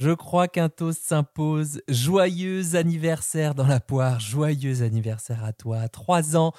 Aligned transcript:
Je 0.00 0.12
crois 0.12 0.46
qu'un 0.46 0.68
toast 0.68 1.02
s'impose. 1.02 1.82
Joyeux 1.88 2.76
anniversaire 2.76 3.56
dans 3.56 3.66
la 3.66 3.80
poire. 3.80 4.20
Joyeux 4.20 4.82
anniversaire 4.82 5.42
à 5.42 5.52
toi. 5.52 5.88
Trois 5.88 6.36
ans. 6.36 6.52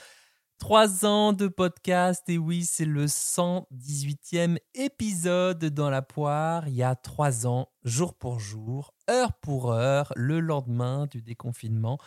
Trois 0.57 1.05
ans 1.05 1.31
de 1.31 1.47
podcast. 1.47 2.27
Et 2.27 2.37
oui, 2.37 2.65
c'est 2.65 2.83
le 2.83 3.05
118e 3.05 4.57
épisode 4.75 5.63
dans 5.63 5.89
la 5.89 6.01
poire. 6.01 6.67
Il 6.67 6.73
y 6.73 6.83
a 6.83 6.95
trois 6.95 7.47
ans, 7.47 7.69
jour 7.85 8.13
pour 8.13 8.41
jour, 8.41 8.93
heure 9.09 9.31
pour 9.41 9.71
heure, 9.71 10.11
le 10.17 10.41
lendemain 10.41 11.07
du 11.09 11.21
déconfinement. 11.21 11.97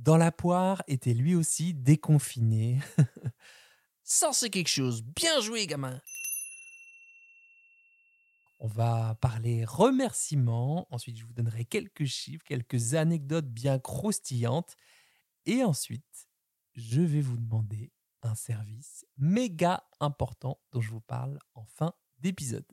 Dans 0.00 0.16
la 0.16 0.32
poire 0.32 0.82
était 0.86 1.12
lui 1.12 1.34
aussi 1.34 1.74
déconfiné. 1.74 2.80
Ça, 4.02 4.32
c'est 4.32 4.48
quelque 4.48 4.70
chose. 4.70 5.02
Bien 5.02 5.40
joué, 5.42 5.66
gamin. 5.66 6.00
On 8.60 8.66
va 8.66 9.18
parler 9.20 9.66
remerciements. 9.66 10.86
Ensuite, 10.90 11.18
je 11.18 11.26
vous 11.26 11.34
donnerai 11.34 11.66
quelques 11.66 12.06
chiffres, 12.06 12.42
quelques 12.46 12.94
anecdotes 12.94 13.50
bien 13.50 13.78
croustillantes. 13.78 14.74
Et 15.44 15.62
ensuite, 15.62 16.30
je 16.72 17.02
vais 17.02 17.20
vous 17.20 17.36
demander 17.36 17.92
un 18.22 18.34
service 18.34 19.04
méga 19.18 19.84
important 20.00 20.62
dont 20.72 20.80
je 20.80 20.90
vous 20.92 21.02
parle 21.02 21.38
en 21.52 21.66
fin 21.66 21.92
d'épisode. 22.20 22.64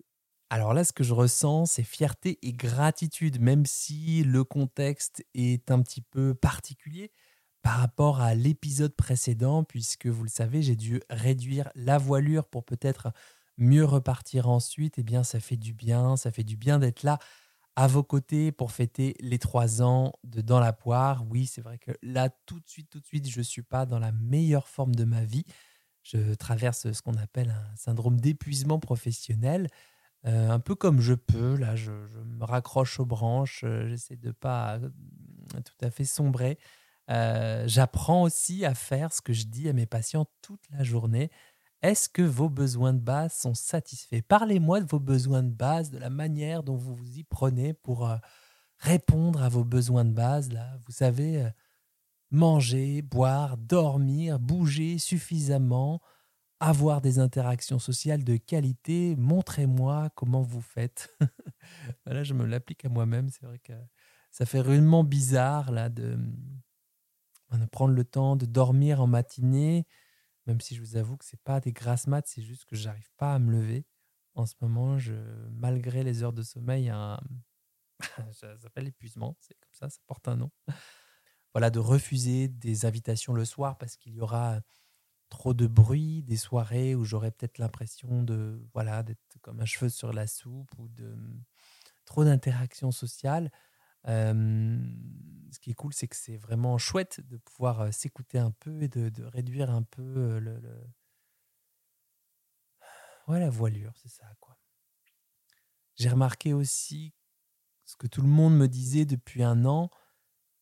Alors 0.49 0.73
là, 0.73 0.83
ce 0.83 0.93
que 0.93 1.03
je 1.03 1.13
ressens, 1.13 1.65
c'est 1.65 1.83
fierté 1.83 2.39
et 2.41 2.53
gratitude, 2.53 3.41
même 3.41 3.65
si 3.65 4.23
le 4.23 4.43
contexte 4.43 5.25
est 5.33 5.71
un 5.71 5.81
petit 5.81 6.01
peu 6.01 6.33
particulier 6.33 7.11
par 7.61 7.79
rapport 7.79 8.21
à 8.21 8.33
l'épisode 8.33 8.95
précédent, 8.95 9.63
puisque 9.65 10.07
vous 10.07 10.23
le 10.23 10.29
savez, 10.29 10.61
j'ai 10.61 10.77
dû 10.77 11.01
réduire 11.09 11.69
la 11.75 11.97
voilure 11.97 12.47
pour 12.47 12.63
peut-être 12.63 13.11
mieux 13.57 13.83
repartir 13.83 14.47
ensuite, 14.47 14.99
eh 14.99 15.03
bien, 15.03 15.23
ça 15.23 15.39
fait 15.41 15.57
du 15.57 15.73
bien. 15.73 16.15
Ça 16.15 16.31
fait 16.31 16.43
du 16.43 16.55
bien 16.55 16.79
d'être 16.79 17.03
là 17.03 17.19
à 17.75 17.87
vos 17.87 18.03
côtés 18.03 18.51
pour 18.51 18.71
fêter 18.71 19.15
les 19.19 19.39
trois 19.39 19.81
ans 19.81 20.13
de 20.23 20.41
Dans 20.41 20.59
la 20.59 20.73
poire. 20.73 21.25
Oui, 21.29 21.45
c'est 21.47 21.61
vrai 21.61 21.77
que 21.77 21.91
là, 22.01 22.29
tout 22.45 22.59
de 22.59 22.67
suite, 22.69 22.89
tout 22.89 22.99
de 22.99 23.05
suite, 23.05 23.29
je 23.29 23.39
ne 23.39 23.43
suis 23.43 23.63
pas 23.63 23.85
dans 23.85 23.99
la 23.99 24.11
meilleure 24.13 24.67
forme 24.69 24.95
de 24.95 25.03
ma 25.03 25.25
vie. 25.25 25.45
Je 26.03 26.35
traverse 26.35 26.91
ce 26.91 27.01
qu'on 27.01 27.15
appelle 27.15 27.49
un 27.49 27.75
syndrome 27.75 28.19
d'épuisement 28.19 28.79
professionnel. 28.79 29.67
Euh, 30.27 30.49
un 30.49 30.59
peu 30.59 30.75
comme 30.75 30.99
je 30.99 31.13
peux, 31.13 31.55
là, 31.55 31.75
je, 31.75 31.91
me 31.91 32.43
raccroche 32.43 32.99
aux 32.99 33.05
branches, 33.05 33.61
euh, 33.63 33.87
j'essaie 33.87 34.17
de 34.17 34.31
pas 34.31 34.77
euh, 34.77 34.89
tout 35.53 35.85
à 35.85 35.89
fait 35.89 36.05
sombrer. 36.05 36.57
J'apprends 37.07 38.23
aussi 38.23 38.65
à 38.65 38.75
faire 38.75 39.13
ce 39.13 39.21
que 39.21 39.31
je 39.31 39.45
dis 39.45 39.69
à 39.69 39.73
mes 39.73 39.85
patients 39.85 40.25
toute 40.41 40.63
la 40.71 40.83
journée. 40.83 41.31
Est-ce 41.81 42.09
que 42.09 42.21
vos 42.21 42.49
besoins 42.49 42.93
de 42.93 42.99
base 42.99 43.33
sont 43.33 43.53
satisfaits? 43.53 44.21
Parlez-moi 44.27 44.81
de 44.81 44.87
vos 44.87 44.99
besoins 44.99 45.43
de 45.43 45.51
base, 45.51 45.89
de 45.89 45.99
la 45.99 46.09
manière 46.09 46.63
dont 46.63 46.75
vous 46.75 46.95
vous 46.95 47.17
y 47.17 47.23
prenez 47.23 47.73
pour 47.73 48.11
répondre 48.79 49.41
à 49.41 49.47
vos 49.47 49.63
besoins 49.63 50.03
de 50.03 50.11
base. 50.11 50.51
Là, 50.51 50.77
vous 50.85 50.91
savez, 50.91 51.47
manger, 52.29 53.01
boire, 53.01 53.55
dormir, 53.55 54.37
bouger 54.37 54.97
suffisamment, 54.97 56.01
avoir 56.59 57.01
des 57.01 57.19
interactions 57.19 57.79
sociales 57.79 58.23
de 58.23 58.37
qualité. 58.37 59.15
Montrez-moi 59.17 60.09
comment 60.15 60.41
vous 60.41 60.61
faites. 60.61 61.15
Là, 62.05 62.23
je 62.23 62.33
me 62.33 62.45
l'applique 62.45 62.85
à 62.85 62.89
moi-même. 62.89 63.29
C'est 63.29 63.45
vrai 63.45 63.59
que 63.59 63.73
ça 64.31 64.45
fait 64.45 64.61
rudement 64.61 65.03
bizarre 65.03 65.71
là 65.71 65.89
de, 65.89 66.17
prendre 67.71 67.93
le 67.93 68.03
temps 68.03 68.35
de 68.35 68.45
dormir 68.45 69.01
en 69.01 69.07
matinée 69.07 69.85
même 70.47 70.61
si 70.61 70.75
je 70.75 70.81
vous 70.81 70.95
avoue 70.95 71.17
que 71.17 71.25
c'est 71.25 71.41
pas 71.41 71.59
des 71.59 71.73
grasses 71.73 72.07
maths, 72.07 72.27
c'est 72.27 72.41
juste 72.41 72.65
que 72.65 72.75
j'arrive 72.75 73.11
pas 73.17 73.35
à 73.35 73.39
me 73.39 73.51
lever. 73.51 73.85
En 74.33 74.45
ce 74.45 74.55
moment, 74.61 74.97
je, 74.97 75.13
malgré 75.51 76.03
les 76.03 76.23
heures 76.23 76.33
de 76.33 76.41
sommeil, 76.41 76.91
ça 78.31 78.57
s'appelle 78.57 78.85
l'épuisement, 78.85 79.35
c'est 79.41 79.55
comme 79.59 79.73
ça, 79.73 79.89
ça 79.89 79.99
porte 80.07 80.27
un 80.27 80.37
nom. 80.37 80.51
Voilà, 81.53 81.69
de 81.69 81.79
refuser 81.79 82.47
des 82.47 82.85
invitations 82.85 83.33
le 83.33 83.43
soir 83.43 83.77
parce 83.77 83.97
qu'il 83.97 84.13
y 84.13 84.21
aura 84.21 84.61
trop 85.29 85.53
de 85.53 85.67
bruit, 85.67 86.23
des 86.23 86.37
soirées 86.37 86.95
où 86.95 87.03
j'aurai 87.03 87.31
peut-être 87.31 87.57
l'impression 87.57 88.23
de 88.23 88.61
voilà 88.73 89.03
d'être 89.03 89.37
comme 89.41 89.59
un 89.59 89.65
cheveu 89.65 89.89
sur 89.89 90.13
la 90.13 90.27
soupe 90.27 90.71
ou 90.77 90.87
de 90.89 91.15
trop 92.05 92.23
d'interactions 92.23 92.91
sociales 92.91 93.51
ce 94.05 95.59
qui 95.59 95.71
est 95.71 95.73
cool, 95.73 95.93
c'est 95.93 96.07
que 96.07 96.15
c'est 96.15 96.37
vraiment 96.37 96.77
chouette 96.77 97.21
de 97.27 97.37
pouvoir 97.37 97.93
s'écouter 97.93 98.37
un 98.37 98.51
peu 98.51 98.81
et 98.81 98.87
de, 98.87 99.23
réduire 99.23 99.69
un 99.69 99.83
peu 99.83 100.39
le, 100.39 100.61
Ouais, 103.27 103.41
la 103.41 103.49
voilure, 103.49 103.91
c'est 103.97 104.09
ça, 104.09 104.25
quoi. 104.39 104.57
J'ai 105.95 106.07
remarqué 106.07 106.53
aussi 106.53 107.13
ce 107.83 107.97
que 107.97 108.07
tout 108.07 108.21
le 108.21 108.29
monde 108.29 108.55
me 108.55 108.67
disait 108.67 109.03
depuis 109.03 109.43
un 109.43 109.65
an. 109.65 109.89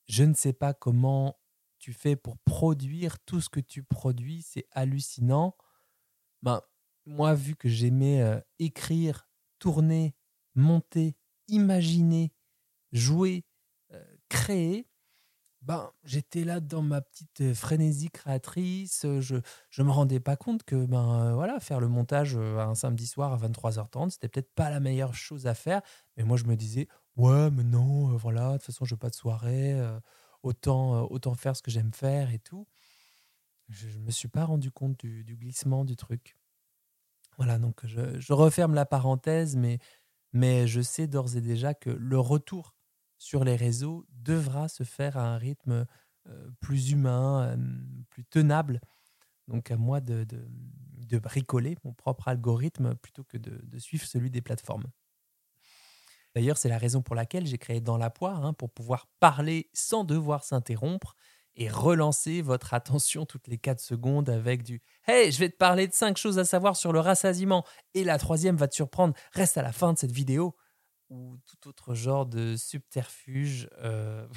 Je 0.08 0.24
ne 0.24 0.34
sais 0.34 0.54
pas 0.54 0.74
comment 0.74 1.38
tu 1.86 1.94
fais 1.94 2.16
pour 2.16 2.40
produire 2.40 3.20
tout 3.20 3.42
ce 3.42 3.48
que 3.48 3.60
tu 3.60 3.84
produis, 3.84 4.42
c'est 4.42 4.66
hallucinant. 4.72 5.56
Ben, 6.42 6.60
moi, 7.06 7.36
vu 7.36 7.56
que 7.56 7.70
j'aimais 7.70 8.42
écrire, 8.58 9.30
tourner, 9.60 10.16
monter, 10.56 11.16
imaginer, 11.48 12.34
jouer, 12.92 13.46
euh, 13.94 14.04
créer, 14.30 14.88
ben, 15.62 15.92
j'étais 16.04 16.44
là 16.44 16.60
dans 16.60 16.82
ma 16.82 17.02
petite 17.02 17.42
euh, 17.42 17.54
frénésie 17.54 18.10
créatrice. 18.10 19.06
Je 19.20 19.36
ne 19.36 19.84
me 19.84 19.92
rendais 19.92 20.20
pas 20.20 20.38
compte 20.38 20.64
que 20.64 20.88
ben, 20.88 21.20
euh, 21.20 21.34
voilà, 21.36 21.60
faire 21.60 21.80
le 21.80 21.88
montage 21.88 22.36
un 22.36 22.74
samedi 22.74 23.06
soir 23.06 23.32
à 23.32 23.38
23h30, 23.48 24.10
c'était 24.10 24.28
peut-être 24.28 24.56
pas 24.56 24.72
la 24.72 24.80
meilleure 24.80 25.14
chose 25.14 25.46
à 25.46 25.54
faire. 25.54 25.84
Mais 26.18 26.24
moi, 26.24 26.36
je 26.36 26.46
me 26.46 26.56
disais, 26.56 26.88
ouais, 27.16 27.52
mais 27.52 27.64
non, 27.64 28.16
voilà, 28.18 28.54
de 28.54 28.58
toute 28.58 28.64
façon, 28.64 28.86
je 28.86 28.96
n'ai 28.96 28.98
pas 28.98 29.12
de 29.12 29.16
soirée, 29.16 29.80
autant, 30.46 31.04
autant 31.12 31.36
faire 31.36 31.56
ce 31.56 31.62
que 31.62 31.72
j'aime 31.72 31.94
faire 31.94 32.32
et 32.32 32.40
tout. 32.40 32.68
Je 33.70 33.88
ne 33.88 34.06
me 34.06 34.12
suis 34.12 34.28
pas 34.28 34.46
rendu 34.46 34.72
compte 34.72 34.98
du, 34.98 35.36
glissement 35.36 35.86
du 35.86 35.96
truc. 35.96 36.38
Voilà, 37.38 37.60
donc 37.60 37.86
je, 37.86 38.20
je 38.20 38.34
referme 38.34 38.76
la 38.76 38.86
parenthèse, 38.86 39.56
mais, 39.56 39.80
mais 40.34 40.68
je 40.68 40.82
sais 40.82 41.08
d'ores 41.08 41.36
et 41.36 41.42
déjà 41.42 41.74
que 41.74 41.90
le 41.90 42.20
retour 42.20 42.76
sur 43.18 43.44
les 43.44 43.56
réseaux 43.56 44.06
devra 44.12 44.68
se 44.68 44.84
faire 44.84 45.18
à 45.18 45.28
un 45.28 45.38
rythme 45.38 45.86
euh, 46.28 46.52
plus 46.60 46.92
humain, 46.92 47.44
euh, 47.44 47.58
plus 48.10 48.26
tenable. 48.26 48.82
Donc 49.48 49.72
à 49.72 49.78
moi 49.78 50.02
de, 50.02 50.24
de, 50.24 51.20
bricoler 51.20 51.78
mon 51.86 51.94
propre 51.94 52.28
algorithme 52.28 52.96
plutôt 52.96 53.24
que 53.24 53.38
de, 53.38 53.78
suivre 53.78 54.06
celui 54.06 54.30
des 54.30 54.42
plateformes. 54.42 54.86
D'ailleurs, 56.36 56.58
c'est 56.58 56.70
la 56.70 56.78
raison 56.78 57.02
pour 57.02 57.16
laquelle 57.16 57.48
j'ai 57.48 57.58
créé 57.58 57.80
Dans 57.80 57.98
la 57.98 58.10
poire, 58.10 58.46
hein, 58.46 58.54
pour 58.54 58.70
pouvoir 58.70 59.08
parler 59.20 59.70
sans 59.74 60.04
devoir 60.04 60.44
s'interrompre 60.44 61.16
et 61.56 61.70
relancer 61.70 62.42
votre 62.42 62.74
attention 62.74 63.26
toutes 63.26 63.48
les 63.48 63.58
4 63.58 63.80
secondes 63.80 64.30
avec 64.30 64.64
du 64.64 64.82
Hey, 65.08 65.32
je 65.32 65.40
vais 65.40 65.50
te 65.50 65.58
parler 65.58 65.88
de 65.88 65.94
5 65.94 66.18
choses 66.18 66.38
à 66.38 66.46
savoir 66.46 66.76
sur 66.76 66.92
le 66.92 67.00
rassasiement. 67.00 67.66
Et 67.94 68.04
la 68.04 68.18
troisième 68.18 68.58
va 68.58 68.68
te 68.68 68.76
surprendre. 68.76 69.14
Reste 69.32 69.58
à 69.58 69.62
la 69.62 69.72
fin 69.72 69.94
de 69.94 69.98
cette 69.98 70.12
vidéo 70.12 70.56
ou 71.10 71.38
tout 71.46 71.70
autre 71.70 71.94
genre 71.94 72.26
de 72.26 72.56
subterfuge. 72.58 73.70
Euh, 73.80 74.28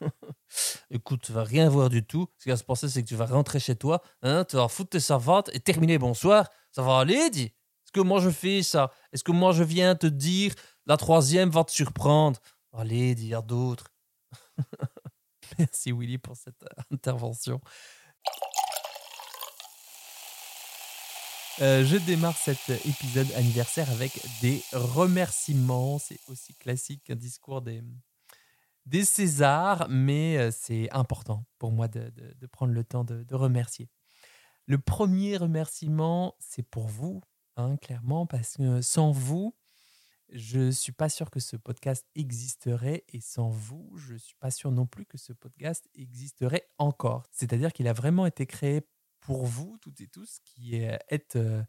écoute, 0.90 1.22
tu 1.22 1.32
vas 1.32 1.44
rien 1.44 1.68
voir 1.68 1.88
du 1.88 2.04
tout. 2.04 2.28
Ce 2.38 2.44
qui 2.44 2.48
va 2.50 2.56
se 2.56 2.64
passer, 2.64 2.88
c'est 2.88 3.02
que 3.02 3.08
tu 3.08 3.16
vas 3.16 3.26
rentrer 3.26 3.60
chez 3.60 3.76
toi, 3.76 4.02
hein, 4.22 4.44
tu 4.44 4.56
vas 4.56 4.68
foutre 4.68 4.90
tes 4.90 5.00
servantes 5.00 5.50
et 5.52 5.60
terminer 5.60 5.98
bonsoir. 5.98 6.48
Ça 6.70 6.82
va 6.82 6.98
aller, 7.00 7.30
dis 7.30 7.46
Est-ce 7.46 7.92
que 7.92 8.00
moi 8.00 8.20
je 8.20 8.30
fais 8.30 8.62
ça? 8.62 8.92
Est-ce 9.12 9.24
que 9.24 9.32
moi 9.32 9.52
je 9.52 9.64
viens 9.64 9.94
te 9.94 10.06
dire 10.06 10.54
la 10.86 10.96
troisième 10.96 11.50
va 11.50 11.64
te 11.64 11.72
surprendre 11.72 12.40
Allez, 12.74 13.14
dire 13.14 13.42
d'autres. 13.42 13.92
Merci 15.58 15.92
Willy 15.92 16.16
pour 16.16 16.36
cette 16.36 16.64
intervention. 16.90 17.60
Euh, 21.60 21.84
je 21.84 21.98
démarre 21.98 22.36
cet 22.36 22.70
épisode 22.70 23.30
anniversaire 23.32 23.90
avec 23.90 24.12
des 24.40 24.62
remerciements. 24.72 25.98
C'est 25.98 26.18
aussi 26.28 26.54
classique 26.54 27.04
qu'un 27.04 27.14
discours 27.14 27.60
des, 27.60 27.82
des 28.86 29.04
Césars, 29.04 29.86
mais 29.90 30.38
euh, 30.38 30.50
c'est 30.50 30.90
important 30.92 31.44
pour 31.58 31.72
moi 31.72 31.88
de, 31.88 32.10
prendre 32.50 32.72
le 32.72 32.84
temps 32.84 33.04
de, 33.04 33.34
remercier. 33.34 33.90
Le 34.66 34.78
premier 34.78 35.36
remerciement, 35.36 36.36
c'est 36.38 36.62
pour 36.62 36.88
vous, 36.88 37.20
hein, 37.56 37.76
clairement, 37.76 38.26
parce 38.26 38.56
que 38.56 38.80
sans 38.80 39.10
vous, 39.10 39.54
je 40.32 40.58
ne 40.58 40.70
suis 40.70 40.92
pas 40.92 41.08
sûr 41.08 41.30
que 41.30 41.40
ce 41.40 41.56
podcast 41.56 42.06
existerait 42.14 43.04
et 43.08 43.20
sans 43.20 43.50
vous, 43.50 43.92
je 43.96 44.14
ne 44.14 44.18
suis 44.18 44.34
pas 44.36 44.50
sûr 44.50 44.70
non 44.70 44.86
plus 44.86 45.04
que 45.04 45.18
ce 45.18 45.32
podcast 45.32 45.88
existerait 45.94 46.68
encore. 46.78 47.24
C'est-à-dire 47.30 47.72
qu'il 47.72 47.86
a 47.86 47.92
vraiment 47.92 48.24
été 48.26 48.46
créé 48.46 48.82
pour 49.20 49.44
vous, 49.44 49.76
toutes 49.82 50.00
et 50.00 50.08
tous, 50.08 50.40
qui 50.44 50.74
êtes 50.74 51.36
euh, 51.36 51.62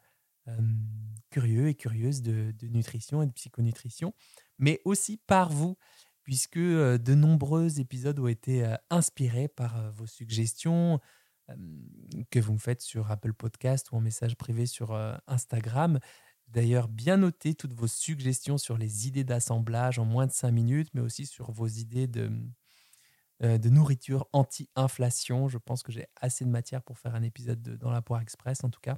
curieux 1.30 1.68
et 1.68 1.76
curieuses 1.76 2.22
de, 2.22 2.54
nutrition 2.64 3.22
et 3.22 3.28
de 3.28 3.34
psychonutrition, 3.34 4.14
mais 4.58 4.82
aussi 4.86 5.18
par 5.18 5.50
vous, 5.50 5.76
puisque 6.24 6.58
de 6.58 7.16
nombreux 7.16 7.82
épisodes 7.82 8.18
ont 8.20 8.28
été 8.28 8.66
inspirés 8.90 9.50
par 9.50 9.92
vos 9.92 10.08
suggestions, 10.08 11.00
que 12.32 12.40
vous 12.40 12.54
me 12.54 12.58
faites 12.58 12.82
sur 12.82 13.12
Apple 13.12 13.34
Podcast 13.34 13.92
ou 13.92 13.98
en 13.98 14.00
message 14.00 14.38
privé 14.38 14.66
sur 14.66 14.96
Instagram. 15.28 16.00
D'ailleurs, 16.54 16.88
bien 16.88 17.18
noter 17.18 17.56
toutes 17.56 17.74
vos 17.74 17.88
suggestions 17.88 18.58
sur 18.58 18.78
les 18.78 19.08
idées 19.08 19.26
d'assemblage 19.26 20.00
en 20.00 20.06
moins 20.06 20.28
de 20.28 20.32
5 20.32 20.52
minutes, 20.52 20.90
mais 20.94 21.02
aussi 21.02 21.26
sur 21.26 21.52
vos 21.52 21.68
idées 21.68 22.08
de, 22.08 22.32
de 23.42 23.70
nourriture 23.70 24.28
anti-inflation. 24.34 25.48
Je 25.48 25.58
pense 25.58 25.84
que 25.84 25.92
j'ai 25.92 26.08
assez 26.16 26.46
de 26.46 26.50
matière 26.50 26.84
pour 26.84 26.98
faire 26.98 27.16
un 27.16 27.24
épisode 27.24 27.62
dans 27.78 27.92
la 27.92 28.02
poire 28.02 28.22
express, 28.22 28.64
en 28.64 28.70
tout 28.70 28.80
cas. 28.82 28.98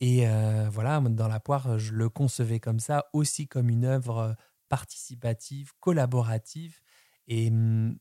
Et 0.00 0.26
voilà, 0.70 1.00
dans 1.00 1.28
la 1.28 1.40
poire, 1.40 1.78
je 1.78 1.92
le 1.92 2.08
concevais 2.08 2.60
comme 2.60 2.80
ça, 2.80 3.06
aussi 3.12 3.48
comme 3.48 3.70
une 3.70 3.84
œuvre 3.84 4.36
participative, 4.68 5.72
collaborative. 5.80 6.80
Et 7.28 7.50
mmh, 7.50 7.98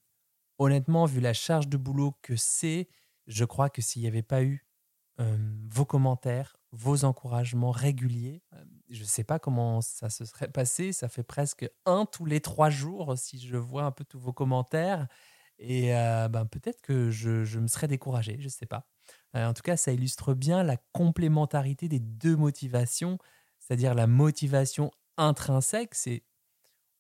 honnêtement, 0.60 1.06
vu 1.06 1.22
la 1.22 1.34
charge 1.34 1.70
de 1.70 1.78
boulot 1.78 2.16
que 2.24 2.36
c'est, 2.38 2.90
je 3.28 3.46
crois 3.46 3.70
que 3.70 3.82
s'il 3.82 4.04
n'y 4.04 4.10
avait 4.10 4.24
pas 4.24 4.44
eu 4.44 4.65
vos 5.18 5.86
commentaires, 5.86 6.58
vos 6.72 7.06
encouragements 7.06 7.72
réguliers, 7.72 8.44
je 8.90 9.02
ne 9.02 9.08
sais 9.08 9.24
pas 9.24 9.40
comment 9.40 9.82
ça 9.82 10.10
se 10.10 10.26
serait 10.26 10.50
passé. 10.50 10.92
Ça 10.92 11.08
fait 11.08 11.24
presque 11.24 11.70
un 11.86 12.06
tous 12.06 12.26
les 12.26 12.42
trois 12.42 12.70
jours 12.70 13.18
si 13.18 13.40
je 13.40 13.56
vois 13.56 13.84
un 13.84 13.92
peu 13.92 14.04
tous 14.04 14.20
vos 14.20 14.34
commentaires. 14.34 15.08
Et 15.58 15.92
ben, 16.30 16.46
peut-être 16.46 16.82
que 16.82 17.12
je, 17.12 17.46
je, 17.46 17.60
me 17.60 17.68
serais 17.68 17.88
découragé, 17.88 18.38
je 18.40 18.46
ne 18.46 18.50
sais 18.50 18.66
pas. 18.66 18.88
en 19.34 19.54
tout 19.54 19.64
cas, 19.64 19.78
ça 19.78 19.94
illustre 19.94 20.34
bien 20.34 20.64
la 20.64 20.78
complémentarité 20.92 21.88
des 21.88 22.00
deux 22.00 22.36
motivations, 22.36 23.18
c'est-à-dire 23.60 23.96
la 23.96 24.08
motivation 24.08 24.92
intrinsèque, 25.18 25.96
c'est 25.96 26.24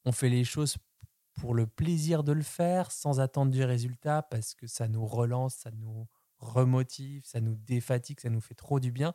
on 0.05 0.11
fait 0.11 0.29
les 0.29 0.43
choses 0.43 0.77
pour 1.33 1.53
le 1.53 1.67
plaisir 1.67 2.23
de 2.23 2.31
le 2.31 2.43
faire 2.43 2.91
sans 2.91 3.19
attendre 3.19 3.51
du 3.51 3.63
résultat 3.63 4.21
parce 4.23 4.53
que 4.53 4.67
ça 4.67 4.87
nous 4.87 5.05
relance, 5.05 5.55
ça 5.55 5.71
nous 5.71 6.07
remotive, 6.45 7.23
ça 7.25 7.41
nous 7.41 7.55
défatigue, 7.55 8.19
ça 8.19 8.29
nous 8.29 8.41
fait 8.41 8.55
trop 8.55 8.79
du 8.79 8.91
bien. 8.91 9.13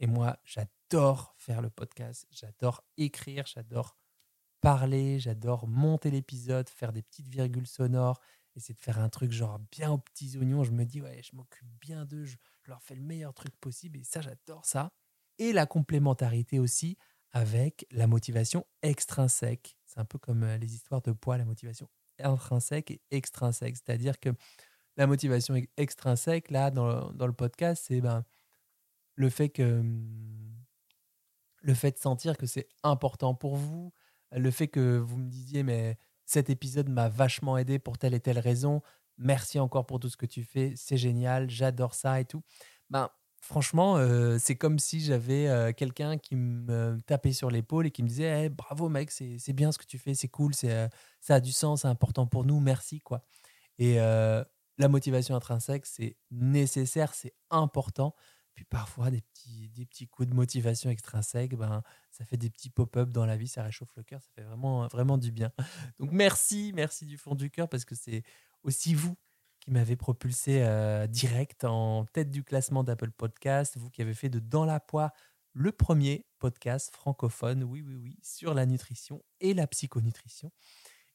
Et 0.00 0.06
moi, 0.06 0.38
j'adore 0.44 1.34
faire 1.38 1.62
le 1.62 1.70
podcast, 1.70 2.26
j'adore 2.30 2.82
écrire, 2.96 3.46
j'adore 3.46 3.96
parler, 4.60 5.18
j'adore 5.18 5.68
monter 5.68 6.10
l'épisode, 6.10 6.68
faire 6.68 6.92
des 6.92 7.02
petites 7.02 7.28
virgules 7.28 7.66
sonores, 7.66 8.20
essayer 8.56 8.74
de 8.74 8.80
faire 8.80 8.98
un 8.98 9.08
truc 9.08 9.32
genre 9.32 9.58
bien 9.70 9.90
aux 9.90 9.98
petits 9.98 10.36
oignons. 10.38 10.64
Je 10.64 10.72
me 10.72 10.84
dis, 10.84 11.00
ouais, 11.00 11.20
je 11.22 11.36
m'occupe 11.36 11.68
bien 11.80 12.04
d'eux, 12.04 12.24
je 12.24 12.36
leur 12.66 12.82
fais 12.82 12.94
le 12.94 13.02
meilleur 13.02 13.34
truc 13.34 13.54
possible 13.60 13.98
et 13.98 14.04
ça, 14.04 14.20
j'adore 14.20 14.64
ça. 14.64 14.92
Et 15.38 15.52
la 15.52 15.66
complémentarité 15.66 16.58
aussi 16.58 16.96
avec 17.32 17.86
la 17.90 18.06
motivation 18.06 18.66
extrinsèque. 18.82 19.76
C'est 19.84 20.00
un 20.00 20.04
peu 20.04 20.18
comme 20.18 20.42
euh, 20.44 20.58
les 20.58 20.74
histoires 20.74 21.02
de 21.02 21.12
poids, 21.12 21.38
la 21.38 21.44
motivation 21.44 21.88
intrinsèque 22.18 22.90
et 22.90 23.02
extrinsèque. 23.10 23.76
C'est-à-dire 23.76 24.20
que 24.20 24.30
la 24.96 25.06
motivation 25.06 25.54
extrinsèque, 25.76 26.50
là, 26.50 26.70
dans, 26.70 27.12
dans 27.12 27.26
le 27.26 27.32
podcast, 27.32 27.84
c'est 27.88 28.00
ben, 28.00 28.24
le 29.14 29.28
fait 29.30 29.48
que 29.48 29.82
le 31.62 31.74
fait 31.74 31.92
de 31.92 31.98
sentir 31.98 32.36
que 32.36 32.46
c'est 32.46 32.66
important 32.82 33.34
pour 33.34 33.56
vous, 33.56 33.92
le 34.32 34.50
fait 34.50 34.68
que 34.68 34.98
vous 34.98 35.16
me 35.16 35.28
disiez 35.28 35.62
mais 35.62 35.96
cet 36.24 36.50
épisode 36.50 36.88
m'a 36.88 37.08
vachement 37.08 37.58
aidé 37.58 37.78
pour 37.78 37.98
telle 37.98 38.14
et 38.14 38.20
telle 38.20 38.38
raison, 38.38 38.82
merci 39.18 39.58
encore 39.60 39.86
pour 39.86 40.00
tout 40.00 40.08
ce 40.08 40.16
que 40.16 40.26
tu 40.26 40.42
fais, 40.42 40.72
c'est 40.76 40.96
génial, 40.96 41.50
j'adore 41.50 41.94
ça 41.94 42.20
et 42.20 42.24
tout. 42.24 42.42
Ben 42.90 43.10
franchement, 43.40 43.96
euh, 43.96 44.38
c'est 44.38 44.54
comme 44.56 44.78
si 44.78 45.00
j'avais 45.00 45.48
euh, 45.48 45.72
quelqu'un 45.72 46.16
qui 46.16 46.36
me 46.36 46.98
tapait 47.06 47.32
sur 47.32 47.50
l'épaule 47.50 47.86
et 47.86 47.90
qui 47.90 48.02
me 48.02 48.08
disait 48.08 48.46
«Eh, 48.46 48.48
bravo 48.48 48.88
mec, 48.88 49.10
c'est 49.10 49.52
bien 49.52 49.72
ce 49.72 49.78
que 49.78 49.84
tu 49.84 49.98
fais, 49.98 50.14
c'est 50.14 50.28
cool, 50.28 50.52
euh, 50.64 50.88
ça 51.20 51.36
a 51.36 51.40
du 51.40 51.52
sens, 51.52 51.82
c'est 51.82 51.88
important 51.88 52.26
pour 52.26 52.44
nous, 52.44 52.60
merci 52.60 53.00
quoi. 53.00 53.24
Et 53.78 53.98
la 54.78 54.88
motivation 54.88 55.34
intrinsèque, 55.34 55.86
c'est 55.86 56.16
nécessaire, 56.30 57.14
c'est 57.14 57.34
important. 57.50 58.14
Puis 58.54 58.64
parfois, 58.64 59.10
des 59.10 59.22
petits, 59.22 59.70
des 59.70 59.86
petits 59.86 60.06
coups 60.06 60.28
de 60.28 60.34
motivation 60.34 60.90
extrinsèque, 60.90 61.54
ben, 61.56 61.82
ça 62.10 62.24
fait 62.24 62.36
des 62.36 62.50
petits 62.50 62.70
pop-up 62.70 63.10
dans 63.10 63.24
la 63.24 63.36
vie, 63.36 63.48
ça 63.48 63.62
réchauffe 63.62 63.94
le 63.96 64.02
cœur, 64.02 64.20
ça 64.22 64.28
fait 64.34 64.42
vraiment, 64.42 64.86
vraiment 64.88 65.16
du 65.18 65.32
bien. 65.32 65.52
Donc 65.98 66.10
merci, 66.12 66.72
merci 66.74 67.06
du 67.06 67.16
fond 67.16 67.34
du 67.34 67.50
cœur 67.50 67.68
parce 67.68 67.84
que 67.84 67.94
c'est 67.94 68.22
aussi 68.62 68.94
vous 68.94 69.16
qui 69.60 69.70
m'avez 69.70 69.96
propulsé 69.96 70.62
euh, 70.62 71.06
direct 71.06 71.64
en 71.64 72.04
tête 72.06 72.30
du 72.30 72.42
classement 72.42 72.84
d'Apple 72.84 73.12
Podcast, 73.12 73.78
vous 73.78 73.90
qui 73.90 74.02
avez 74.02 74.14
fait 74.14 74.28
de 74.28 74.40
Dans 74.40 74.64
la 74.64 74.80
poire 74.80 75.12
le 75.54 75.70
premier 75.70 76.26
podcast 76.38 76.90
francophone, 76.92 77.62
oui, 77.62 77.82
oui, 77.82 77.94
oui, 77.94 78.18
sur 78.22 78.54
la 78.54 78.66
nutrition 78.66 79.22
et 79.40 79.54
la 79.54 79.66
psychonutrition. 79.66 80.50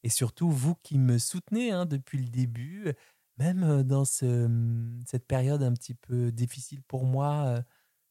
Et 0.03 0.09
surtout, 0.09 0.49
vous 0.49 0.75
qui 0.75 0.99
me 0.99 1.17
soutenez 1.17 1.71
hein, 1.71 1.85
depuis 1.85 2.19
le 2.19 2.29
début, 2.29 2.93
même 3.37 3.83
dans 3.83 4.03
mmh, 4.03 5.03
cette 5.05 5.25
période 5.27 5.63
un 5.63 5.73
petit 5.73 5.93
peu 5.93 6.31
difficile 6.31 6.81
pour 6.83 7.05
moi, 7.05 7.63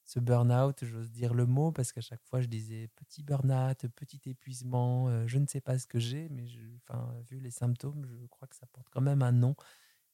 ce 0.05 0.20
burn-out, 0.20 0.84
j'ose 0.84 1.11
dire 1.11 1.34
le 1.34 1.46
mot, 1.46 1.73
parce 1.73 1.93
qu'à 1.93 2.00
chaque 2.00 2.23
fois 2.25 2.40
je 2.40 2.46
disais 2.46 2.88
petit 2.96 3.23
burn-out, 3.23 3.87
petit 3.88 4.20
épuisement, 4.26 5.26
je 5.26 5.38
ne 5.38 5.46
sais 5.46 5.61
pas 5.61 5.78
ce 5.78 5.87
que 5.87 5.99
j'ai, 5.99 6.28
mais 6.28 6.46
enfin, 6.88 7.12
vu 7.28 7.40
les 7.40 7.50
symptômes, 7.50 8.06
je 8.06 8.26
crois 8.26 8.49
que 8.49 8.56
ça 8.56 8.67
porte 8.67 8.88
quand 8.90 9.00
même 9.00 9.23
un 9.23 9.32
nom. 9.32 9.56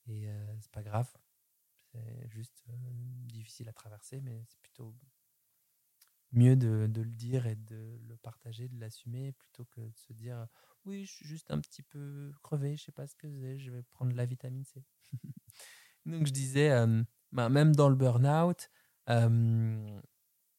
Et 0.09 0.29
c'est 0.61 0.73
pas 0.73 0.83
grave, 0.83 1.13
c'est 1.93 2.29
juste 2.31 2.65
difficile 3.29 3.69
à 3.69 3.73
traverser, 3.73 4.21
mais 4.21 4.43
c'est 4.49 4.61
plutôt 4.61 4.95
mieux 6.33 6.57
de, 6.57 6.89
le 6.95 7.11
dire 7.11 7.47
et 7.47 7.57
de 7.57 8.01
le 8.09 8.17
partager, 8.17 8.69
de 8.69 8.81
l'assumer, 8.81 9.33
plutôt 9.33 9.65
que 9.67 9.81
de 9.81 9.97
se 9.97 10.13
dire 10.13 10.47
oui, 10.85 11.05
je 11.05 11.13
suis 11.13 11.27
juste 11.27 11.51
un 11.51 11.61
petit 11.61 11.83
peu 11.83 12.33
crevé, 12.43 12.77
je 12.77 12.85
sais 12.85 12.93
pas 12.93 13.07
ce 13.07 13.15
que 13.17 13.29
c'est, 13.29 13.59
je 13.59 13.71
vais 13.71 13.83
prendre 13.83 14.15
la 14.15 14.27
vitamine 14.27 14.65
C. 14.65 14.85
Donc 16.07 16.27
je 16.27 16.33
disais, 16.33 16.71
bah, 17.31 17.49
même 17.49 17.75
dans 17.75 17.89
le 17.89 17.95
burn-out, 17.95 18.71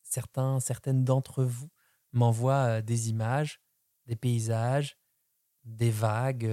certaines 0.04 1.04
d'entre 1.04 1.44
vous 1.44 1.70
m'envoient 2.14 2.82
des 2.82 3.10
images, 3.10 3.62
des 4.06 4.16
paysages, 4.16 4.98
des 5.66 5.92
vagues, 5.92 6.50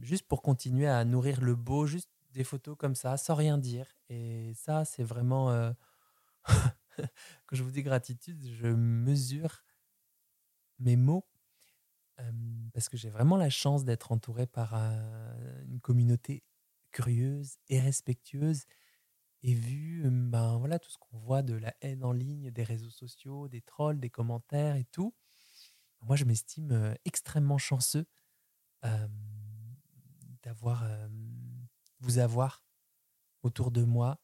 juste 0.00 0.26
pour 0.26 0.42
continuer 0.42 0.88
à 0.88 1.04
nourrir 1.04 1.40
le 1.40 1.54
beau, 1.54 1.86
juste 1.86 2.10
des 2.32 2.44
photos 2.44 2.76
comme 2.76 2.94
ça, 2.94 3.16
sans 3.16 3.34
rien 3.34 3.58
dire. 3.58 3.86
Et 4.08 4.52
ça, 4.54 4.84
c'est 4.84 5.04
vraiment... 5.04 5.74
quand 6.96 7.52
je 7.52 7.62
vous 7.62 7.70
dis 7.70 7.82
gratitude, 7.82 8.42
je 8.44 8.68
mesure 8.68 9.64
mes 10.78 10.96
mots 10.96 11.26
parce 12.72 12.88
que 12.88 12.96
j'ai 12.96 13.10
vraiment 13.10 13.36
la 13.36 13.50
chance 13.50 13.84
d'être 13.84 14.12
entouré 14.12 14.46
par 14.46 14.74
une 14.74 15.80
communauté 15.80 16.42
curieuse 16.92 17.56
et 17.68 17.80
respectueuse. 17.80 18.64
Et 19.42 19.54
vu 19.54 20.02
ben, 20.10 20.56
voilà, 20.58 20.78
tout 20.78 20.90
ce 20.90 20.98
qu'on 20.98 21.18
voit 21.18 21.42
de 21.42 21.54
la 21.54 21.74
haine 21.80 22.04
en 22.04 22.12
ligne, 22.12 22.50
des 22.50 22.64
réseaux 22.64 22.90
sociaux, 22.90 23.48
des 23.48 23.60
trolls, 23.60 24.00
des 24.00 24.10
commentaires 24.10 24.76
et 24.76 24.84
tout, 24.84 25.14
moi 26.00 26.16
je 26.16 26.24
m'estime 26.24 26.94
extrêmement 27.04 27.58
chanceux 27.58 28.06
d'avoir 30.42 30.84
vous 32.00 32.18
avoir 32.18 32.62
autour 33.42 33.70
de 33.70 33.84
moi 33.84 34.18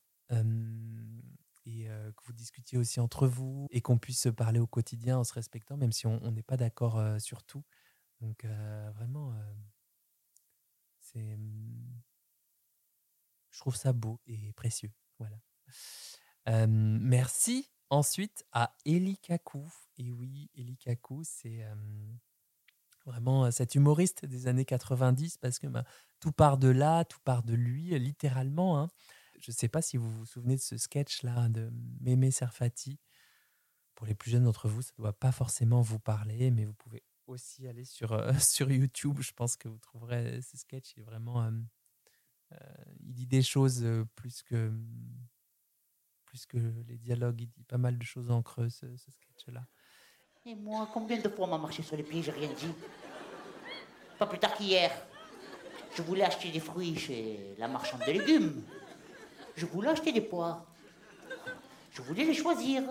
et 1.64 1.84
que 1.84 2.24
vous 2.24 2.32
discutiez 2.32 2.78
aussi 2.78 3.00
entre 3.00 3.26
vous 3.28 3.68
et 3.70 3.80
qu'on 3.80 3.98
puisse 3.98 4.20
se 4.22 4.28
parler 4.28 4.60
au 4.60 4.66
quotidien 4.66 5.18
en 5.18 5.24
se 5.24 5.34
respectant, 5.34 5.76
même 5.76 5.92
si 5.92 6.06
on 6.06 6.30
n'est 6.32 6.42
pas 6.42 6.56
d'accord 6.56 7.00
sur 7.20 7.44
tout. 7.44 7.64
Donc 8.22 8.44
vraiment, 8.94 9.34
c'est, 11.00 11.36
mmh, 11.36 12.02
je 13.50 13.58
trouve 13.58 13.76
ça 13.76 13.92
beau 13.92 14.20
et 14.26 14.52
précieux. 14.54 14.92
Voilà. 15.18 15.38
merci 16.66 17.70
ensuite 17.90 18.44
à 18.52 18.74
Eli 18.84 19.18
Kakou. 19.18 19.68
Et 19.98 20.10
oui, 20.12 20.50
Eli 20.54 20.76
Kakou, 20.76 21.22
c'est 21.24 21.66
vraiment 23.04 23.50
cet 23.50 23.74
humoriste 23.74 24.24
des 24.24 24.46
années 24.46 24.64
90 24.64 25.38
parce 25.38 25.58
que 25.58 25.66
ben, 25.66 25.84
tout 26.20 26.32
part 26.32 26.58
de 26.58 26.68
là, 26.68 27.04
tout 27.04 27.20
part 27.24 27.42
de 27.42 27.54
lui, 27.54 27.98
littéralement. 27.98 28.78
Hein. 28.78 28.88
Je 29.40 29.50
ne 29.50 29.54
sais 29.56 29.68
pas 29.68 29.82
si 29.82 29.96
vous 29.96 30.10
vous 30.10 30.26
souvenez 30.26 30.54
de 30.54 30.60
ce 30.60 30.76
sketch-là 30.78 31.48
de 31.48 31.70
Mémé 32.00 32.30
Serfati. 32.30 33.00
Pour 33.94 34.06
les 34.06 34.14
plus 34.14 34.30
jeunes 34.30 34.44
d'entre 34.44 34.68
vous, 34.68 34.82
ça 34.82 34.92
ne 34.98 35.02
doit 35.02 35.12
pas 35.12 35.32
forcément 35.32 35.82
vous 35.82 35.98
parler, 35.98 36.50
mais 36.50 36.64
vous 36.64 36.74
pouvez 36.74 37.02
aussi 37.26 37.66
aller 37.68 37.84
sur, 37.84 38.12
euh, 38.12 38.32
sur 38.38 38.70
YouTube. 38.70 39.18
Je 39.20 39.32
pense 39.32 39.56
que 39.56 39.68
vous 39.68 39.78
trouverez 39.78 40.40
ce 40.42 40.56
sketch. 40.56 40.94
Il 40.96 41.04
vraiment. 41.04 41.42
Euh, 41.42 42.56
il 43.00 43.14
dit 43.14 43.26
des 43.26 43.42
choses 43.42 43.86
plus 44.14 44.42
que, 44.42 44.72
plus 46.26 46.46
que 46.46 46.58
les 46.88 46.98
dialogues. 46.98 47.40
Il 47.40 47.48
dit 47.48 47.64
pas 47.64 47.78
mal 47.78 47.98
de 47.98 48.04
choses 48.04 48.30
en 48.30 48.42
creux, 48.42 48.68
ce, 48.68 48.86
sketch-là. 48.96 49.66
Et 50.44 50.54
moi, 50.54 50.88
combien 50.92 51.20
de 51.20 51.28
fois 51.28 51.46
m'a 51.46 51.58
marché 51.58 51.82
sur 51.82 51.96
les 51.96 52.02
pieds, 52.02 52.22
j'ai 52.22 52.32
rien 52.32 52.50
dit 52.52 52.72
Pas 54.18 54.26
plus 54.26 54.38
tard 54.38 54.54
qu'hier. 54.54 54.90
Je 55.94 56.02
voulais 56.02 56.24
acheter 56.24 56.50
des 56.50 56.60
fruits 56.60 56.96
chez 56.98 57.54
la 57.58 57.68
marchande 57.68 58.00
de 58.00 58.12
légumes. 58.12 58.62
Je 59.56 59.66
voulais 59.66 59.88
acheter 59.88 60.12
des 60.12 60.22
poires. 60.22 60.64
Je 61.92 62.02
voulais 62.02 62.24
les 62.24 62.34
choisir. 62.34 62.82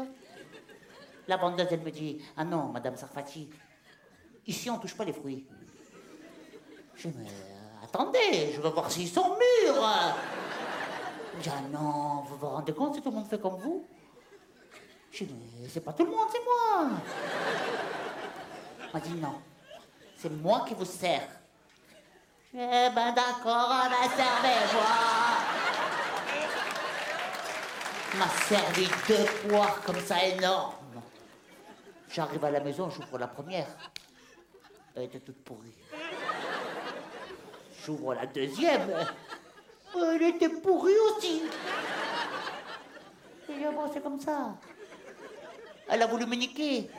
La 1.28 1.38
vendeuse, 1.38 1.68
elle 1.72 1.82
me 1.82 1.92
dit 1.92 2.22
Ah 2.38 2.46
non, 2.46 2.72
Madame 2.72 2.96
Sarfati, 2.96 3.50
Ici, 4.48 4.70
on 4.70 4.78
touche 4.78 4.96
pas 4.96 5.06
les 5.06 5.14
fruits. 5.14 5.46
Je 6.96 7.08
euh, 7.08 7.12
attendez, 7.84 8.52
je 8.54 8.62
veux 8.62 8.70
voir 8.70 8.92
s'ils 8.92 9.08
sont 9.08 9.30
mûrs. 9.30 9.88
Je 11.38 11.44
dis, 11.44 11.50
ah 11.50 11.62
non, 11.72 12.24
vous 12.28 12.38
vous 12.38 12.48
rendez 12.48 12.74
compte 12.74 12.96
si 12.96 13.02
tout 13.02 13.10
le 13.10 13.16
monde 13.16 13.28
fait 13.28 13.40
comme 13.40 13.58
vous 13.58 13.86
Je 15.12 15.24
dis, 15.24 15.36
mais 15.60 15.68
c'est 15.70 15.82
pas 15.82 15.94
tout 15.94 16.06
le 16.06 16.12
monde, 16.12 16.28
c'est 16.32 16.44
moi. 16.44 16.90
Il 18.88 18.94
m'a 18.94 19.00
dit, 19.00 19.14
non, 19.14 19.36
c'est 20.18 20.30
moi 20.30 20.66
qui 20.68 20.74
vous 20.74 20.86
sers. 20.86 21.28
Je 22.54 22.58
dis, 22.58 22.64
eh 22.64 22.90
ben 22.94 23.14
d'accord, 23.14 23.70
on 23.70 23.90
va 23.90 24.10
servir, 24.16 24.74
moi. 24.74 24.84
M'a 28.18 28.28
servi 28.28 28.88
deux 29.08 29.48
poires 29.48 29.82
comme 29.84 30.00
ça 30.02 30.24
énormes. 30.26 30.74
J'arrive 32.10 32.44
à 32.44 32.52
la 32.52 32.60
maison, 32.60 32.90
j'ouvre 32.90 33.18
la 33.18 33.28
première. 33.28 33.68
Elle 34.96 35.04
était 35.04 35.20
toute 35.20 35.44
pourrie. 35.44 35.74
J'ouvre 37.84 38.14
la 38.14 38.26
deuxième. 38.26 38.94
Elle 39.96 40.22
était 40.24 40.50
pourrie 40.50 40.98
aussi. 41.10 41.44
Bon, 43.48 43.92
c'est 43.94 44.02
comme 44.02 44.20
ça. 44.20 44.56
Elle 45.90 46.02
a 46.02 46.08
voulu 46.08 46.26
me 46.26 46.36
niquer. 46.36 46.90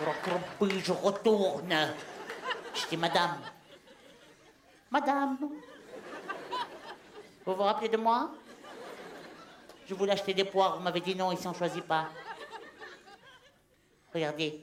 Je 0.00 0.92
retourne. 0.92 1.94
Je 2.74 2.86
dis, 2.88 2.96
madame, 2.96 3.38
madame, 4.90 5.36
vous 5.40 7.54
vous 7.54 7.62
rappelez 7.62 7.88
de 7.88 7.96
moi? 7.96 8.30
Je 9.88 9.94
voulais 9.94 10.12
acheter 10.12 10.34
des 10.34 10.44
poires, 10.44 10.76
vous 10.76 10.82
m'avez 10.82 11.00
dit 11.00 11.16
non, 11.16 11.28
on 11.28 11.48
ne 11.48 11.54
choisit 11.54 11.82
pas. 11.82 12.08
Regardez, 14.12 14.62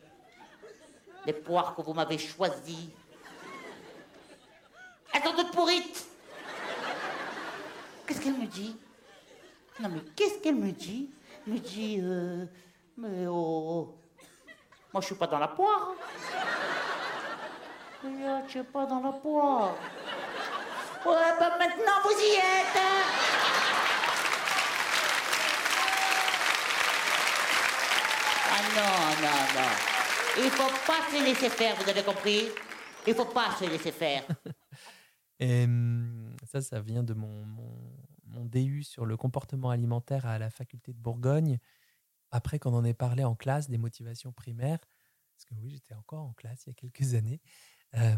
les 1.25 1.34
poires 1.34 1.75
que 1.75 1.82
vous 1.82 1.94
m'avez 1.94 2.17
choisies, 2.17 2.89
elles 5.13 5.24
sont 5.24 5.34
toutes 5.34 5.51
pourrites. 5.51 6.05
Qu'est-ce 8.05 8.22
qu'elle 8.22 8.38
me 8.38 8.46
dit? 8.46 8.75
Non 9.79 9.89
mais 9.89 10.01
qu'est-ce 10.15 10.39
qu'elle 10.39 10.55
me 10.55 10.72
dit? 10.72 11.10
Elle 11.48 11.53
me 11.53 11.60
dit, 11.60 12.00
euh, 12.01 12.46
mais 12.98 13.25
oh, 13.27 13.96
moi 14.94 15.01
je 15.01 15.08
suis 15.08 15.15
pas 15.15 15.27
dans 15.27 15.39
la 15.39 15.48
poire. 15.48 15.94
Ah, 18.03 18.41
tu 18.48 18.60
es 18.60 18.63
pas 18.63 18.86
dans 18.86 19.00
la 19.01 19.12
poire. 19.12 19.74
Ouais, 21.05 21.34
bah 21.39 21.55
maintenant 21.58 22.01
vous 22.03 22.12
y 22.12 22.36
êtes. 22.36 22.77
hein. 22.77 23.03
Ah 28.51 28.62
non, 28.75 29.27
non, 29.27 29.62
non. 29.62 29.95
Il 30.38 30.50
faut 30.51 30.70
pas 30.86 31.10
se 31.12 31.24
laisser 31.24 31.50
faire, 31.50 31.75
vous 31.75 31.89
avez 31.89 32.04
compris? 32.04 32.44
Il 33.08 33.13
faut 33.13 33.25
pas 33.25 33.56
se 33.56 33.65
laisser 33.70 33.92
faire. 33.92 34.25
Et 35.39 35.65
ça, 36.46 36.62
ça 36.62 36.82
vient 36.82 37.04
de 37.04 37.13
mon, 37.13 37.46
mon, 37.46 37.98
mon 38.25 38.46
DU 38.46 38.84
sur 38.84 39.06
le 39.06 39.18
comportement 39.18 39.70
alimentaire 39.70 40.25
à 40.25 40.39
la 40.39 40.50
faculté 40.50 40.94
de 40.94 41.00
Bourgogne. 41.00 41.60
Après 42.32 42.60
qu'on 42.60 42.74
en 42.74 42.84
ait 42.84 42.94
parlé 42.94 43.24
en 43.24 43.36
classe 43.36 43.70
des 43.70 43.77
motivations 43.77 44.32
primaires, 44.32 44.80
parce 45.36 45.46
que 45.46 45.56
oui, 45.56 45.70
j'étais 45.70 45.94
encore 45.94 46.22
en 46.22 46.34
classe 46.34 46.65
il 46.65 46.70
y 46.70 46.72
a 46.72 46.74
quelques 46.74 47.13
années, 47.13 47.42
eh 47.94 48.15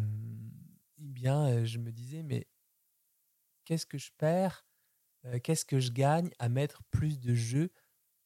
bien, 0.98 1.48
euh, 1.48 1.66
je 1.66 1.78
me 1.78 1.92
disais, 1.92 2.24
mais 2.24 2.48
qu'est-ce 3.66 3.86
que 3.86 3.98
je 3.98 4.12
perds? 4.18 4.66
Euh, 5.26 5.40
Qu'est-ce 5.40 5.66
que 5.66 5.80
je 5.80 5.92
gagne 5.92 6.32
à 6.40 6.50
mettre 6.50 6.84
plus 6.86 7.20
de 7.20 7.34
jeux, 7.34 7.72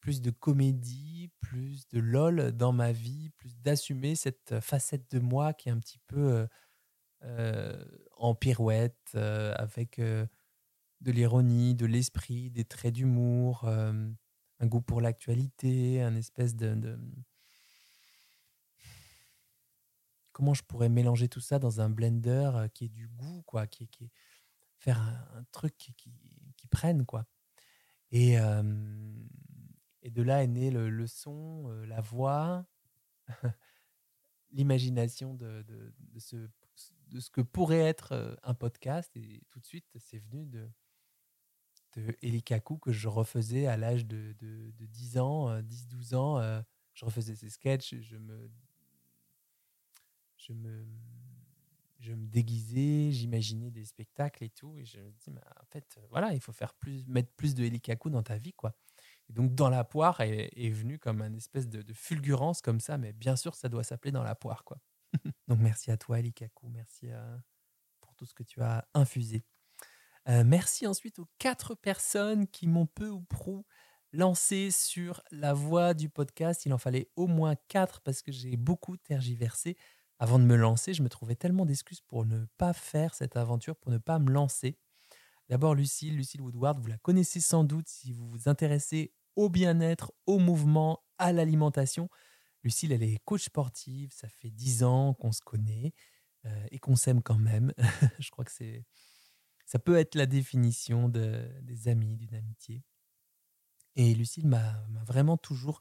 plus 0.02 0.22
de 0.22 0.32
comédie, 0.32 1.30
plus 1.40 1.88
de 1.90 2.00
lol 2.00 2.52
dans 2.52 2.74
ma 2.74 2.92
vie, 2.92 3.30
plus 3.38 3.56
d'assumer 3.58 4.16
cette 4.16 4.60
facette 4.60 5.10
de 5.12 5.20
moi 5.20 5.54
qui 5.54 5.70
est 5.70 5.72
un 5.72 5.80
petit 5.80 6.00
peu 6.08 6.34
euh, 6.34 6.48
euh, 7.24 7.86
en 8.18 8.34
pirouette, 8.34 9.12
euh, 9.16 9.54
avec 9.58 10.00
de 10.00 10.28
l'ironie, 11.12 11.76
de 11.76 11.86
l'esprit, 11.86 12.50
des 12.50 12.66
traits 12.66 12.96
d'humour, 12.96 13.66
un 13.68 14.68
goût 14.68 14.82
pour 14.82 15.02
l'actualité, 15.02 16.02
un 16.02 16.16
espèce 16.16 16.56
de, 16.56 17.00
Comment 20.34 20.54
je 20.54 20.64
pourrais 20.64 20.90
mélanger 20.90 21.28
tout 21.28 21.42
ça 21.42 21.60
dans 21.60 21.82
un 21.82 21.90
blender 21.90 22.52
qui 22.74 22.86
ait 22.86 22.90
du 22.90 23.08
goût, 23.08 23.44
quoi, 23.46 23.68
qui, 23.68 23.88
qui 23.90 24.10
faire 24.80 25.00
un, 25.00 25.44
truc 25.52 25.76
qui, 25.78 25.94
qui, 25.94 26.68
prenne, 26.68 27.06
quoi. 27.06 27.26
Et, 28.12 28.38
et 30.04 30.10
de 30.10 30.22
là 30.22 30.44
est 30.44 30.48
né 30.48 30.72
le, 30.72 31.08
son, 31.08 31.70
euh, 31.70 31.86
la 31.86 32.02
voix, 32.02 32.66
l'imagination 34.52 35.34
de, 35.34 35.66
ce, 36.18 36.48
que 37.32 37.42
pourrait 37.42 37.80
être 37.80 38.14
euh, 38.14 38.36
un 38.44 38.54
podcast. 38.54 39.16
Et 39.16 39.42
tout 39.50 39.60
de 39.60 39.66
suite, 39.66 39.86
c'est 40.00 40.20
venu 40.20 40.46
de, 40.46 40.70
de 41.96 42.76
que 42.80 42.92
je 42.92 43.08
refaisais 43.08 43.68
à 43.68 43.78
l'âge 43.78 44.06
de, 44.06 44.34
de, 44.40 44.72
de 44.72 44.86
10 44.86 45.18
ans, 45.18 45.50
euh, 45.50 45.62
10-12 45.62 46.16
ans. 46.16 46.40
euh, 46.40 46.62
je 46.94 47.06
refaisais 47.06 47.36
ces 47.36 47.50
sketchs, 47.50 47.96
je 48.02 48.18
me, 48.18 48.52
je 50.38 50.54
me, 50.54 50.86
je 52.00 52.14
me 52.14 52.28
déguisais, 52.28 53.12
j'imaginais 53.12 53.72
des 53.72 53.86
spectacles 53.86 54.44
et 54.44 54.50
tout. 54.50 54.78
Et 54.78 54.86
je 54.86 55.00
me 55.00 55.12
dis, 55.12 55.30
en 55.30 55.66
fait, 55.66 56.00
voilà, 56.10 56.34
il 56.34 56.42
faut 56.42 56.52
faire 56.52 56.74
plus, 56.74 57.08
mettre 57.08 57.32
plus 57.34 57.56
de 57.56 57.64
Elikaku 57.64 58.10
dans 58.10 58.24
ta 58.24 58.38
vie, 58.38 58.54
quoi. 58.54 58.76
Et 59.32 59.34
donc, 59.34 59.56
dans 59.56 59.70
la 59.70 59.86
poire 59.86 60.20
est, 60.20 60.50
est 60.58 60.70
venu 60.72 61.00
comme 61.00 61.22
un 61.22 61.34
espèce 61.34 61.70
de, 61.70 61.82
de 61.82 61.94
fulgurance 61.94 62.62
comme 62.62 62.82
ça, 62.82 62.98
mais 62.98 63.14
bien 63.14 63.38
sûr, 63.38 63.56
ça 63.56 63.70
doit 63.70 63.86
s'appeler 63.86 64.12
dans 64.12 64.24
la 64.24 64.36
poire, 64.36 64.66
quoi. 64.66 64.78
donc, 65.48 65.60
merci 65.60 65.90
à 65.90 65.96
toi, 65.96 66.20
Elikaku. 66.20 66.68
Merci 66.68 67.10
euh, 67.10 67.38
pour 68.02 68.14
tout 68.16 68.26
ce 68.26 68.34
que 68.34 68.44
tu 68.44 68.62
as 68.62 68.86
infusé. 68.94 69.46
Euh, 70.28 70.44
merci 70.46 70.86
ensuite 70.86 71.18
aux 71.20 71.30
quatre 71.40 71.76
personnes 71.76 72.46
qui 72.46 72.68
m'ont 72.68 72.88
peu 72.88 73.08
ou 73.08 73.22
prou 73.22 73.66
lancé 74.12 74.70
sur 74.70 75.24
la 75.32 75.54
voie 75.54 75.94
du 75.94 76.10
podcast. 76.10 76.66
Il 76.66 76.74
en 76.74 76.78
fallait 76.78 77.10
au 77.16 77.28
moins 77.28 77.56
quatre 77.70 78.02
parce 78.02 78.22
que 78.22 78.34
j'ai 78.34 78.58
beaucoup 78.58 78.98
tergiversé. 78.98 79.78
Avant 80.20 80.40
de 80.40 80.44
me 80.44 80.58
lancer, 80.58 80.94
je 80.94 81.04
me 81.04 81.10
trouvais 81.10 81.36
tellement 81.36 81.66
d'excuses 81.66 82.02
pour 82.02 82.26
ne 82.26 82.44
pas 82.58 82.74
faire 82.74 83.16
cette 83.16 83.38
aventure, 83.38 83.78
pour 83.78 83.94
ne 83.94 83.98
pas 83.98 84.20
me 84.20 84.30
lancer. 84.30 84.78
D'abord, 85.48 85.74
Lucille, 85.74 86.18
Lucille 86.18 86.42
Woodward, 86.42 86.80
vous 86.80 86.88
la 86.88 86.98
connaissez 86.98 87.40
sans 87.40 87.64
doute 87.64 87.88
si 87.88 88.12
vous 88.12 88.28
vous 88.28 88.50
intéressez 88.50 89.14
au 89.36 89.50
bien-être, 89.50 90.14
au 90.26 90.40
mouvement, 90.40 91.04
à 91.18 91.32
l'alimentation. 91.32 92.10
Lucille, 92.64 92.92
elle 92.92 93.04
est 93.04 93.20
coach 93.26 93.46
sportive, 93.46 94.12
ça 94.14 94.28
fait 94.28 94.50
dix 94.50 94.84
ans 94.84 95.14
qu'on 95.16 95.32
se 95.32 95.42
connaît 95.42 95.94
euh, 96.46 96.68
et 96.72 96.80
qu'on 96.80 96.96
s'aime 96.96 97.22
quand 97.22 97.38
même. 97.38 97.74
je 98.20 98.30
crois 98.32 98.46
que 98.46 98.52
c'est 98.52 98.86
ça 99.66 99.80
peut 99.80 99.96
être 99.96 100.16
la 100.16 100.26
définition 100.26 101.08
de, 101.08 101.50
des 101.62 101.88
amis, 101.88 102.18
d'une 102.18 102.36
amitié. 102.36 102.84
Et 103.96 104.14
Lucille 104.14 104.48
m'a 104.48 104.86
m'a 104.90 105.04
vraiment 105.04 105.38
toujours 105.38 105.80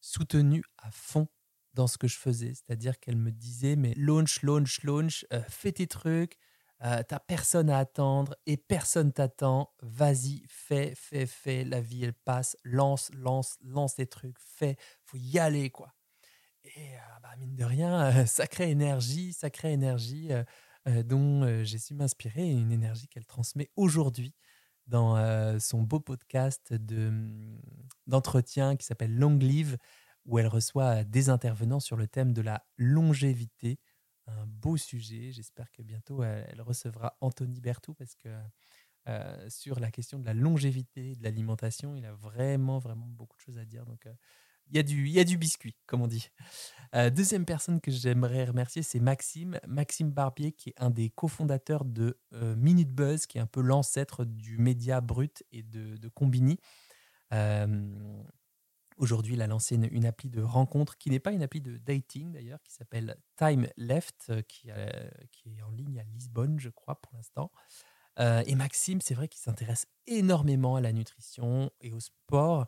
soutenu 0.00 0.62
à 0.78 0.90
fond 0.90 1.28
dans 1.74 1.86
ce 1.86 1.98
que 1.98 2.08
je 2.08 2.16
faisais. 2.16 2.54
C'est-à-dire 2.54 2.98
qu'elle 2.98 3.16
me 3.16 3.30
disait, 3.30 3.76
mais 3.76 3.94
launch, 3.96 4.42
launch, 4.42 4.82
launch, 4.82 5.24
euh, 5.32 5.42
fais 5.48 5.72
tes 5.72 5.86
trucs, 5.86 6.36
euh, 6.84 7.02
t'as 7.06 7.18
personne 7.20 7.70
à 7.70 7.78
attendre 7.78 8.36
et 8.46 8.56
personne 8.56 9.12
t'attend. 9.12 9.72
Vas-y, 9.82 10.42
fais, 10.48 10.94
fais, 10.96 11.26
fais. 11.26 11.64
La 11.64 11.80
vie, 11.80 12.04
elle 12.04 12.14
passe. 12.14 12.56
Lance, 12.64 13.10
lance, 13.14 13.56
lance 13.62 13.96
tes 13.96 14.06
trucs. 14.06 14.38
Fais. 14.38 14.76
Faut 15.04 15.18
y 15.18 15.38
aller, 15.38 15.70
quoi. 15.70 15.94
Et 16.64 16.94
euh, 16.94 16.98
bah, 17.22 17.30
mine 17.38 17.56
de 17.56 17.64
rien, 17.64 18.04
euh, 18.16 18.26
sacrée 18.26 18.70
énergie, 18.70 19.32
sacrée 19.32 19.72
énergie 19.72 20.30
euh, 20.32 21.02
dont 21.02 21.62
j'ai 21.64 21.78
su 21.78 21.94
m'inspirer 21.94 22.48
une 22.48 22.72
énergie 22.72 23.06
qu'elle 23.08 23.26
transmet 23.26 23.70
aujourd'hui 23.76 24.34
dans 24.86 25.60
son 25.60 25.82
beau 25.82 26.00
podcast 26.00 26.72
hum, 26.72 27.60
d'entretien 28.08 28.76
qui 28.76 28.86
s'appelle 28.86 29.14
Long 29.14 29.36
Live, 29.36 29.76
où 30.24 30.38
elle 30.38 30.48
reçoit 30.48 31.04
des 31.04 31.28
intervenants 31.28 31.78
sur 31.78 31.96
le 31.96 32.08
thème 32.08 32.32
de 32.32 32.40
la 32.40 32.64
longévité. 32.76 33.78
Un 34.38 34.46
beau 34.46 34.76
sujet. 34.76 35.32
J'espère 35.32 35.70
que 35.72 35.82
bientôt 35.82 36.22
elle, 36.22 36.46
elle 36.50 36.62
recevra 36.62 37.16
Anthony 37.20 37.60
Berthoud 37.60 37.96
parce 37.96 38.14
que 38.14 38.28
euh, 39.08 39.48
sur 39.48 39.80
la 39.80 39.90
question 39.90 40.18
de 40.18 40.26
la 40.26 40.34
longévité 40.34 41.16
de 41.16 41.22
l'alimentation, 41.22 41.96
il 41.96 42.04
a 42.04 42.12
vraiment, 42.12 42.78
vraiment 42.78 43.06
beaucoup 43.06 43.36
de 43.36 43.42
choses 43.42 43.58
à 43.58 43.64
dire. 43.64 43.86
Donc, 43.86 44.06
euh, 44.06 44.12
il 44.68 44.76
y, 44.76 44.78
a 44.78 44.82
du, 44.84 45.08
il 45.08 45.12
y 45.12 45.18
a 45.18 45.24
du 45.24 45.36
biscuit, 45.36 45.74
comme 45.86 46.02
on 46.02 46.06
dit. 46.06 46.30
Euh, 46.94 47.10
deuxième 47.10 47.44
personne 47.44 47.80
que 47.80 47.90
j'aimerais 47.90 48.44
remercier, 48.44 48.82
c'est 48.82 49.00
Maxime. 49.00 49.58
Maxime 49.66 50.10
Barbier, 50.12 50.52
qui 50.52 50.70
est 50.70 50.74
un 50.80 50.90
des 50.90 51.10
cofondateurs 51.10 51.84
de 51.84 52.20
euh, 52.34 52.54
Minute 52.54 52.92
Buzz, 52.92 53.26
qui 53.26 53.38
est 53.38 53.40
un 53.40 53.46
peu 53.46 53.62
l'ancêtre 53.62 54.24
du 54.24 54.58
média 54.58 55.00
brut 55.00 55.42
et 55.50 55.62
de 55.62 56.08
Combini. 56.14 56.58
Aujourd'hui, 59.00 59.32
il 59.32 59.40
a 59.40 59.46
lancé 59.46 59.76
une, 59.76 59.88
une 59.92 60.04
appli 60.04 60.28
de 60.28 60.42
rencontre 60.42 60.98
qui 60.98 61.08
n'est 61.08 61.20
pas 61.20 61.32
une 61.32 61.42
appli 61.42 61.62
de 61.62 61.78
dating 61.78 62.32
d'ailleurs, 62.32 62.60
qui 62.62 62.70
s'appelle 62.70 63.16
Time 63.38 63.66
Left, 63.78 64.26
euh, 64.28 64.42
qui, 64.42 64.68
est 64.68 65.62
en 65.62 65.70
ligne 65.70 66.00
à 66.00 66.02
Lisbonne, 66.02 66.60
je 66.60 66.68
crois, 66.68 67.00
pour 67.00 67.14
l'instant. 67.14 67.50
Euh, 68.18 68.42
et 68.46 68.54
Maxime, 68.54 69.00
c'est 69.00 69.14
vrai 69.14 69.26
qu'il 69.26 69.40
s'intéresse 69.40 69.86
énormément 70.06 70.76
à 70.76 70.82
la 70.82 70.92
nutrition 70.92 71.70
et 71.80 71.92
au 71.92 72.00
sport. 72.00 72.66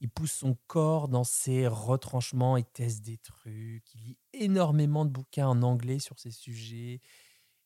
Il 0.00 0.10
pousse 0.10 0.32
son 0.32 0.58
corps 0.66 1.06
dans 1.06 1.22
ses 1.22 1.68
retranchements, 1.68 2.56
il 2.56 2.64
teste 2.64 3.02
des 3.02 3.18
trucs, 3.18 3.94
il 3.94 4.02
lit 4.02 4.18
énormément 4.32 5.04
de 5.04 5.10
bouquins 5.10 5.46
en 5.46 5.62
anglais 5.62 6.00
sur 6.00 6.18
ces 6.18 6.32
sujets. 6.32 7.00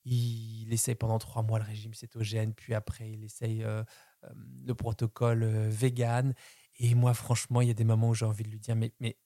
il 0.04 0.70
essaye 0.70 0.96
pendant 0.96 1.18
trois 1.18 1.42
mois 1.42 1.58
le 1.58 1.64
régime 1.64 1.94
cétogène, 1.94 2.52
puis 2.52 2.74
après, 2.74 3.10
il 3.10 3.24
essaye 3.24 3.64
euh, 3.64 3.82
le 4.66 4.74
protocole 4.74 5.44
vegan. 5.68 6.34
Et 6.78 6.94
moi, 6.94 7.14
franchement, 7.14 7.60
il 7.60 7.68
y 7.68 7.70
a 7.70 7.74
des 7.74 7.84
moments 7.84 8.10
où 8.10 8.14
j'ai 8.14 8.26
envie 8.26 8.44
de 8.44 8.50
lui 8.50 8.58
dire 8.58 8.76
Mais, 8.76 8.92
mais, 9.00 9.18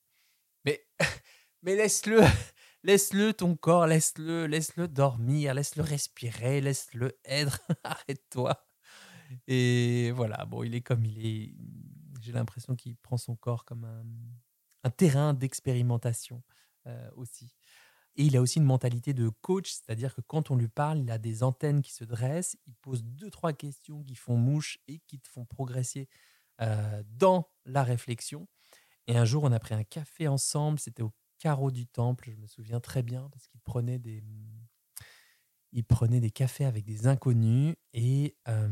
mais, 0.64 0.86
mais 1.62 1.76
laisse-le, 1.76 2.20
laisse-le 2.82 3.32
ton 3.32 3.56
corps, 3.56 3.86
laisse-le, 3.86 4.46
laisse-le 4.46 4.88
dormir, 4.88 5.54
laisse-le 5.54 5.82
respirer, 5.82 6.60
laisse-le 6.60 7.18
être, 7.24 7.60
arrête-toi. 7.84 8.66
Et 9.48 10.12
voilà, 10.12 10.44
bon, 10.44 10.62
il 10.62 10.74
est 10.74 10.82
comme 10.82 11.04
il 11.04 11.26
est. 11.26 11.54
J'ai 12.20 12.32
l'impression 12.32 12.74
qu'il 12.76 12.96
prend 12.96 13.16
son 13.16 13.36
corps 13.36 13.64
comme 13.64 13.84
un, 13.84 14.04
un 14.84 14.90
terrain 14.90 15.34
d'expérimentation 15.34 16.42
aussi. 17.16 17.56
Et 18.16 18.24
il 18.24 18.36
a 18.36 18.40
aussi 18.40 18.58
une 18.58 18.64
mentalité 18.64 19.12
de 19.12 19.28
coach, 19.28 19.72
c'est-à-dire 19.72 20.14
que 20.14 20.22
quand 20.22 20.50
on 20.50 20.56
lui 20.56 20.68
parle, 20.68 20.98
il 20.98 21.10
a 21.10 21.18
des 21.18 21.42
antennes 21.42 21.82
qui 21.82 21.92
se 21.92 22.04
dressent, 22.04 22.56
il 22.66 22.74
pose 22.76 23.04
deux, 23.04 23.30
trois 23.30 23.52
questions 23.52 24.02
qui 24.02 24.14
font 24.14 24.36
mouche 24.36 24.78
et 24.88 25.00
qui 25.06 25.20
te 25.20 25.28
font 25.28 25.44
progresser 25.44 26.08
euh, 26.60 27.02
dans 27.08 27.48
la 27.64 27.82
réflexion. 27.82 28.48
Et 29.06 29.16
un 29.16 29.24
jour, 29.24 29.44
on 29.44 29.52
a 29.52 29.58
pris 29.58 29.74
un 29.74 29.84
café 29.84 30.28
ensemble, 30.28 30.78
c'était 30.78 31.02
au 31.02 31.12
carreau 31.38 31.70
du 31.70 31.86
temple, 31.86 32.30
je 32.30 32.36
me 32.36 32.46
souviens 32.46 32.80
très 32.80 33.02
bien, 33.02 33.28
parce 33.30 33.46
qu'il 33.46 33.60
prenait 33.60 33.98
des, 33.98 34.24
il 35.72 35.84
prenait 35.84 36.20
des 36.20 36.30
cafés 36.30 36.64
avec 36.64 36.84
des 36.84 37.06
inconnus 37.06 37.76
et 37.92 38.36
euh, 38.48 38.68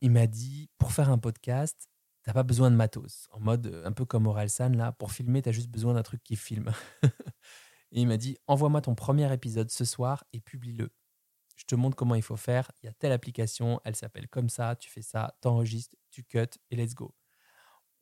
il 0.00 0.10
m'a 0.10 0.26
dit, 0.26 0.68
pour 0.78 0.92
faire 0.92 1.10
un 1.10 1.18
podcast, 1.18 1.88
t'as 2.22 2.32
pas 2.32 2.42
besoin 2.42 2.70
de 2.70 2.76
matos. 2.76 3.28
En 3.32 3.40
mode, 3.40 3.66
euh, 3.66 3.86
un 3.86 3.92
peu 3.92 4.04
comme 4.04 4.26
Orelsan, 4.26 4.70
là, 4.70 4.92
pour 4.92 5.12
filmer, 5.12 5.42
tu 5.42 5.48
as 5.48 5.52
juste 5.52 5.70
besoin 5.70 5.94
d'un 5.94 6.02
truc 6.02 6.22
qui 6.22 6.36
filme. 6.36 6.72
et 7.92 8.00
il 8.00 8.06
m'a 8.06 8.16
dit, 8.16 8.36
envoie-moi 8.46 8.80
ton 8.82 8.94
premier 8.94 9.32
épisode 9.32 9.70
ce 9.70 9.84
soir 9.84 10.24
et 10.32 10.40
publie-le. 10.40 10.90
Je 11.60 11.66
te 11.66 11.74
montre 11.74 11.94
comment 11.94 12.14
il 12.14 12.22
faut 12.22 12.38
faire. 12.38 12.72
Il 12.82 12.86
y 12.86 12.88
a 12.88 12.92
telle 12.94 13.12
application, 13.12 13.82
elle 13.84 13.94
s'appelle 13.94 14.28
comme 14.28 14.48
ça, 14.48 14.76
tu 14.76 14.88
fais 14.88 15.02
ça, 15.02 15.36
t'enregistres, 15.42 15.94
tu 16.10 16.24
cut 16.24 16.48
et 16.70 16.76
let's 16.76 16.94
go. 16.94 17.14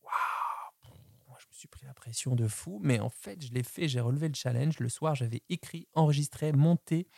Waouh 0.05 1.35
Je 1.41 1.47
me 1.49 1.53
suis 1.53 1.67
pris 1.67 1.85
la 1.85 1.93
pression 1.93 2.37
de 2.37 2.47
fou, 2.47 2.79
mais 2.81 3.01
en 3.01 3.11
fait, 3.11 3.45
je 3.45 3.53
l'ai 3.53 3.65
fait, 3.65 3.89
j'ai 3.89 3.99
relevé 3.99 4.29
le 4.29 4.35
challenge. 4.35 4.79
Le 4.79 4.89
soir, 4.89 5.17
j'avais 5.17 5.43
écrit, 5.49 5.89
enregistré, 5.95 6.53
monté, 6.53 7.09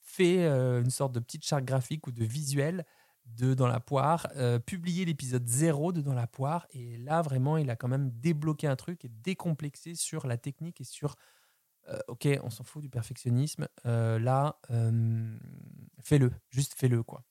fait 0.00 0.44
euh, 0.44 0.80
une 0.80 0.88
sorte 0.88 1.12
de 1.12 1.20
petite 1.20 1.44
charte 1.44 1.64
graphique 1.64 2.06
ou 2.06 2.10
de 2.10 2.24
visuel 2.24 2.86
de 3.26 3.52
Dans 3.52 3.68
la 3.68 3.78
poire, 3.78 4.26
euh, 4.36 4.58
publier 4.58 5.04
l'épisode 5.04 5.46
0 5.46 5.92
de 5.92 6.00
Dans 6.00 6.14
la 6.14 6.26
poire. 6.26 6.66
Et 6.70 6.96
là, 6.96 7.20
vraiment, 7.20 7.58
il 7.58 7.68
a 7.68 7.76
quand 7.76 7.88
même 7.88 8.10
débloqué 8.12 8.66
un 8.66 8.76
truc 8.76 9.04
et 9.04 9.10
décomplexé 9.10 9.94
sur 9.94 10.26
la 10.26 10.38
technique 10.38 10.80
et 10.80 10.84
sur, 10.84 11.16
euh, 11.88 11.98
ok, 12.08 12.28
on 12.42 12.50
s'en 12.50 12.64
fout 12.64 12.82
du 12.82 12.88
perfectionnisme. 12.88 13.68
Euh, 13.86 14.18
là, 14.18 14.60
fais-le, 16.00 16.32
juste 16.50 16.74
fais-le, 16.76 17.02
quoi. 17.02 17.24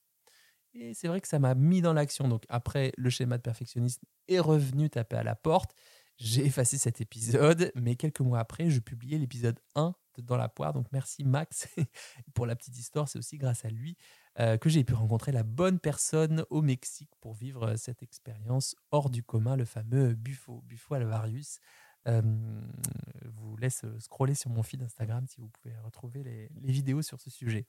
Et 0.74 0.94
c'est 0.94 1.08
vrai 1.08 1.20
que 1.20 1.28
ça 1.28 1.38
m'a 1.38 1.54
mis 1.54 1.82
dans 1.82 1.92
l'action. 1.92 2.28
Donc 2.28 2.44
après, 2.48 2.92
le 2.96 3.10
schéma 3.10 3.36
de 3.36 3.42
perfectionnisme 3.42 4.02
est 4.28 4.40
revenu 4.40 4.88
taper 4.88 5.16
à 5.16 5.22
la 5.22 5.34
porte. 5.34 5.74
J'ai 6.16 6.46
effacé 6.46 6.78
cet 6.78 7.00
épisode, 7.00 7.72
mais 7.74 7.96
quelques 7.96 8.20
mois 8.20 8.38
après, 8.38 8.70
je 8.70 8.80
publiais 8.80 9.18
l'épisode 9.18 9.58
1 9.74 9.94
de 10.16 10.22
Dans 10.22 10.36
la 10.36 10.48
poire. 10.48 10.72
Donc 10.72 10.86
merci 10.92 11.24
Max 11.24 11.68
pour 12.34 12.46
la 12.46 12.54
petite 12.54 12.78
histoire. 12.78 13.08
C'est 13.08 13.18
aussi 13.18 13.38
grâce 13.38 13.64
à 13.64 13.70
lui 13.70 13.96
euh, 14.38 14.56
que 14.56 14.68
j'ai 14.68 14.84
pu 14.84 14.94
rencontrer 14.94 15.32
la 15.32 15.42
bonne 15.42 15.78
personne 15.78 16.44
au 16.50 16.62
Mexique 16.62 17.10
pour 17.20 17.34
vivre 17.34 17.68
euh, 17.70 17.76
cette 17.76 18.02
expérience 18.02 18.76
hors 18.90 19.10
du 19.10 19.22
commun, 19.22 19.56
le 19.56 19.64
fameux 19.64 20.14
Buffo, 20.14 20.62
Buffo 20.66 20.94
Alvarius. 20.94 21.60
Euh, 22.08 22.22
vous 23.26 23.56
laisse 23.56 23.84
scroller 24.00 24.34
sur 24.34 24.50
mon 24.50 24.62
feed 24.62 24.82
Instagram 24.82 25.26
si 25.28 25.40
vous 25.40 25.48
pouvez 25.48 25.76
retrouver 25.78 26.22
les, 26.22 26.48
vidéos 26.72 27.02
sur 27.02 27.20
ce 27.20 27.30
sujet. 27.30 27.66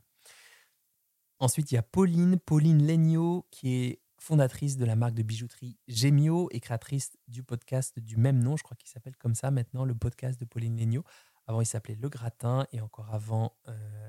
Ensuite, 1.39 1.71
il 1.71 1.75
y 1.75 1.77
a 1.77 1.83
Pauline, 1.83 2.39
Pauline 2.39 2.85
Legno, 2.85 3.45
qui 3.51 3.73
est 3.73 3.99
fondatrice 4.17 4.77
de 4.77 4.85
la 4.85 4.95
marque 4.95 5.13
de 5.13 5.23
bijouterie 5.23 5.77
Gemio 5.87 6.47
et 6.51 6.59
créatrice 6.61 7.11
du 7.27 7.43
podcast 7.43 7.99
du 7.99 8.15
même 8.15 8.41
nom, 8.41 8.55
je 8.55 8.63
crois 8.63 8.77
qu'il 8.77 8.87
s'appelle 8.87 9.17
comme 9.17 9.35
ça 9.35 9.51
maintenant, 9.51 9.83
le 9.83 9.95
podcast 9.95 10.39
de 10.39 10.45
Pauline 10.45 10.77
Legno. 10.77 11.03
Avant, 11.45 11.59
il 11.59 11.65
s'appelait 11.65 11.95
Le 11.95 12.07
Gratin 12.07 12.65
et 12.71 12.79
encore 12.79 13.13
avant, 13.13 13.57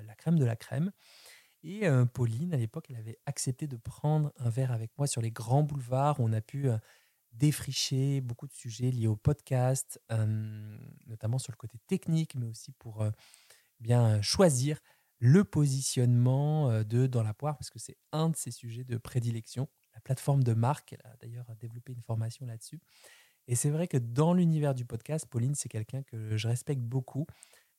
La 0.07 0.15
Crème 0.15 0.39
de 0.39 0.45
la 0.45 0.55
Crème. 0.55 0.93
Et 1.65 1.87
euh, 1.89 2.05
Pauline, 2.05 2.53
à 2.53 2.59
l'époque, 2.59 2.91
elle 2.91 2.97
avait 2.97 3.19
accepté 3.25 3.67
de 3.67 3.77
prendre 3.79 4.33
un 4.37 4.51
verre 4.51 4.71
avec 4.71 4.91
moi 4.99 5.07
sur 5.07 5.23
les 5.23 5.31
grands 5.31 5.63
boulevards 5.63 6.21
où 6.21 6.25
on 6.25 6.33
a 6.35 6.43
pu 6.43 6.69
euh, 6.69 6.77
défricher 7.35 8.21
beaucoup 8.21 8.47
de 8.47 8.53
sujets 8.53 8.91
liés 8.91 9.07
au 9.07 9.17
podcast, 9.17 10.01
notamment 11.07 11.39
sur 11.39 11.53
le 11.53 11.57
côté 11.57 11.79
technique, 11.87 12.35
mais 12.35 12.47
aussi 12.47 12.73
pour 12.73 13.05
bien 13.81 14.23
choisir 14.23 14.81
le 15.19 15.45
positionnement 15.45 16.83
de 16.83 17.07
Dans 17.07 17.23
la 17.23 17.35
poire, 17.35 17.57
parce 17.57 17.71
que 17.71 17.79
c'est 17.79 17.97
un 18.13 18.31
de 18.31 18.37
ses 18.37 18.51
sujets 18.51 18.85
de 18.85 18.97
prédilection. 18.97 19.69
La 19.95 20.01
plateforme 20.01 20.43
de 20.43 20.55
marque, 20.55 20.93
elle 20.93 21.03
a 21.05 21.17
d'ailleurs 21.17 21.47
développé 21.61 21.93
une 21.93 22.03
formation 22.03 22.47
là-dessus. 22.47 22.81
Et 23.47 23.57
c'est 23.57 23.71
vrai 23.71 23.89
que 23.89 23.99
dans 23.99 24.33
l'univers 24.33 24.75
du 24.75 24.85
podcast, 24.85 25.27
Pauline, 25.27 25.55
c'est 25.55 25.69
quelqu'un 25.69 26.03
que 26.03 26.37
je 26.37 26.49
respecte 26.49 26.83
beaucoup. 26.83 27.27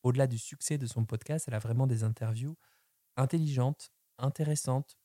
Au-delà 0.03 0.27
du 0.27 0.37
succès 0.37 0.77
de 0.77 0.85
son 0.85 1.05
podcast, 1.05 1.45
elle 1.47 1.55
a 1.55 1.59
vraiment 1.59 1.87
des 1.87 2.03
interviews 2.03 2.55
intelligente, 3.17 3.91
intéressante, 4.17 4.97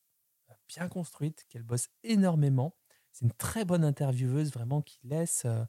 bien 0.69 0.89
construite, 0.89 1.47
qu'elle 1.49 1.63
bosse 1.63 1.89
énormément. 2.03 2.77
C'est 3.13 3.25
une 3.25 3.33
très 3.33 3.65
bonne 3.65 3.85
intervieweuse, 3.85 4.53
vraiment, 4.53 4.83
qui 4.83 4.99
laisse 5.05 5.45
euh, 5.45 5.63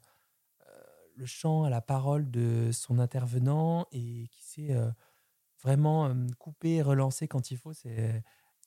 euh, 0.66 0.82
le 1.16 1.26
champ 1.26 1.64
à 1.64 1.70
la 1.70 1.80
parole 1.80 2.30
de 2.30 2.70
son 2.72 2.98
intervenant 2.98 3.86
et 3.92 4.28
qui 4.30 4.42
sait 4.42 4.72
euh, 4.72 4.90
vraiment 5.62 6.14
couper 6.38 6.76
et 6.76 6.82
relancer 6.82 7.28
quand 7.28 7.50
il 7.50 7.58
faut. 7.58 7.72
C'est... 7.72 8.22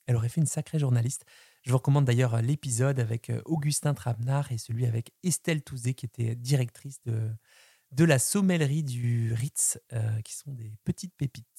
Elle 0.06 0.14
aurait 0.14 0.28
fait 0.28 0.40
une 0.40 0.46
sacrée 0.46 0.78
journaliste. 0.78 1.24
Je 1.64 1.72
vous 1.72 1.78
recommande 1.78 2.04
d'ailleurs 2.04 2.40
l'épisode 2.40 3.00
avec 3.00 3.32
Augustin 3.44 3.92
Trabenard 3.92 4.52
et 4.52 4.58
celui 4.58 4.86
avec 4.86 5.12
Estelle 5.24 5.62
Touzé, 5.62 5.94
qui 5.94 6.06
était 6.06 6.36
directrice 6.36 7.02
de, 7.02 7.28
de 7.90 8.04
la 8.04 8.20
sommellerie 8.20 8.84
du 8.84 9.32
Ritz, 9.32 9.80
qui 10.24 10.32
sont 10.32 10.52
des 10.52 10.72
petites 10.84 11.14
pépites. 11.16 11.55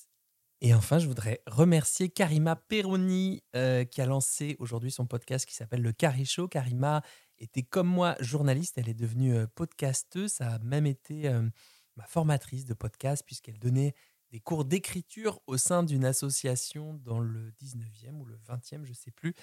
Et 0.61 0.73
enfin, 0.73 0.97
je 0.97 1.07
voudrais 1.07 1.43
remercier 1.45 2.09
Karima 2.09 2.55
Peroni 2.55 3.43
euh, 3.55 3.85
qui 3.85 4.01
a 4.01 4.07
lancé 4.07 4.55
aujourd'hui 4.57 4.89
son 4.89 5.05
podcast 5.05 5.45
qui 5.45 5.53
s'appelle 5.53 5.83
Le 5.83 5.91
Carré 5.91 6.25
Show. 6.25 6.47
Karima 6.47 7.03
était 7.37 7.61
comme 7.61 7.87
moi 7.87 8.15
journaliste, 8.19 8.79
elle 8.79 8.89
est 8.89 8.95
devenue 8.95 9.35
euh, 9.35 9.45
podcasteuse, 9.53 10.31
ça 10.31 10.53
a 10.53 10.59
même 10.59 10.87
été 10.87 11.27
euh, 11.27 11.47
ma 11.95 12.05
formatrice 12.05 12.65
de 12.65 12.73
podcast 12.73 13.23
puisqu'elle 13.23 13.59
donnait 13.59 13.93
des 14.31 14.39
cours 14.39 14.65
d'écriture 14.65 15.39
au 15.45 15.57
sein 15.57 15.83
d'une 15.83 16.05
association 16.05 16.95
dans 16.95 17.19
le 17.19 17.51
19e 17.61 18.15
ou 18.19 18.25
le 18.25 18.37
20e, 18.37 18.83
je 18.83 18.89
ne 18.89 18.95
sais 18.95 19.11
plus. 19.11 19.35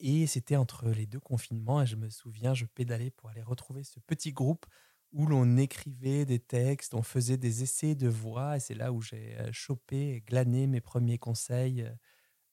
et 0.00 0.26
c'était 0.26 0.56
entre 0.56 0.90
les 0.90 1.06
deux 1.06 1.20
confinements 1.20 1.80
et 1.80 1.86
je 1.86 1.96
me 1.96 2.10
souviens, 2.10 2.52
je 2.52 2.66
pédalais 2.66 3.10
pour 3.10 3.30
aller 3.30 3.42
retrouver 3.42 3.84
ce 3.84 4.00
petit 4.00 4.32
groupe 4.32 4.66
où 5.12 5.26
l'on 5.26 5.56
écrivait 5.56 6.24
des 6.24 6.38
textes, 6.38 6.94
on 6.94 7.02
faisait 7.02 7.36
des 7.36 7.62
essais 7.62 7.94
de 7.94 8.08
voix, 8.08 8.56
et 8.56 8.60
c'est 8.60 8.74
là 8.74 8.92
où 8.92 9.00
j'ai 9.00 9.36
euh, 9.38 9.48
chopé 9.52 10.14
et 10.14 10.20
glané 10.20 10.66
mes 10.66 10.80
premiers 10.80 11.18
conseils 11.18 11.82
euh, 11.82 11.92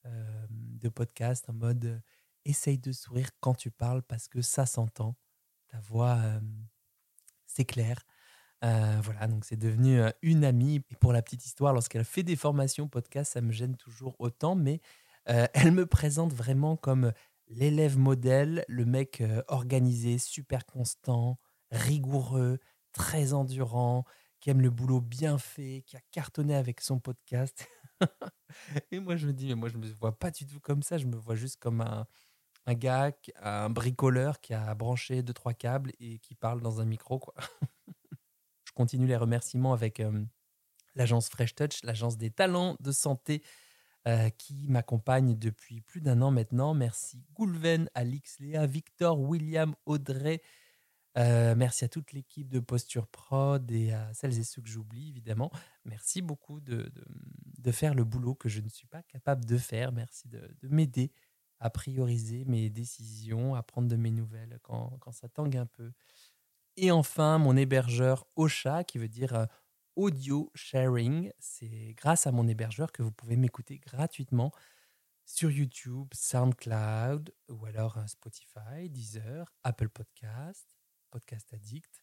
euh, 0.05 0.45
de 0.49 0.89
podcast 0.89 1.49
en 1.49 1.53
mode 1.53 2.01
essaye 2.45 2.77
de 2.77 2.91
sourire 2.91 3.29
quand 3.39 3.55
tu 3.55 3.71
parles 3.71 4.03
parce 4.03 4.27
que 4.27 4.41
ça 4.41 4.65
s'entend, 4.65 5.15
ta 5.67 5.79
voix, 5.79 6.21
c'est 7.47 7.65
clair. 7.65 8.05
voilà, 8.61 9.25
donc 9.27 9.45
c'est 9.45 9.57
devenu 9.57 9.99
une 10.21 10.45
amie. 10.45 10.75
Et 10.75 10.95
pour 10.97 11.11
la 11.11 11.23
petite 11.23 11.43
histoire, 11.43 11.73
lorsqu'elle 11.73 12.05
fait 12.05 12.21
des 12.21 12.35
formations 12.35 12.87
podcast, 12.87 13.33
ça 13.33 13.41
me 13.41 13.51
gêne 13.51 13.75
toujours 13.77 14.15
autant, 14.19 14.53
mais 14.53 14.79
elle 15.25 15.71
me 15.71 15.87
présente 15.87 16.33
vraiment 16.33 16.77
comme 16.77 17.13
l'élève 17.47 17.97
modèle, 17.97 18.63
le 18.67 18.85
mec 18.85 19.23
organisé, 19.47 20.19
super 20.19 20.67
constant, 20.67 21.39
rigoureux, 21.71 22.59
très 22.91 23.33
endurant, 23.33 24.05
qui 24.39 24.49
aime 24.49 24.61
le 24.61 24.69
boulot 24.69 25.01
bien 25.01 25.37
fait, 25.37 25.83
qui 25.85 25.97
a 25.97 26.01
cartonné 26.11 26.55
avec 26.55 26.81
son 26.81 26.99
podcast. 26.99 27.67
et 28.91 28.99
moi, 28.99 29.15
je 29.15 29.27
me 29.27 29.33
dis, 29.33 29.47
mais 29.47 29.55
moi, 29.55 29.69
je 29.69 29.77
me 29.77 29.87
vois 29.93 30.17
pas 30.17 30.31
du 30.31 30.45
tout 30.45 30.59
comme 30.59 30.83
ça. 30.83 30.97
Je 30.97 31.05
me 31.05 31.15
vois 31.15 31.35
juste 31.35 31.57
comme 31.57 31.81
un, 31.81 32.05
un 32.65 32.73
gars, 32.73 33.11
un 33.41 33.69
bricoleur 33.69 34.39
qui 34.41 34.53
a 34.53 34.73
branché 34.75 35.23
deux, 35.23 35.33
trois 35.33 35.53
câbles 35.53 35.91
et 35.99 36.19
qui 36.19 36.35
parle 36.35 36.61
dans 36.61 36.81
un 36.81 36.85
micro. 36.85 37.19
Quoi. 37.19 37.33
je 38.65 38.71
continue 38.73 39.07
les 39.07 39.17
remerciements 39.17 39.73
avec 39.73 39.99
euh, 39.99 40.23
l'agence 40.95 41.29
Fresh 41.29 41.55
Touch, 41.55 41.83
l'agence 41.83 42.17
des 42.17 42.31
talents 42.31 42.75
de 42.79 42.91
santé 42.91 43.43
euh, 44.07 44.29
qui 44.29 44.67
m'accompagne 44.67 45.37
depuis 45.37 45.81
plus 45.81 46.01
d'un 46.01 46.21
an 46.21 46.31
maintenant. 46.31 46.73
Merci 46.73 47.23
Goulven, 47.33 47.89
Alix, 47.93 48.39
Léa, 48.39 48.65
Victor, 48.65 49.19
William, 49.19 49.75
Audrey, 49.85 50.41
euh, 51.17 51.55
merci 51.55 51.85
à 51.85 51.87
toute 51.87 52.11
l'équipe 52.11 52.49
de 52.49 52.59
Posture 52.59 53.07
Prod 53.07 53.69
et 53.71 53.93
à 53.93 54.13
celles 54.13 54.37
et 54.37 54.43
ceux 54.43 54.61
que 54.61 54.67
j'oublie, 54.67 55.09
évidemment. 55.09 55.51
Merci 55.85 56.21
beaucoup 56.21 56.59
de, 56.59 56.91
de, 57.57 57.71
faire 57.71 57.93
le 57.95 58.03
boulot 58.03 58.35
que 58.35 58.49
je 58.49 58.61
ne 58.61 58.69
suis 58.69 58.87
pas 58.87 59.01
capable 59.03 59.45
de 59.45 59.57
faire. 59.57 59.91
Merci 59.91 60.27
de, 60.27 60.39
de 60.61 60.67
m'aider 60.67 61.11
à 61.59 61.69
prioriser 61.69 62.43
mes 62.45 62.69
décisions, 62.69 63.55
à 63.55 63.63
prendre 63.63 63.87
de 63.87 63.95
mes 63.95 64.11
nouvelles 64.11 64.59
quand, 64.61 64.97
quand, 64.99 65.11
ça 65.11 65.29
tangue 65.29 65.57
un 65.57 65.65
peu. 65.65 65.93
Et 66.77 66.91
enfin, 66.91 67.37
mon 67.37 67.55
hébergeur 67.55 68.27
Ocha, 68.35 68.83
qui 68.83 68.97
veut 68.97 69.07
dire 69.07 69.33
euh, 69.33 69.45
audio 69.95 70.51
sharing. 70.53 71.31
C'est 71.39 71.93
grâce 71.95 72.27
à 72.27 72.31
mon 72.31 72.47
hébergeur 72.47 72.91
que 72.91 73.01
vous 73.01 73.11
pouvez 73.11 73.37
m'écouter 73.37 73.79
gratuitement 73.79 74.51
sur 75.25 75.49
YouTube, 75.49 76.07
SoundCloud 76.13 77.33
ou 77.49 77.65
alors 77.65 77.97
euh, 77.97 78.07
Spotify, 78.07 78.89
Deezer, 78.89 79.51
Apple 79.63 79.89
Podcast, 79.89 80.74
Podcast 81.15 81.53
Addict. 81.53 82.01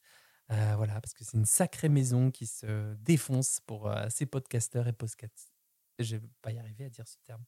Euh, 0.50 0.72
voilà, 0.76 0.98
parce 0.98 1.12
que 1.12 1.22
c'est 1.22 1.36
une 1.36 1.44
sacrée 1.44 1.90
maison 1.90 2.30
qui 2.30 2.46
se 2.46 2.94
défonce 2.94 3.60
pour 3.60 3.86
euh, 3.86 4.06
ces 4.08 4.24
podcasteurs 4.24 4.88
et 4.88 4.94
podcasts. 4.94 5.52
Je 5.98 6.16
vais 6.16 6.30
pas 6.40 6.50
y 6.50 6.58
arriver 6.58 6.86
à 6.86 6.88
dire 6.88 7.06
ce 7.06 7.18
terme. 7.18 7.44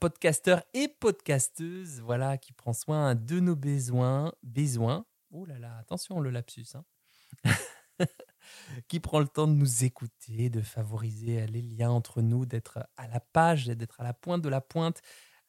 podcasteurs 0.00 0.64
et 0.74 0.88
podcasteuses, 0.88 2.00
voilà, 2.00 2.36
qui 2.36 2.52
prend 2.52 2.72
soin 2.72 3.14
de 3.14 3.38
nos 3.38 3.54
besoins, 3.54 4.34
besoins. 4.42 5.06
Oh 5.30 5.44
là 5.44 5.60
là, 5.60 5.76
attention 5.78 6.18
le 6.18 6.30
lapsus. 6.30 6.74
Hein. 6.74 7.54
qui 8.88 8.98
prend 8.98 9.20
le 9.20 9.28
temps 9.28 9.46
de 9.46 9.54
nous 9.54 9.84
écouter, 9.84 10.50
de 10.50 10.62
favoriser 10.62 11.46
les 11.46 11.62
liens 11.62 11.90
entre 11.90 12.22
nous, 12.22 12.44
d'être 12.44 12.88
à 12.96 13.06
la 13.06 13.20
page, 13.20 13.66
d'être 13.66 14.00
à 14.00 14.02
la 14.02 14.14
pointe 14.14 14.42
de 14.42 14.48
la 14.48 14.60
pointe, 14.60 15.00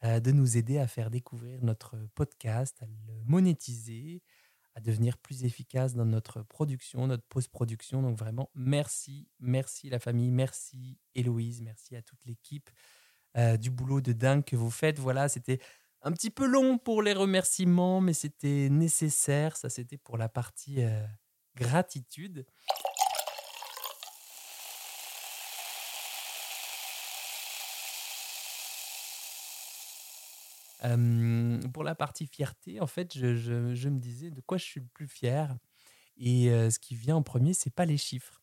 de 0.04 0.32
nous 0.32 0.58
aider 0.58 0.78
à 0.78 0.86
faire 0.86 1.10
découvrir 1.10 1.64
notre 1.64 1.98
podcast, 2.14 2.78
à 2.84 2.86
le 2.86 3.24
monétiser, 3.26 4.22
à 4.76 4.82
devenir 4.82 5.18
plus 5.18 5.46
efficace 5.46 5.96
dans 5.96 6.06
notre 6.06 6.44
production, 6.44 7.08
notre 7.08 7.26
post-production. 7.28 8.02
Donc 8.02 8.18
vraiment, 8.18 8.52
merci, 8.56 9.28
merci 9.40 9.90
la 9.90 10.00
famille, 10.00 10.32
merci 10.32 11.00
Héloïse, 11.16 11.62
merci 11.62 11.96
à 11.96 12.02
toute 12.02 12.24
l'équipe 12.26 12.70
du 13.60 13.70
boulot 13.70 14.02
de 14.02 14.14
dingue 14.14 14.44
que 14.44 14.56
vous 14.56 14.72
faites. 14.72 15.00
Voilà, 15.00 15.30
c'était 15.30 15.60
un 16.02 16.12
petit 16.12 16.30
peu 16.30 16.46
long 16.46 16.78
pour 16.78 17.02
les 17.02 17.14
remerciements, 17.14 18.00
mais 18.00 18.14
c'était 18.14 18.70
nécessaire. 18.70 19.58
Ça, 19.58 19.70
c'était 19.70 19.98
pour 19.98 20.18
la 20.18 20.30
partie 20.30 20.84
gratitude. 21.56 22.46
Pour 31.74 31.84
la 31.84 31.96
partie 31.96 32.28
fierté, 32.28 32.80
en 32.80 32.88
fait, 32.88 33.18
je, 33.18 33.88
me 33.90 34.00
disais 34.00 34.32
de 34.32 34.42
quoi 34.42 34.58
je 34.58 34.64
suis 34.64 34.82
le 34.82 34.88
plus 34.88 35.08
fier. 35.08 35.56
Et 36.18 36.48
ce 36.50 36.80
qui 36.80 36.96
vient 36.96 37.18
en 37.18 37.24
premier, 37.24 37.54
c'est 37.54 37.74
pas 37.74 37.86
les 37.86 37.98
chiffres. 37.98 38.42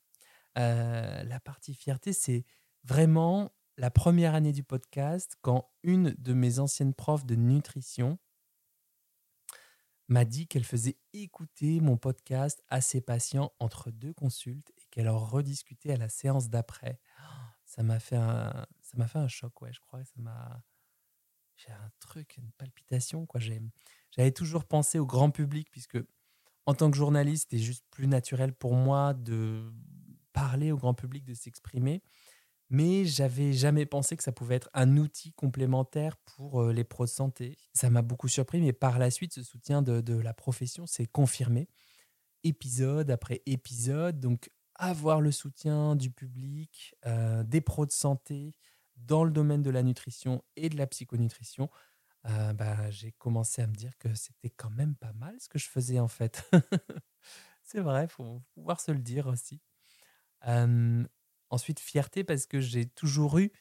la 0.57 1.41
partie 1.41 1.75
fierté, 1.75 2.13
c'est 2.13 2.45
vraiment 2.85 3.53
la 3.77 3.91
première 3.91 4.35
année 4.35 4.53
du 4.53 4.63
podcast 4.63 5.37
quand 5.41 5.71
une 5.83 6.15
de 6.19 6.35
mes 6.35 6.59
anciennes 6.59 6.95
profs 6.95 7.25
de 7.25 7.35
nutrition 7.35 8.19
m'a 10.09 10.25
dit 10.25 10.47
qu'elle 10.47 10.65
faisait 10.65 10.99
écouter 11.15 11.81
mon 11.81 11.97
podcast 11.97 12.63
à 12.69 12.81
ses 12.81 13.01
patients 13.01 13.53
entre 13.61 13.91
deux 13.91 14.13
consultes 14.13 14.71
et 14.77 14.83
qu'elle 14.91 15.09
en 15.09 15.19
rediscutait 15.19 15.93
à 15.93 15.97
la 15.97 16.09
séance 16.09 16.51
d'après. 16.51 17.01
Ça 17.65 17.83
m'a 17.83 17.99
fait 17.99 18.17
un, 18.17 18.67
ça 18.83 18.99
m'a 18.99 19.09
fait 19.09 19.19
un 19.19 19.29
choc, 19.29 19.63
ouais, 19.63 19.73
je 19.73 19.81
crois. 19.81 20.05
Ça 20.05 20.13
m'a, 20.19 20.63
j'ai 21.65 21.73
un 21.73 21.91
truc, 22.01 22.37
une 22.37 22.51
palpitation, 22.53 23.27
quoi. 23.27 23.41
j'avais 24.11 24.33
toujours 24.33 24.65
pensé 24.65 24.99
au 24.99 25.07
grand 25.07 25.31
public 25.31 25.71
puisque 25.71 25.99
en 26.67 26.75
tant 26.75 26.91
que 26.91 26.97
journaliste, 26.97 27.49
c'était 27.51 27.63
juste 27.63 27.85
plus 27.91 28.07
naturel 28.07 28.53
pour 28.53 28.75
moi 28.75 29.15
de 29.15 29.73
parler 30.33 30.73
au 30.73 30.77
grand 30.77 30.95
public, 30.95 31.25
de 31.25 31.35
s'exprimer 31.35 32.03
mais 32.73 33.05
j'avais 33.05 33.53
jamais 33.53 33.85
pensé 33.85 34.17
que 34.17 34.23
ça 34.23 34.33
pouvait 34.33 34.55
être 34.55 34.71
un 34.73 34.97
outil 34.97 35.35
complémentaire 35.35 36.17
pour 36.17 36.65
les 36.65 36.85
pros 36.85 37.05
de 37.05 37.11
santé. 37.11 37.59
Ça 37.75 37.91
m'a 37.91 38.01
beaucoup 38.01 38.29
surpris, 38.29 38.63
mais 38.63 38.73
par 38.73 38.99
la 38.99 39.11
suite, 39.11 39.35
ce 39.35 39.43
soutien 39.43 39.83
de, 39.83 40.15
la 40.15 40.33
profession 40.33 40.87
s'est 40.87 41.07
confirmé, 41.07 41.69
épisode 42.45 43.11
après 43.11 43.43
épisode. 43.45 44.21
Donc, 44.21 44.51
avoir 44.75 45.21
le 45.21 45.33
soutien 45.33 45.97
du 45.97 46.11
public, 46.11 46.95
des 47.45 47.61
pros 47.61 47.85
de 47.85 47.93
santé 47.93 48.53
dans 48.97 49.25
le 49.25 49.31
domaine 49.31 49.63
de 49.63 49.71
la 49.71 49.83
nutrition 49.83 50.45
et 50.57 50.69
de 50.69 50.77
la 50.77 50.87
psychonutrition, 50.87 51.71
bah, 52.25 52.91
j'ai 52.91 53.13
commencé 53.13 53.63
à 53.63 53.67
me 53.67 53.75
dire 53.75 53.99
que 53.99 54.15
c'était 54.15 54.51
quand 54.51 54.71
même 54.71 54.95
pas 54.97 55.13
mal 55.15 55.37
ce 55.41 55.49
que 55.49 55.59
je 55.59 55.69
faisais 55.69 55.99
en 56.01 56.09
fait. 56.09 56.49
C'est 57.63 57.81
vrai, 57.81 58.09
faut 58.09 58.43
pouvoir 58.55 58.81
se 58.81 58.93
le 58.93 59.01
dire 59.01 59.27
aussi. 59.27 59.61
Ensuite, 61.51 61.81
fierté 61.81 62.25
parce 62.25 62.47
que 62.47 62.61
j'ai 62.61 62.87
toujours 62.87 63.39
eu 63.39 63.53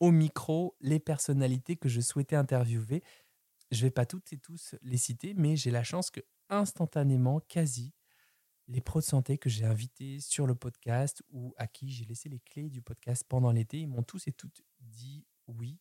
au 0.00 0.10
micro 0.10 0.76
les 0.80 1.00
personnalités 1.00 1.76
que 1.76 1.88
je 1.88 2.00
souhaitais 2.00 2.36
interviewer. 2.36 3.02
Je 3.70 3.78
ne 3.78 3.82
vais 3.84 3.90
pas 3.90 4.06
toutes 4.06 4.32
et 4.32 4.38
tous 4.38 4.74
les 4.82 4.98
citer, 4.98 5.34
mais 5.34 5.56
j'ai 5.56 5.70
la 5.70 5.82
chance 5.84 6.10
que 6.10 6.20
instantanément, 6.50 7.40
quasi, 7.40 7.92
les 8.68 8.80
pros 8.80 9.00
de 9.00 9.04
santé 9.04 9.38
que 9.38 9.50
j'ai 9.50 9.64
invités 9.64 10.20
sur 10.20 10.46
le 10.46 10.54
podcast 10.54 11.22
ou 11.30 11.54
à 11.58 11.66
qui 11.66 11.90
j'ai 11.90 12.04
laissé 12.04 12.28
les 12.28 12.40
clés 12.40 12.70
du 12.70 12.82
podcast 12.82 13.24
pendant 13.28 13.52
l'été, 13.52 13.80
ils 13.80 13.88
m'ont 13.88 14.02
tous 14.02 14.26
et 14.26 14.32
toutes 14.32 14.62
dit 14.80 15.26
oui. 15.46 15.78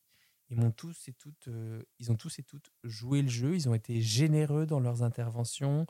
Ils 0.50 0.58
m'ont 0.58 0.72
tous 0.72 1.08
et 1.08 1.14
toutes, 1.14 1.48
euh, 1.48 1.82
ils 2.00 2.12
ont 2.12 2.16
tous 2.16 2.38
et 2.40 2.44
toutes 2.44 2.72
joué 2.84 3.22
le 3.22 3.30
jeu. 3.30 3.56
Ils 3.56 3.70
ont 3.70 3.74
été 3.74 4.02
généreux 4.02 4.66
dans 4.66 4.80
leurs 4.80 5.02
interventions. 5.02 5.88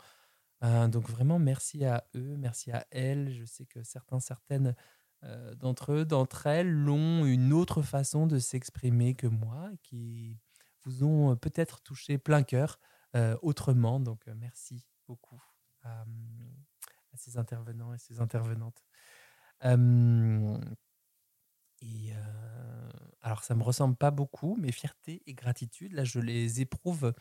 Euh, 0.64 0.88
donc 0.88 1.10
vraiment, 1.10 1.40
merci 1.40 1.84
à 1.86 2.08
eux, 2.16 2.38
merci 2.38 2.72
à 2.72 2.86
elles. 2.92 3.34
Je 3.34 3.46
sais 3.46 3.66
que 3.66 3.84
certains, 3.84 4.20
certaines 4.20 4.76
euh, 5.24 5.54
d'entre 5.56 5.92
eux, 5.92 6.06
d'entre 6.06 6.48
elles, 6.48 6.88
ont 6.88 7.26
une 7.26 7.52
autre 7.52 7.82
façon 7.82 8.28
de 8.28 8.40
s'exprimer 8.40 9.16
que 9.16 9.28
moi, 9.28 9.72
qui 9.82 10.38
vous 10.84 11.04
ont 11.04 11.36
peut-être 11.36 11.82
touché 11.82 12.18
plein 12.18 12.44
cœur 12.44 12.80
autrement. 13.42 14.00
Donc 14.00 14.26
merci 14.36 14.88
beaucoup 15.08 15.42
à, 17.14 17.18
ces 17.18 17.38
intervenants 17.38 17.94
et 17.94 17.98
ces 17.98 18.20
intervenantes. 18.20 18.84
et 21.82 22.14
alors 23.22 23.44
ça 23.44 23.56
me 23.56 23.64
ressemble 23.64 23.96
pas 23.96 24.12
beaucoup, 24.12 24.58
mais 24.60 24.72
fierté 24.72 25.22
et 25.26 25.34
gratitude, 25.34 25.94
là 25.94 26.04
je 26.04 26.20
les 26.20 26.62
éprouve 26.62 27.14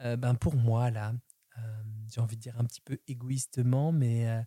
ben, 0.00 0.34
pour 0.34 0.56
moi 0.56 0.90
là. 0.90 1.14
J'ai 2.12 2.20
envie 2.20 2.36
de 2.36 2.42
dire 2.42 2.58
un 2.58 2.64
petit 2.64 2.80
peu 2.80 2.98
égoïstement, 3.08 3.92
mais 3.92 4.44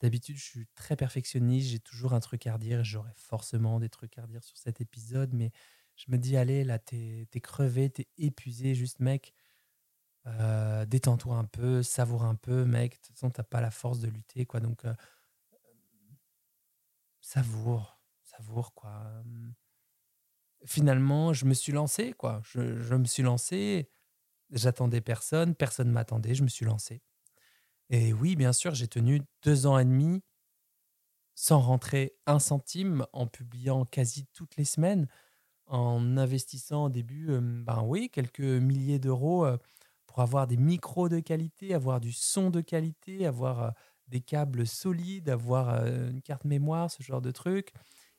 D'habitude, 0.00 0.36
je 0.38 0.44
suis 0.44 0.66
très 0.74 0.96
perfectionniste, 0.96 1.68
j'ai 1.68 1.78
toujours 1.78 2.14
un 2.14 2.20
truc 2.20 2.46
à 2.46 2.54
redire, 2.54 2.82
j'aurais 2.84 3.12
forcément 3.16 3.78
des 3.78 3.90
trucs 3.90 4.16
à 4.16 4.22
redire 4.22 4.42
sur 4.42 4.56
cet 4.56 4.80
épisode, 4.80 5.34
mais 5.34 5.52
je 5.96 6.06
me 6.08 6.16
dis, 6.16 6.38
allez, 6.38 6.64
là, 6.64 6.78
t'es 6.78 7.28
es 7.30 7.40
crevé, 7.40 7.90
t'es 7.90 8.08
épuisé, 8.16 8.74
juste 8.74 9.00
mec, 9.00 9.34
euh, 10.30 10.84
détends-toi 10.86 11.36
un 11.36 11.44
peu, 11.44 11.82
savoure 11.82 12.24
un 12.24 12.34
peu, 12.34 12.64
mec, 12.64 12.92
de 12.92 12.96
toute 12.98 13.16
façon, 13.16 13.30
t'as 13.30 13.42
pas 13.42 13.60
la 13.60 13.70
force 13.70 14.00
de 14.00 14.08
lutter, 14.08 14.46
quoi, 14.46 14.60
donc 14.60 14.84
euh, 14.84 14.94
savoure, 17.20 18.00
savoure, 18.22 18.74
quoi. 18.74 19.22
Finalement, 20.66 21.32
je 21.32 21.46
me 21.46 21.54
suis 21.54 21.72
lancé, 21.72 22.12
quoi, 22.12 22.42
je, 22.44 22.80
je 22.80 22.94
me 22.94 23.06
suis 23.06 23.22
lancé, 23.22 23.90
j'attendais 24.50 25.00
personne, 25.00 25.54
personne 25.54 25.90
m'attendait, 25.90 26.34
je 26.34 26.42
me 26.42 26.48
suis 26.48 26.66
lancé. 26.66 27.02
Et 27.90 28.12
oui, 28.12 28.36
bien 28.36 28.52
sûr, 28.52 28.74
j'ai 28.74 28.88
tenu 28.88 29.22
deux 29.42 29.66
ans 29.66 29.78
et 29.78 29.84
demi 29.84 30.22
sans 31.34 31.60
rentrer 31.60 32.14
un 32.26 32.38
centime, 32.38 33.06
en 33.14 33.26
publiant 33.26 33.86
quasi 33.86 34.26
toutes 34.34 34.56
les 34.56 34.64
semaines, 34.66 35.08
en 35.66 36.16
investissant 36.18 36.86
au 36.86 36.88
début, 36.90 37.28
ben 37.40 37.82
oui, 37.84 38.10
quelques 38.10 38.40
milliers 38.40 38.98
d'euros 38.98 39.46
pour 40.10 40.22
avoir 40.22 40.48
des 40.48 40.56
micros 40.56 41.08
de 41.08 41.20
qualité, 41.20 41.72
avoir 41.72 42.00
du 42.00 42.10
son 42.10 42.50
de 42.50 42.60
qualité, 42.60 43.26
avoir 43.26 43.74
des 44.08 44.20
câbles 44.20 44.66
solides, 44.66 45.28
avoir 45.28 45.86
une 45.86 46.20
carte 46.20 46.44
mémoire, 46.44 46.90
ce 46.90 47.00
genre 47.00 47.22
de 47.22 47.30
trucs. 47.30 47.72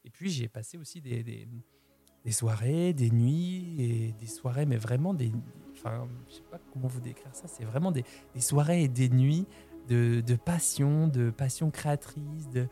Et 0.05 0.09
puis 0.09 0.29
j'ai 0.29 0.47
passé 0.47 0.77
aussi 0.77 1.01
des, 1.01 1.21
des, 1.21 2.31
soirées, 2.31 2.93
des 2.93 3.11
nuits 3.11 3.75
et 3.77 4.13
des 4.13 4.25
soirées, 4.25 4.65
mais 4.65 4.77
vraiment 4.77 5.13
des, 5.13 5.33
enfin, 5.73 6.07
je 6.29 6.35
sais 6.35 6.43
pas 6.49 6.59
comment 6.71 6.87
vous 6.87 7.01
décrire 7.01 7.35
ça, 7.35 7.49
c'est 7.49 7.65
vraiment 7.65 7.91
des, 7.91 8.05
soirées 8.39 8.83
et 8.83 8.87
des 8.87 9.09
nuits 9.09 9.45
de, 9.89 10.23
passion, 10.45 11.09
de 11.09 11.29
passion 11.29 11.71
créatrice, 11.71 12.49
de 12.51 12.69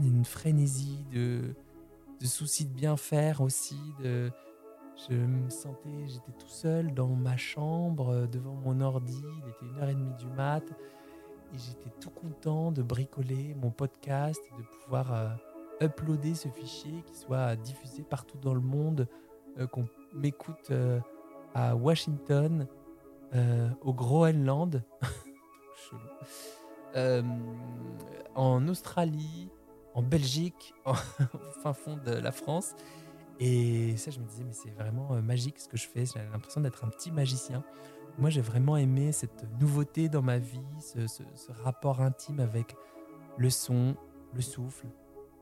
d'une 0.00 0.24
frénésie, 0.26 1.04
de, 1.12 1.54
de 2.20 2.26
souci 2.26 2.66
de 2.66 2.74
bien 2.74 2.98
faire 2.98 3.40
aussi. 3.40 3.78
De, 4.02 4.30
je 4.96 5.14
me 5.14 5.50
sentais, 5.50 6.06
j'étais 6.06 6.32
tout 6.32 6.48
seul 6.48 6.94
dans 6.94 7.08
ma 7.08 7.36
chambre, 7.36 8.26
devant 8.26 8.54
mon 8.54 8.80
ordi, 8.80 9.22
il 9.42 9.48
était 9.50 9.66
une 9.66 9.78
heure 9.80 9.88
et 9.88 9.94
demie 9.94 10.14
du 10.18 10.26
mat, 10.28 10.64
et 11.54 11.58
j'étais 11.58 11.90
tout 12.00 12.10
content 12.10 12.72
de 12.72 12.82
bricoler 12.82 13.54
mon 13.60 13.70
podcast 13.70 14.40
de 14.58 14.64
pouvoir 14.84 15.12
euh, 15.12 15.28
uploader 15.80 16.34
ce 16.34 16.48
fichier 16.48 17.02
qui 17.06 17.14
soit 17.14 17.56
diffusé 17.56 18.02
partout 18.02 18.38
dans 18.38 18.54
le 18.54 18.60
monde, 18.60 19.06
euh, 19.58 19.66
qu'on 19.66 19.86
m'écoute 20.14 20.70
euh, 20.70 21.00
à 21.54 21.76
Washington, 21.76 22.66
euh, 23.34 23.68
au 23.82 23.92
Groenland, 23.92 24.82
euh, 26.96 27.22
en 28.34 28.68
Australie, 28.68 29.50
en 29.94 30.02
Belgique, 30.02 30.74
au 30.86 30.94
fin 31.62 31.72
fond 31.72 31.98
de 32.04 32.12
la 32.12 32.32
France. 32.32 32.74
Et 33.38 33.96
ça, 33.96 34.10
je 34.10 34.18
me 34.18 34.26
disais, 34.26 34.44
mais 34.44 34.52
c'est 34.52 34.70
vraiment 34.70 35.14
euh, 35.14 35.22
magique 35.22 35.58
ce 35.58 35.68
que 35.68 35.76
je 35.76 35.86
fais. 35.86 36.06
J'ai 36.06 36.20
l'impression 36.32 36.60
d'être 36.60 36.84
un 36.84 36.88
petit 36.88 37.10
magicien 37.10 37.62
moi, 38.18 38.30
j'ai 38.30 38.40
vraiment 38.40 38.78
aimé 38.78 39.12
cette 39.12 39.44
nouveauté 39.60 40.08
dans 40.08 40.22
ma 40.22 40.38
vie, 40.38 40.64
ce, 40.80 41.52
rapport 41.62 42.00
intime 42.00 42.40
avec 42.40 42.74
le 43.36 43.50
son, 43.50 43.94
le 44.32 44.40
souffle, 44.40 44.86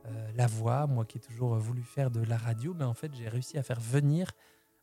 euh, 0.05 0.31
la 0.33 0.45
voix. 0.47 0.85
Moi 0.85 1.05
qui 1.05 1.17
ai 1.17 1.21
toujours 1.21 1.55
voulu 1.55 1.83
faire 1.83 2.11
de 2.11 2.21
la 2.21 2.37
radio, 2.37 2.73
mais 2.73 2.83
en 2.83 2.93
fait, 2.93 3.13
j'ai 3.15 3.29
réussi 3.29 3.57
à 3.57 3.63
faire 3.63 3.79
venir 3.79 4.31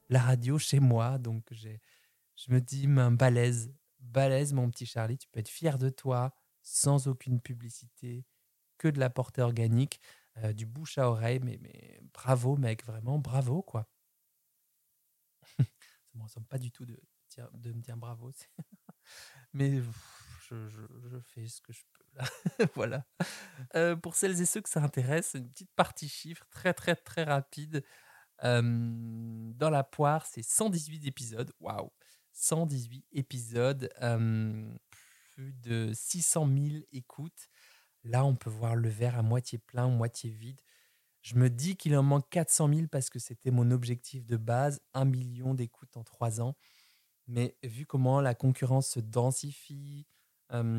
la 0.09 0.21
radio 0.21 0.59
chez 0.59 0.81
moi. 0.81 1.19
Donc, 1.19 1.45
je 1.53 2.51
me 2.53 2.61
dis, 2.61 2.87
un 2.87 3.13
balèze, 3.13 3.75
balèze, 4.01 4.55
mon 4.55 4.71
petit 4.71 4.87
Charlie, 4.87 5.19
tu 5.19 5.29
peux 5.29 5.41
être 5.41 5.51
fier 5.51 5.77
de 5.77 5.91
toi, 5.91 6.35
sans 6.63 7.09
aucune 7.09 7.41
publicité, 7.41 8.25
que 8.79 8.89
de 8.89 8.99
la 8.99 9.11
portée 9.11 9.43
organique, 9.43 10.01
euh, 10.39 10.53
du 10.53 10.67
bouche 10.67 10.99
à 10.99 11.09
oreille. 11.11 11.41
Mais, 11.43 12.01
bravo, 12.15 12.57
mec, 12.57 12.85
vraiment, 12.87 13.19
bravo, 13.19 13.63
quoi. 13.63 13.89
Ça 15.59 16.19
me 16.19 16.23
ressemble 16.23 16.47
pas 16.47 16.59
du 16.59 16.71
tout 16.71 16.85
de, 16.85 16.99
de 17.55 17.73
me 17.73 17.81
dire 17.81 17.97
bravo. 17.97 18.31
Mais 19.53 19.81
je, 20.49 20.69
je- 20.69 21.21
fais 21.35 21.47
ce 21.49 21.61
que 21.61 21.73
je 21.73 21.83
peux 21.93 22.05
là. 22.19 22.25
voilà. 22.75 23.07
Euh, 23.77 23.97
pour 23.97 24.15
celles 24.17 24.41
et 24.41 24.47
ceux 24.47 24.61
que 24.61 24.69
ça 24.69 24.83
intéresse, 24.83 25.35
une 25.35 25.51
petite 25.51 25.73
partie 25.77 26.09
chiffre 26.09 26.47
très 26.51 26.75
très 26.75 26.97
très 26.97 27.25
rapide. 27.25 27.85
Euh, 28.45 28.63
dans 29.55 29.71
la 29.71 29.85
poire, 29.85 30.27
c'est 30.27 30.43
118 30.43 31.07
épisodes. 31.07 31.53
Waouh! 31.61 31.93
118 32.33 33.07
épisodes, 33.13 33.91
plus 35.31 35.53
de 35.55 35.93
600 35.95 36.47
000 36.47 36.87
écoutes. 36.93 37.49
Là, 38.05 38.25
on 38.25 38.35
peut 38.37 38.51
voir 38.51 38.77
le 38.77 38.89
verre 38.89 39.19
à 39.19 39.23
moitié 39.23 39.59
plein, 39.59 39.89
moitié 39.89 40.31
vide. 40.31 40.61
Je 41.23 41.37
me 41.37 41.51
dis 41.51 41.77
qu'il 41.77 41.97
en 41.97 42.03
manque 42.03 42.29
400 42.31 42.69
000 42.69 42.89
parce 42.89 43.11
que 43.11 43.19
c'était 43.21 43.51
mon 43.53 43.71
objectif 43.71 44.27
de 44.27 44.37
base, 44.37 44.81
1 44.95 45.05
million 45.05 45.55
d'écoutes 45.55 45.97
en 45.97 46.05
3 46.05 46.41
ans. 46.41 46.57
Mais 47.29 47.57
vu 47.63 47.87
comment 47.87 48.21
la 48.21 48.35
concurrence 48.35 48.89
se 48.89 49.01
densifie, 49.01 50.07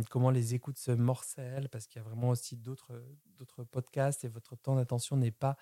comment 0.09 0.31
les 0.31 0.53
écoutes 0.55 0.77
se 0.77 0.91
morcellent, 0.91 1.69
parce 1.69 1.88
qu'il 1.88 2.01
y 2.01 2.05
a 2.05 2.07
vraiment 2.07 2.29
aussi 2.29 2.57
d'autres 2.57 2.93
podcasts 3.71 4.23
et 4.23 4.27
votre 4.27 4.55
temps 4.55 4.75
d'attention 4.75 5.17
n'est 5.17 5.31
pas 5.31 5.57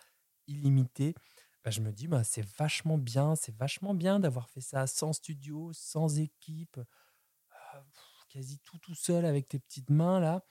illimité, 0.47 1.15
bah, 1.63 1.71
je 1.71 1.81
me 1.81 1.91
dis 1.91 2.07
bah, 2.07 2.23
c'est 2.23 2.45
vachement 2.57 2.97
bien, 2.97 3.35
c'est 3.35 3.55
vachement 3.55 3.93
bien 3.93 4.19
d'avoir 4.19 4.49
fait 4.49 4.61
ça 4.61 4.87
sans 4.87 5.13
studio, 5.13 5.71
sans 5.73 6.19
équipe, 6.19 6.77
euh, 7.75 7.81
quasi 8.29 8.59
tout 8.59 8.77
tout 8.79 8.95
seul 8.95 9.25
avec 9.25 9.47
tes 9.47 9.59
petites 9.59 9.89
mains 9.89 10.19
là. 10.19 10.43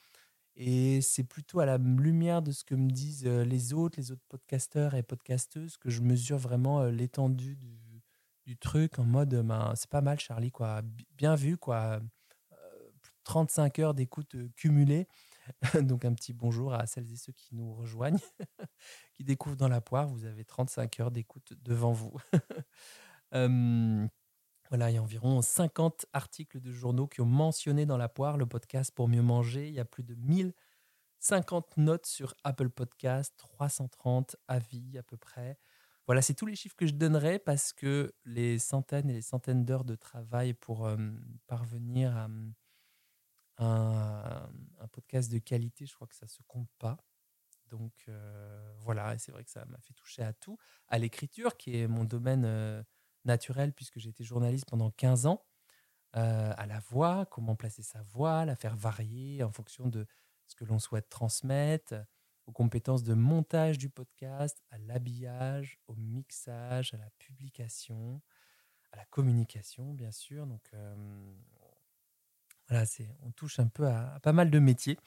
Et 0.63 1.01
c'est 1.01 1.25
plutôt 1.25 1.61
à 1.61 1.65
la 1.65 1.79
lumière 1.79 2.43
de 2.43 2.53
ce 2.53 2.65
que 2.65 2.75
me 2.75 2.91
disent 2.91 3.25
les 3.27 3.73
autres, 3.73 3.99
les 3.99 4.13
autres 4.13 4.21
podcasteurs 4.29 4.95
et 4.95 5.03
podcasteuses, 5.03 5.79
que 5.79 5.89
je 5.89 6.03
mesure 6.03 6.37
vraiment 6.37 6.85
l'étendue 6.85 7.57
du, 7.57 8.59
truc 8.59 8.99
en 8.99 9.05
mode 9.05 9.35
ben, 9.47 9.73
c'est 9.75 9.89
pas 9.89 10.03
mal, 10.03 10.21
Charlie, 10.21 10.51
quoi. 10.51 10.83
Bi- 10.83 11.07
Bien 11.17 11.35
vu, 11.35 11.57
quoi. 11.57 12.01
Euh, 12.53 12.91
plus 13.01 13.13
de 13.13 13.21
35 13.25 13.79
heures 13.79 13.95
d'écoute 13.95 14.37
cumulée. 14.55 15.09
Donc, 15.81 16.05
un 16.05 16.13
petit 16.13 16.35
bonjour 16.35 16.75
à 16.75 16.87
celles 16.87 17.11
et 17.11 17.17
ceux 17.17 17.33
qui 17.33 17.55
nous 17.55 17.73
rejoignent, 17.73 18.19
qui 19.15 19.25
découvrent 19.25 19.57
dans 19.57 19.69
la 19.69 19.81
poire. 19.81 20.09
Vous 20.09 20.27
avez 20.27 20.45
35 20.45 21.01
heures 21.01 21.11
d'écoute 21.11 21.55
devant 21.63 21.93
vous. 21.93 22.13
voilà, 24.71 24.89
il 24.91 24.95
y 24.95 24.99
a 24.99 25.03
environ 25.03 25.43
50 25.43 26.07
articles 26.13 26.61
de 26.61 26.71
journaux 26.71 27.09
qui 27.09 27.21
ont 27.21 27.27
mentionné 27.27 27.87
dans 27.87 27.97
la 27.97 28.09
poire 28.09 28.37
le 28.37 28.47
podcast 28.47 28.93
pour 28.95 29.09
mieux 29.09 29.21
manger. 29.21 29.67
Il 29.67 29.75
y 29.75 29.81
a 29.81 29.85
plus 29.85 30.05
de 30.05 30.15
1050 30.15 31.77
notes 31.77 32.07
sur 32.07 32.35
Apple 32.45 32.71
Podcast, 32.71 33.35
330 33.37 34.37
avis 34.47 34.97
à 34.97 35.03
peu 35.03 35.17
près. 35.17 35.59
Voilà, 36.07 36.23
c'est 36.23 36.35
tous 36.35 36.47
les 36.47 36.55
chiffres 36.55 36.77
que 36.77 36.87
je 36.87 36.95
donnerai 36.95 37.41
parce 37.41 37.73
que 37.73 38.15
les 38.25 38.61
centaines 38.61 39.11
et 39.11 39.15
les 39.15 39.23
centaines 39.23 39.65
d'heures 39.65 39.85
de 39.85 39.97
travail 39.97 40.55
pour 40.55 40.87
euh, 40.87 40.97
parvenir 41.49 42.17
à 42.17 42.29
euh, 43.61 44.47
un, 44.79 44.89
podcast 44.89 45.33
de 45.33 45.39
qualité, 45.39 45.85
je 45.85 45.95
crois 45.95 46.07
que 46.07 46.15
ça 46.15 46.29
se 46.29 46.43
compte 46.47 46.71
pas. 46.79 46.97
Donc 47.71 47.93
euh, 48.09 48.73
voilà, 48.79 49.19
c'est 49.19 49.33
vrai 49.33 49.43
que 49.43 49.51
ça 49.51 49.65
m'a 49.65 49.79
fait 49.81 49.95
toucher 49.95 50.23
à 50.23 50.33
tout, 50.33 50.59
à 50.87 50.99
l'écriture 50.99 51.57
qui 51.57 51.77
est 51.77 51.89
mon 51.89 52.05
domaine 52.05 52.85
naturel 53.25 53.73
puisque 53.73 53.99
j'ai 53.99 54.11
été 54.11 54.25
journaliste 54.25 54.67
pendant 54.69 54.91
15 54.91 55.27
ans, 55.27 55.45
euh, 56.17 56.53
à 56.57 56.67
la 56.67 56.81
voix, 56.81 57.27
comment 57.27 57.55
placer 57.55 57.83
sa 57.83 58.03
voix, 58.03 58.45
la 58.45 58.57
faire 58.57 58.77
varier 58.77 59.43
en 59.45 59.53
fonction 59.53 59.87
de 59.87 60.07
ce 60.47 60.57
que 60.57 60.65
l'on 60.65 60.79
souhaite 60.79 61.09
transmettre, 61.09 61.95
aux 62.47 62.53
compétences 62.53 63.05
de 63.05 63.15
montage 63.15 63.79
du 63.79 63.89
podcast, 63.89 64.61
à 64.71 64.79
l'habillage, 64.79 65.79
au 65.87 65.95
mixage, 65.95 66.95
à 66.95 66.97
la 66.97 67.09
publication, 67.19 68.21
à 68.91 68.97
la 68.97 69.05
communication, 69.05 69.95
bien 69.95 70.11
sûr. 70.11 70.47
Donc 70.47 70.69
euh, 70.75 71.33
voilà, 72.69 72.85
on 73.23 73.31
touche 73.31 73.61
un 73.61 73.69
peu 73.69 73.87
à 73.87 74.19
pas 74.21 74.33
mal 74.33 74.51
de 74.51 74.59
métiers. 74.59 74.99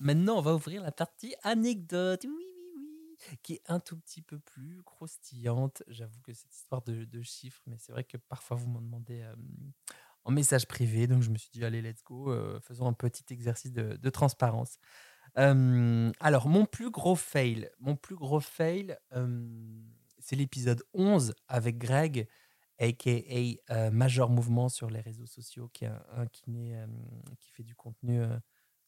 Maintenant, 0.00 0.38
on 0.38 0.40
va 0.40 0.54
ouvrir 0.54 0.82
la 0.82 0.92
partie 0.92 1.34
anecdote. 1.42 2.24
Oui, 2.24 2.30
oui, 2.30 2.72
oui. 2.76 3.38
Qui 3.42 3.54
est 3.54 3.62
un 3.66 3.80
tout 3.80 3.96
petit 3.98 4.22
peu 4.22 4.38
plus 4.38 4.82
croustillante. 4.84 5.82
J'avoue 5.88 6.20
que 6.20 6.32
cette 6.32 6.54
histoire 6.54 6.82
de, 6.82 7.22
chiffres, 7.22 7.62
mais 7.66 7.76
c'est 7.78 7.92
vrai 7.92 8.04
que 8.04 8.16
parfois 8.16 8.56
vous 8.56 8.68
m'en 8.68 8.80
demandez 8.80 9.22
euh, 9.22 9.34
en 10.24 10.30
message 10.30 10.66
privé. 10.66 11.08
Donc 11.08 11.22
je 11.22 11.30
me 11.30 11.36
suis 11.36 11.50
dit, 11.50 11.64
allez, 11.64 11.82
let's 11.82 12.04
go. 12.04 12.30
euh, 12.30 12.60
faisons 12.60 12.86
un 12.86 12.92
petit 12.92 13.24
exercice 13.32 13.72
de, 13.72 14.10
transparence. 14.10 14.78
Euh, 15.36 16.12
alors, 16.20 16.48
mon 16.48 16.64
plus 16.64 16.90
gros 16.90 17.16
fail, 17.16 17.70
mon 17.80 17.96
plus 17.96 18.16
gros 18.16 18.40
fail, 18.40 18.96
c'est 20.20 20.36
l'épisode 20.36 20.84
11 20.94 21.34
avec 21.48 21.76
Greg, 21.76 22.28
aka 22.78 23.90
Major 23.90 24.30
Mouvement 24.30 24.68
sur 24.68 24.90
les 24.90 25.00
réseaux 25.00 25.26
sociaux, 25.26 25.68
qui 25.72 25.86
est 25.86 25.90
un, 26.12 26.26
kiné 26.28 26.84
qui 27.40 27.50
fait 27.50 27.64
du 27.64 27.74
contenu 27.74 28.22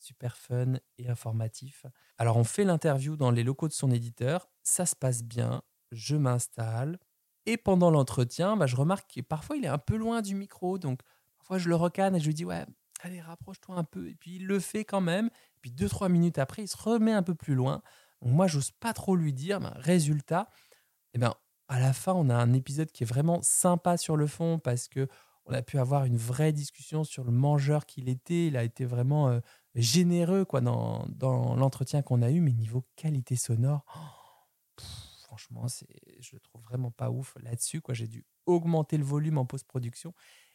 super 0.02 0.36
fun 0.36 0.74
et 0.98 1.08
informatif. 1.08 1.86
Alors, 2.18 2.36
on 2.36 2.44
fait 2.44 2.64
l'interview 2.64 3.16
dans 3.16 3.30
les 3.30 3.42
locaux 3.42 3.68
de 3.68 3.72
son 3.72 3.90
éditeur, 3.90 4.48
ça 4.62 4.86
se 4.86 4.96
passe 4.96 5.22
bien, 5.22 5.62
je 5.92 6.16
m'installe, 6.16 6.98
et 7.46 7.56
pendant 7.56 7.90
l'entretien, 7.90 8.56
bah, 8.56 8.66
je 8.66 8.76
remarque 8.76 9.14
que 9.14 9.20
parfois 9.20 9.56
il 9.56 9.64
est 9.64 9.68
un 9.68 9.78
peu 9.78 9.96
loin 9.96 10.22
du 10.22 10.34
micro, 10.34 10.78
donc 10.78 11.00
parfois 11.38 11.58
je 11.58 11.68
le 11.68 11.76
recane 11.76 12.14
et 12.14 12.20
je 12.20 12.26
lui 12.26 12.34
dis 12.34 12.44
ouais, 12.44 12.66
allez 13.02 13.20
rapproche-toi 13.20 13.76
un 13.76 13.84
peu, 13.84 14.08
et 14.08 14.14
puis 14.14 14.36
il 14.36 14.46
le 14.46 14.60
fait 14.60 14.84
quand 14.84 15.00
même. 15.00 15.26
Et 15.26 15.58
puis 15.62 15.72
deux 15.72 15.88
trois 15.88 16.08
minutes 16.08 16.38
après, 16.38 16.62
il 16.62 16.68
se 16.68 16.76
remet 16.76 17.12
un 17.12 17.22
peu 17.22 17.34
plus 17.34 17.54
loin. 17.54 17.82
Donc 18.22 18.32
moi, 18.32 18.46
j'ose 18.46 18.70
pas 18.70 18.92
trop 18.92 19.16
lui 19.16 19.32
dire. 19.32 19.60
Résultat, 19.76 20.48
eh 21.14 21.18
ben, 21.18 21.34
à 21.68 21.80
la 21.80 21.92
fin, 21.92 22.12
on 22.12 22.28
a 22.28 22.34
un 22.34 22.52
épisode 22.52 22.92
qui 22.92 23.04
est 23.04 23.06
vraiment 23.06 23.40
sympa 23.42 23.96
sur 23.96 24.16
le 24.16 24.26
fond 24.26 24.58
parce 24.58 24.88
que 24.88 25.08
on 25.46 25.52
a 25.52 25.62
pu 25.62 25.78
avoir 25.78 26.04
une 26.04 26.18
vraie 26.18 26.52
discussion 26.52 27.02
sur 27.02 27.24
le 27.24 27.32
mangeur 27.32 27.86
qu'il 27.86 28.08
était. 28.08 28.46
Il 28.46 28.56
a 28.56 28.62
été 28.62 28.84
vraiment 28.84 29.28
euh, 29.28 29.40
généreux 29.74 30.44
quoi 30.44 30.60
dans, 30.60 31.06
dans 31.08 31.54
l'entretien 31.56 32.02
qu'on 32.02 32.22
a 32.22 32.30
eu, 32.30 32.40
mais 32.40 32.52
niveau 32.52 32.84
qualité 32.96 33.36
sonore, 33.36 33.84
oh, 33.96 34.82
franchement, 35.24 35.66
je 35.68 36.30
le 36.32 36.40
trouve 36.40 36.62
vraiment 36.62 36.90
pas 36.90 37.10
ouf 37.10 37.36
là-dessus. 37.42 37.80
Quoi, 37.80 37.94
j'ai 37.94 38.08
dû 38.08 38.24
augmenter 38.46 38.96
le 38.96 39.04
volume 39.04 39.38
en 39.38 39.46
post-production, 39.46 40.12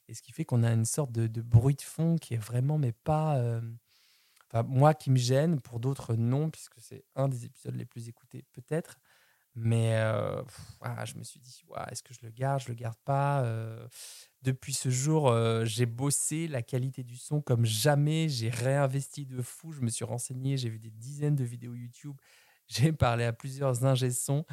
et 0.08 0.13
ce 0.13 0.21
qui 0.21 0.32
fait 0.32 0.45
qu'on 0.45 0.63
a 0.63 0.71
une 0.71 0.86
sorte 0.86 1.12
de, 1.12 1.28
de 1.28 1.41
bruit 1.41 1.75
de 1.75 1.82
fond 1.82 2.17
qui 2.17 2.34
est 2.34 2.38
vraiment, 2.38 2.78
mais 2.78 2.91
pas, 2.91 3.38
euh, 3.38 3.62
enfin 4.51 4.63
moi 4.63 4.93
qui 4.93 5.10
me 5.12 5.17
gêne, 5.17 5.62
pour 5.62 5.80
d'autres 5.80 6.15
non, 6.15 6.49
puisque 6.49 6.80
c'est 6.80 7.06
un 7.15 7.28
des 7.28 7.45
épisodes 7.45 7.75
les 7.75 7.86
plus 7.86 8.10
écoutés 8.10 8.43
peut-être. 8.51 8.99
Mais 9.58 9.96
euh, 9.96 10.44
ah, 10.82 11.06
je 11.06 11.15
me 11.15 11.24
suis 11.24 11.39
dit, 11.39 11.63
est-ce 11.89 12.04
que 12.04 12.13
je 12.13 12.20
le 12.24 12.30
garde, 12.30 12.62
je 12.62 12.68
le 12.68 12.74
garde 12.74 12.98
pas 13.06 13.41
Euh, 13.44 13.88
Depuis 14.41 14.74
ce 14.74 14.89
jour, 14.89 15.30
euh, 15.30 15.63
j'ai 15.63 15.86
bossé 15.86 16.48
la 16.50 16.62
qualité 16.62 17.04
du 17.04 17.15
son 17.15 17.41
comme 17.41 17.65
jamais. 17.65 18.28
J'ai 18.28 18.50
réinvesti 18.50 19.26
de 19.26 19.41
fou. 19.41 19.72
Je 19.72 19.80
me 19.82 19.89
suis 19.89 20.04
renseigné, 20.04 20.58
j'ai 20.58 20.70
vu 20.70 20.78
des 20.80 20.91
dizaines 20.91 21.36
de 21.36 21.46
vidéos 21.46 21.74
YouTube. 21.74 22.18
J'ai 22.68 22.91
parlé 22.91 23.24
à 23.26 23.32
plusieurs 23.32 23.86
ingé 23.86 24.10
sons. 24.10 24.44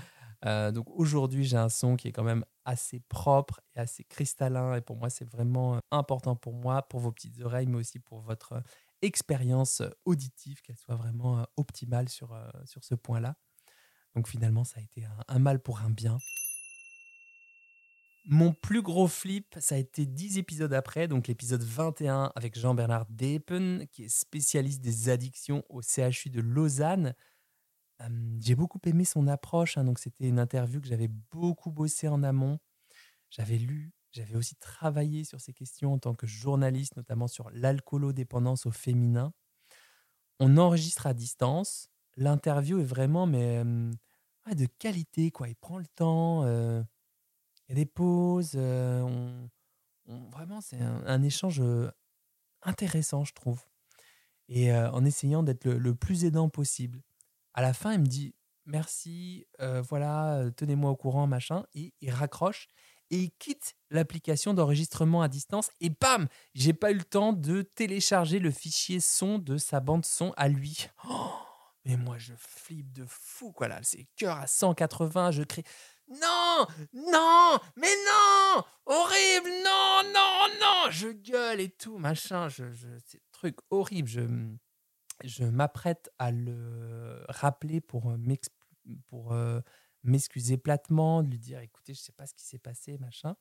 Donc 0.44 0.86
aujourd'hui, 0.90 1.44
j'ai 1.44 1.56
un 1.56 1.70
son 1.70 1.96
qui 1.96 2.08
est 2.08 2.12
quand 2.12 2.24
même 2.24 2.44
assez 2.66 3.00
propre 3.00 3.62
et 3.74 3.78
assez 3.80 4.04
cristallin. 4.04 4.74
Et 4.76 4.82
pour 4.82 4.96
moi, 4.96 5.08
c'est 5.08 5.24
vraiment 5.24 5.80
important 5.90 6.36
pour 6.36 6.52
moi, 6.52 6.82
pour 6.82 7.00
vos 7.00 7.10
petites 7.10 7.40
oreilles, 7.40 7.66
mais 7.68 7.78
aussi 7.78 8.00
pour 8.00 8.20
votre 8.20 8.62
expérience 9.00 9.82
auditive, 10.04 10.60
qu'elle 10.60 10.76
soit 10.76 10.96
vraiment 10.96 11.46
optimale 11.56 12.10
sur, 12.10 12.36
sur 12.66 12.84
ce 12.84 12.94
point-là. 12.94 13.34
Donc 14.14 14.28
finalement, 14.28 14.64
ça 14.64 14.80
a 14.80 14.82
été 14.82 15.04
un, 15.28 15.38
mal 15.38 15.58
pour 15.60 15.80
un 15.80 15.90
bien. 15.90 16.18
Mon 18.24 18.52
plus 18.52 18.82
gros 18.82 19.08
flip, 19.08 19.56
ça 19.58 19.74
a 19.74 19.78
été 19.78 20.06
10 20.06 20.38
épisodes 20.38 20.72
après, 20.72 21.08
donc 21.08 21.26
l'épisode 21.26 21.62
21 21.62 22.32
avec 22.36 22.56
Jean-Bernard 22.58 23.06
Depen, 23.08 23.86
qui 23.90 24.04
est 24.04 24.08
spécialiste 24.08 24.80
des 24.80 25.08
addictions 25.08 25.64
au 25.68 25.82
CHU 25.82 26.30
de 26.30 26.40
Lausanne. 26.40 27.14
J'ai 28.40 28.54
beaucoup 28.54 28.80
aimé 28.84 29.04
son 29.04 29.28
approche, 29.28 29.76
hein, 29.76 29.84
donc 29.84 29.98
c'était 29.98 30.28
une 30.28 30.38
interview 30.38 30.80
que 30.80 30.88
j'avais 30.88 31.08
beaucoup 31.08 31.70
bossé 31.70 32.08
en 32.08 32.22
amont. 32.22 32.58
J'avais 33.30 33.58
lu, 33.58 33.92
j'avais 34.12 34.36
aussi 34.36 34.56
travaillé 34.56 35.24
sur 35.24 35.40
ces 35.40 35.52
questions 35.52 35.94
en 35.94 35.98
tant 35.98 36.14
que 36.14 36.26
journaliste, 36.26 36.96
notamment 36.96 37.28
sur 37.28 37.50
l'alcoolodépendance 37.50 38.66
au 38.66 38.70
féminin. 38.70 39.32
On 40.38 40.58
enregistre 40.58 41.06
à 41.06 41.14
distance, 41.14 41.91
l'interview 42.16 42.78
est 42.78 42.84
vraiment 42.84 43.26
mais, 43.26 43.62
de 43.64 44.66
qualité. 44.78 45.30
Quoi. 45.30 45.48
Il 45.48 45.56
prend 45.56 45.78
le 45.78 45.86
temps, 45.86 46.44
il 46.44 46.84
y 47.68 47.72
a 47.72 47.74
des 47.74 47.86
pauses. 47.86 48.56
vraiment, 48.56 50.60
c'est 50.60 50.80
un, 50.80 51.22
échange 51.22 51.62
intéressant, 52.62 53.24
je 53.24 53.32
trouve. 53.32 53.64
Et 54.48 54.74
en 54.74 55.04
essayant 55.04 55.42
d'être 55.42 55.66
le, 55.66 55.94
plus 55.94 56.24
aidant 56.24 56.48
possible. 56.48 57.02
À 57.54 57.62
la 57.62 57.72
fin, 57.72 57.92
il 57.92 58.00
me 58.00 58.06
dit 58.06 58.34
merci, 58.66 59.46
voilà, 59.88 60.44
tenez-moi 60.56 60.90
au 60.90 60.96
courant, 60.96 61.26
machin. 61.26 61.64
Et 61.74 61.94
il 62.00 62.10
raccroche 62.10 62.68
et 63.12 63.18
il 63.18 63.30
quitte 63.38 63.76
l'application 63.90 64.54
d'enregistrement 64.54 65.22
à 65.22 65.28
distance. 65.28 65.70
Et 65.80 65.90
bam, 65.90 66.26
j'ai 66.54 66.72
pas 66.72 66.90
eu 66.90 66.94
le 66.94 67.04
temps 67.04 67.34
de 67.34 67.60
télécharger 67.60 68.38
le 68.38 68.50
fichier 68.50 69.00
son 69.00 69.38
de 69.38 69.58
sa 69.58 69.80
bande 69.80 70.06
son 70.06 70.32
à 70.38 70.48
lui. 70.48 70.88
Oh, 71.08 71.30
mais 71.84 71.96
moi, 71.96 72.16
je 72.18 72.34
flippe 72.36 72.92
de 72.92 73.04
fou, 73.06 73.52
quoi 73.52 73.68
là. 73.68 73.80
C'est 73.82 74.06
cœur 74.16 74.36
à 74.36 74.46
180, 74.46 75.32
je 75.32 75.42
crie 75.42 75.64
Non 76.08 76.66
Non 76.94 77.58
Mais 77.76 77.94
non 78.06 78.64
Horrible 78.86 79.50
Non 79.64 80.02
Non 80.14 80.48
Non 80.60 80.90
Je 80.90 81.08
gueule 81.08 81.60
et 81.60 81.70
tout, 81.70 81.98
machin. 81.98 82.48
Je, 82.48 82.72
je, 82.72 82.86
c'est 83.06 83.20
truc 83.32 83.56
horrible. 83.70 84.08
Je, 84.08 84.20
je 85.24 85.44
m'apprête 85.44 86.10
à 86.18 86.30
le 86.30 87.24
rappeler 87.28 87.80
pour 87.80 88.10
euh, 88.10 88.18
pour 89.06 89.32
euh, 89.32 89.60
m'excuser 90.04 90.58
platement, 90.58 91.22
de 91.22 91.30
lui 91.30 91.38
dire 91.38 91.60
écoutez, 91.60 91.94
je 91.94 92.00
sais 92.00 92.12
pas 92.12 92.26
ce 92.26 92.34
qui 92.34 92.44
s'est 92.44 92.58
passé, 92.58 92.98
machin. 92.98 93.36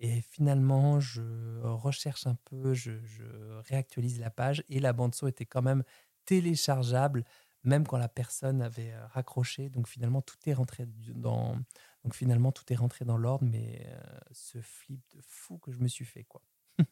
Et 0.00 0.22
finalement, 0.22 0.98
je 0.98 1.60
recherche 1.62 2.26
un 2.26 2.36
peu, 2.46 2.72
je, 2.74 2.92
je 3.04 3.24
réactualise 3.68 4.18
la 4.18 4.30
page 4.30 4.64
et 4.70 4.80
la 4.80 4.94
bande 4.94 5.14
son 5.14 5.26
était 5.26 5.44
quand 5.46 5.62
même 5.62 5.84
téléchargeable, 6.24 7.24
même 7.64 7.86
quand 7.86 7.98
la 7.98 8.08
personne 8.08 8.62
avait 8.62 8.92
euh, 8.92 9.06
raccroché. 9.08 9.68
Donc 9.68 9.88
finalement, 9.88 10.22
tout 10.22 10.36
est 10.46 10.54
rentré 10.54 10.86
dans, 10.86 11.58
donc 12.04 12.14
finalement 12.14 12.52
tout 12.52 12.64
est 12.72 12.76
rentré 12.76 13.04
dans 13.04 13.16
l'ordre, 13.16 13.44
mais 13.44 13.86
euh, 13.86 14.00
ce 14.32 14.60
flip 14.60 15.00
de 15.14 15.20
fou 15.22 15.58
que 15.58 15.72
je 15.72 15.78
me 15.78 15.88
suis 15.88 16.04
fait 16.04 16.24
quoi. 16.24 16.42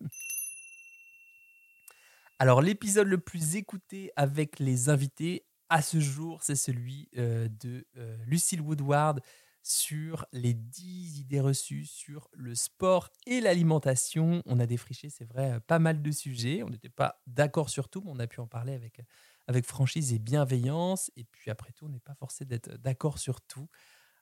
Alors 2.40 2.62
l'épisode 2.62 3.08
le 3.08 3.18
plus 3.18 3.56
écouté 3.56 4.12
avec 4.14 4.60
les 4.60 4.90
invités 4.90 5.44
à 5.70 5.82
ce 5.82 5.98
jour, 5.98 6.42
c'est 6.42 6.54
celui 6.54 7.08
euh, 7.16 7.48
de 7.48 7.84
Lucille 8.26 8.60
Woodward 8.60 9.20
sur 9.62 10.24
les 10.32 10.54
10 10.54 11.18
idées 11.18 11.40
reçues 11.40 11.84
sur 11.84 12.30
le 12.32 12.54
sport 12.54 13.10
et 13.26 13.40
l'alimentation. 13.40 14.42
On 14.46 14.60
a 14.60 14.66
défriché, 14.66 15.10
c'est 15.10 15.26
vrai, 15.26 15.60
pas 15.66 15.78
mal 15.78 16.00
de 16.00 16.10
sujets. 16.10 16.62
On 16.62 16.70
n'était 16.70 16.88
pas 16.88 17.20
d'accord 17.26 17.68
sur 17.68 17.90
tout, 17.90 18.00
mais 18.00 18.10
on 18.10 18.18
a 18.18 18.26
pu 18.26 18.40
en 18.40 18.46
parler 18.46 18.72
avec, 18.72 19.02
avec 19.48 19.64
franchise 19.66 20.12
et 20.12 20.20
bienveillance. 20.20 21.10
Et 21.16 21.24
puis 21.24 21.50
après 21.50 21.72
tout, 21.72 21.86
on 21.86 21.88
n'est 21.88 21.98
pas 21.98 22.14
forcé 22.14 22.44
d'être 22.44 22.76
d'accord 22.78 23.18
sur 23.18 23.40
tout. 23.40 23.68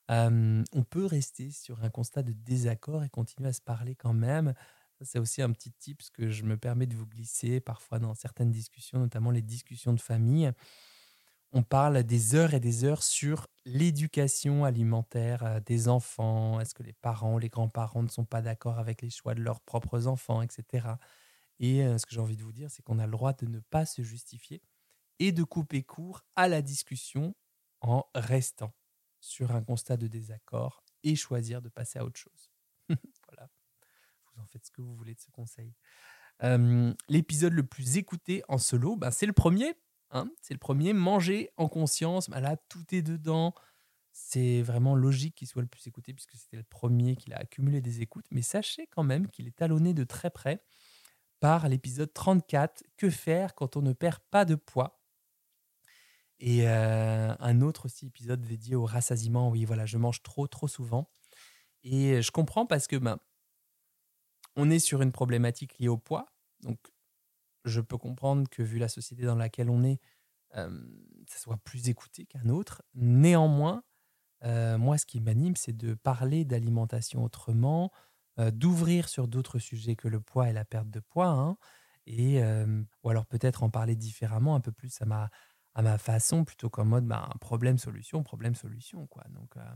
On 0.09 0.85
peut 0.89 1.05
rester 1.05 1.51
sur 1.51 1.83
un 1.83 1.91
constat 1.91 2.23
de 2.23 2.33
désaccord 2.33 3.05
et 3.05 3.11
continuer 3.11 3.49
à 3.49 3.53
se 3.53 3.61
parler 3.61 3.95
quand 3.95 4.15
même. 4.15 4.55
C'est 5.03 5.19
aussi 5.19 5.43
un 5.43 5.51
petit 5.53 5.73
tip 5.73 6.01
que 6.15 6.31
je 6.31 6.45
me 6.45 6.57
permets 6.57 6.87
de 6.87 6.95
vous 6.97 7.07
glisser 7.07 7.61
parfois 7.61 7.99
dans 7.99 8.15
certaines 8.15 8.51
discussions, 8.51 8.99
notamment 8.99 9.31
les 9.31 9.43
discussions 9.43 9.93
de 9.93 10.01
famille. 10.01 10.51
On 11.53 11.63
parle 11.63 12.03
des 12.03 12.35
heures 12.35 12.55
et 12.55 12.61
des 12.61 12.85
heures 12.85 13.03
sur 13.03 13.47
l'éducation 13.65 14.65
alimentaire 14.65 15.43
euh, 15.45 15.61
des 15.61 15.89
enfants. 15.89 16.61
Est-ce 16.61 16.75
que 16.75 16.83
les 16.83 16.93
parents, 16.93 17.39
les 17.39 17.49
grands-parents 17.49 18.03
ne 18.03 18.09
sont 18.09 18.25
pas 18.25 18.43
d'accord 18.43 18.79
avec 18.79 19.01
les 19.01 19.11
choix 19.11 19.35
de 19.35 19.41
leurs 19.41 19.61
propres 19.61 20.07
enfants, 20.07 20.43
etc. 20.43 20.89
Et 21.61 21.83
euh, 21.85 21.99
ce 21.99 22.07
que 22.07 22.15
j'ai 22.15 22.21
envie 22.21 22.37
de 22.37 22.43
vous 22.43 22.53
dire, 22.53 22.71
c'est 22.71 22.83
qu'on 22.83 22.99
a 22.99 23.07
le 23.07 23.13
droit 23.13 23.33
de 23.33 23.47
ne 23.47 23.61
pas 23.61 23.87
se 23.87 24.03
justifier 24.03 24.61
et 25.19 25.33
de 25.33 25.43
couper 25.45 25.83
court 25.83 26.23
à 26.37 26.49
la 26.49 26.63
discussion 26.63 27.35
en 27.81 28.05
restant 28.15 28.75
sur 29.21 29.53
un 29.53 29.63
constat 29.63 29.97
de 29.97 30.07
désaccord 30.07 30.85
et 31.03 31.17
choisir 31.17 31.63
de 31.63 31.69
passer 31.69 31.99
à 31.99 32.05
autre 32.05 32.19
chose. 32.19 32.51
voilà. 33.29 33.49
Vous 34.35 34.43
en 34.43 34.47
faites 34.47 34.67
ce 34.67 34.71
que 34.71 34.83
vous 34.83 34.95
voulez 34.95 35.15
de 35.15 35.21
ce 35.21 35.31
conseil. 35.31 35.75
L'épisode 37.09 37.53
le 37.55 37.67
plus 37.67 37.97
écouté 37.97 38.43
en 38.49 38.59
solo, 38.59 38.97
ben, 38.97 39.11
c'est 39.11 39.27
le 39.27 39.33
premier. 39.33 39.75
hein. 40.11 40.29
c'est 40.43 40.55
le 40.55 40.59
premier. 40.59 40.93
Manger 40.93 41.51
en 41.57 41.69
conscience. 41.69 42.29
Ben 42.31 42.41
là, 42.41 42.57
tout 42.69 42.85
est 42.95 43.03
dedans. 43.03 43.55
C'est 44.13 44.63
vraiment 44.63 44.95
logique 44.95 45.35
qu'il 45.35 45.49
soit 45.49 45.63
le 45.63 45.69
plus 45.69 45.87
écouté 45.87 46.15
puisque 46.15 46.37
c'était 46.37 46.57
le 46.57 46.63
premier 46.63 47.17
qu'il 47.17 47.35
a 47.35 47.39
accumulé 47.39 47.81
des 47.83 48.01
écoutes. 48.01 48.27
Mais 48.31 48.43
sachez 48.43 48.87
quand 48.87 49.03
même 49.03 49.29
qu'il 49.29 49.47
est 49.47 49.57
talonné 49.57 49.93
de 49.95 50.05
très 50.05 50.31
près 50.31 50.63
par 51.41 51.69
l'épisode 51.69 52.13
34, 52.13 52.83
Que 52.97 53.11
faire 53.11 53.55
quand 53.55 53.77
on 53.77 53.83
ne 53.83 53.93
perd 53.93 54.21
pas 54.31 54.45
de 54.47 54.55
poids? 54.55 55.03
Et 56.39 56.69
euh, 56.69 57.35
un 57.39 57.61
autre 57.61 57.87
aussi 57.87 58.07
épisode 58.07 58.43
dédié 58.43 58.75
au 58.77 58.85
rassasiement. 58.85 59.51
Oui, 59.51 59.65
voilà, 59.65 59.87
je 59.87 59.99
mange 59.99 60.23
trop, 60.23 60.47
trop 60.47 60.69
souvent. 60.69 61.09
Et 61.85 62.23
je 62.23 62.31
comprends 62.31 62.67
parce 62.67 62.87
que 62.87 62.97
ben, 62.97 63.19
on 64.57 64.71
est 64.71 64.79
sur 64.79 65.03
une 65.03 65.13
problématique 65.13 65.79
liée 65.79 65.89
au 65.89 65.99
poids. 65.99 66.27
Donc, 66.61 66.79
je 67.65 67.81
peux 67.81 67.99
comprendre 67.99 68.49
que 68.49 68.63
vu 68.63 68.79
la 68.79 68.89
société 68.89 69.25
dans 69.25 69.37
laquelle 69.37 69.71
on 69.71 69.85
est, 69.85 70.01
ça 70.53 71.39
soit 71.39 71.59
plus 71.59 71.89
écouté 71.91 72.25
qu'un 72.25 72.49
autre. 72.49 72.83
Néanmoins, 72.95 73.83
euh, 74.45 74.79
moi, 74.79 74.99
ce 74.99 75.07
qui 75.07 75.21
m'anime, 75.21 75.57
c'est 75.57 75.77
de 75.77 75.95
parler 75.95 76.45
d'alimentation 76.45 77.25
autrement, 77.25 77.93
euh, 78.39 78.51
d'ouvrir 78.51 79.09
sur 79.09 79.29
d'autres 79.29 79.59
sujets 79.59 79.97
que 79.97 80.09
le 80.09 80.21
poids 80.21 80.49
et 80.49 80.53
la 80.55 80.65
perte 80.65 80.91
de 80.91 81.01
poids, 81.01 81.29
hein, 81.29 81.59
et, 82.07 82.41
ou 83.03 83.11
alors 83.11 83.27
peut-être 83.27 83.65
en 83.65 83.71
parler 83.71 83.97
différemment, 83.97 84.55
un 84.55 84.61
peu 84.61 84.73
plus 84.73 85.03
à 85.03 85.07
ma, 85.07 85.29
à 85.77 85.83
ma 85.83 85.99
façon, 85.99 86.47
plutôt 86.47 86.71
qu'en 86.71 86.87
mode 86.87 87.07
bah, 87.07 87.29
problème-solution, 87.39 88.23
problème-solution. 88.23 89.07
quoi. 89.09 89.25
Donc, 89.29 89.59
euh, 89.59 89.75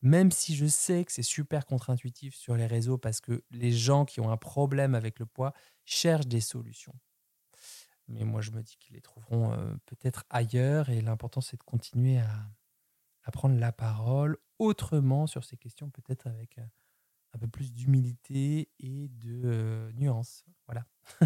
même 0.00 0.30
si 0.30 0.56
je 0.56 0.64
sais 0.64 1.04
que 1.04 1.12
c'est 1.12 1.22
super 1.22 1.66
contre-intuitif 1.66 2.34
sur 2.34 2.56
les 2.56 2.66
réseaux 2.66 2.96
parce 2.96 3.20
que 3.20 3.44
les 3.50 3.70
gens 3.70 4.06
qui 4.06 4.20
ont 4.20 4.30
un 4.30 4.38
problème 4.38 4.94
avec 4.94 5.18
le 5.18 5.26
poids 5.26 5.52
cherchent 5.84 6.28
des 6.28 6.40
solutions. 6.40 6.94
Mais 8.08 8.24
moi, 8.24 8.40
je 8.40 8.52
me 8.52 8.62
dis 8.62 8.78
qu'ils 8.78 8.94
les 8.94 9.02
trouveront 9.02 9.52
euh, 9.52 9.74
peut-être 9.84 10.24
ailleurs 10.30 10.88
et 10.88 11.02
l'important, 11.02 11.42
c'est 11.42 11.58
de 11.58 11.62
continuer 11.62 12.20
à, 12.20 13.30
prendre 13.30 13.58
la 13.58 13.72
parole 13.72 14.38
autrement 14.58 15.26
sur 15.26 15.44
ces 15.44 15.58
questions, 15.58 15.90
peut-être 15.90 16.26
avec 16.26 16.56
euh, 16.56 16.64
un 17.34 17.38
peu 17.38 17.48
plus 17.48 17.74
d'humilité 17.74 18.70
et 18.78 19.08
de 19.08 19.90
nuance. 19.94 20.46
Voilà. 20.66 20.86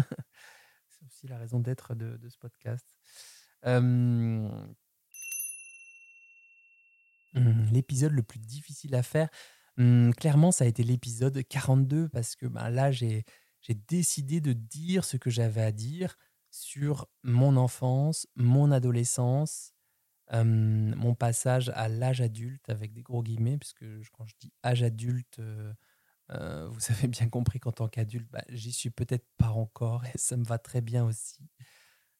c'est 0.89 1.05
aussi 1.05 1.27
la 1.27 1.37
raison 1.37 1.61
d'être 1.61 1.95
de 1.95 2.27
ce 2.27 2.37
podcast. 2.37 2.93
Hum, 7.35 7.65
l'épisode 7.71 8.11
le 8.13 8.23
plus 8.23 8.39
difficile 8.39 8.95
à 8.95 9.03
faire, 9.03 9.29
hum, 9.77 10.13
clairement, 10.15 10.51
ça 10.51 10.65
a 10.65 10.67
été 10.67 10.83
l'épisode 10.83 11.41
42 11.47 12.09
parce 12.09 12.35
que 12.35 12.45
ben, 12.47 12.69
là, 12.69 12.91
j'ai 12.91 13.23
décidé 13.87 14.41
de 14.41 14.53
dire 14.53 15.05
ce 15.05 15.17
que 15.17 15.29
j'avais 15.29 15.61
à 15.61 15.71
dire 15.71 16.17
sur 16.51 17.07
mon 17.23 17.55
enfance, 17.57 18.27
mon 18.35 18.71
adolescence, 18.71 19.73
mon 20.33 21.15
passage 21.15 21.69
à 21.75 21.87
l'âge 21.89 22.21
adulte 22.21 22.69
avec 22.69 22.93
des 22.93 23.01
gros 23.03 23.23
guillemets, 23.23 23.57
puisque 23.57 23.85
quand 24.13 24.25
je 24.25 24.35
dis 24.39 24.53
âge 24.63 24.83
adulte, 24.83 25.39
euh, 25.39 25.73
euh, 26.31 26.67
vous 26.69 26.79
avez 26.91 27.07
bien 27.09 27.29
compris 27.29 27.59
qu'en 27.59 27.71
tant 27.73 27.87
qu'adulte, 27.89 28.29
bah, 28.31 28.43
j'y 28.49 28.71
suis 28.73 28.91
peut-être 28.91 29.27
pas 29.37 29.49
encore 29.51 30.05
et 30.05 30.17
ça 30.17 30.37
me 30.37 30.45
va 30.45 30.57
très 30.59 30.81
bien 30.81 31.05
aussi. 31.05 31.39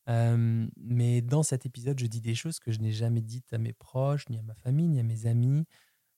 Euh, 0.10 0.68
mais 0.78 1.22
dans 1.22 1.44
cet 1.44 1.66
épisode, 1.66 2.00
je 2.00 2.08
dis 2.08 2.22
des 2.22 2.36
choses 2.36 2.60
que 2.60 2.72
je 2.72 2.80
n'ai 2.80 2.92
jamais 2.92 3.22
dites 3.22 3.54
à 3.54 3.58
mes 3.58 3.74
proches, 3.74 4.28
ni 4.30 4.40
à 4.40 4.42
ma 4.42 4.56
famille, 4.56 4.88
ni 4.88 5.00
à 5.00 5.04
mes 5.04 5.28
amis. 5.28 5.66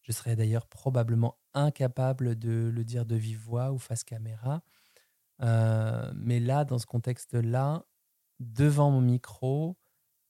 Je 0.02 0.12
serais 0.12 0.36
d'ailleurs 0.36 0.68
probablement 0.68 1.38
incapable 1.54 2.38
de 2.38 2.72
le 2.74 2.84
dire 2.84 3.06
de 3.06 3.16
vive 3.16 3.40
voix 3.40 3.72
ou 3.72 3.78
face 3.78 4.04
caméra. 4.04 4.64
Euh, 5.42 6.12
mais 6.16 6.40
là, 6.40 6.66
dans 6.66 6.80
ce 6.80 6.86
contexte-là, 6.86 7.86
devant 8.40 8.92
mon 8.92 9.02
micro, 9.02 9.78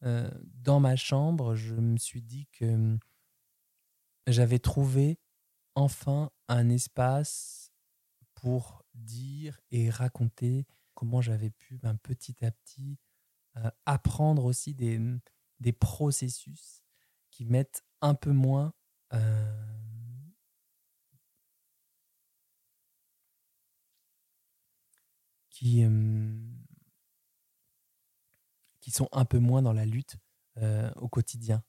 euh, 0.03 0.29
dans 0.43 0.79
ma 0.79 0.95
chambre, 0.95 1.55
je 1.55 1.75
me 1.75 1.97
suis 1.97 2.21
dit 2.21 2.47
que 2.51 2.65
hum, 2.65 2.99
j'avais 4.27 4.59
trouvé 4.59 5.19
enfin 5.75 6.31
un 6.47 6.69
espace 6.69 7.71
pour 8.33 8.83
dire 8.95 9.59
et 9.69 9.89
raconter 9.89 10.65
comment 10.95 11.21
j'avais 11.21 11.51
pu 11.51 11.77
ben, 11.77 11.95
petit 11.97 12.43
à 12.43 12.51
petit 12.51 12.97
euh, 13.57 13.69
apprendre 13.85 14.45
aussi 14.45 14.73
des, 14.73 14.99
des 15.59 15.73
processus 15.73 16.83
qui 17.31 17.45
mettent 17.45 17.83
un 17.99 18.15
peu 18.15 18.31
moins 18.31 18.73
euh, 19.13 19.65
qui, 25.49 25.83
euh, 25.83 26.33
qui 28.79 28.91
sont 28.91 29.09
un 29.11 29.25
peu 29.25 29.39
moins 29.39 29.61
dans 29.61 29.73
la 29.73 29.85
lutte 29.85 30.15
au 30.97 31.09
quotidien. 31.09 31.63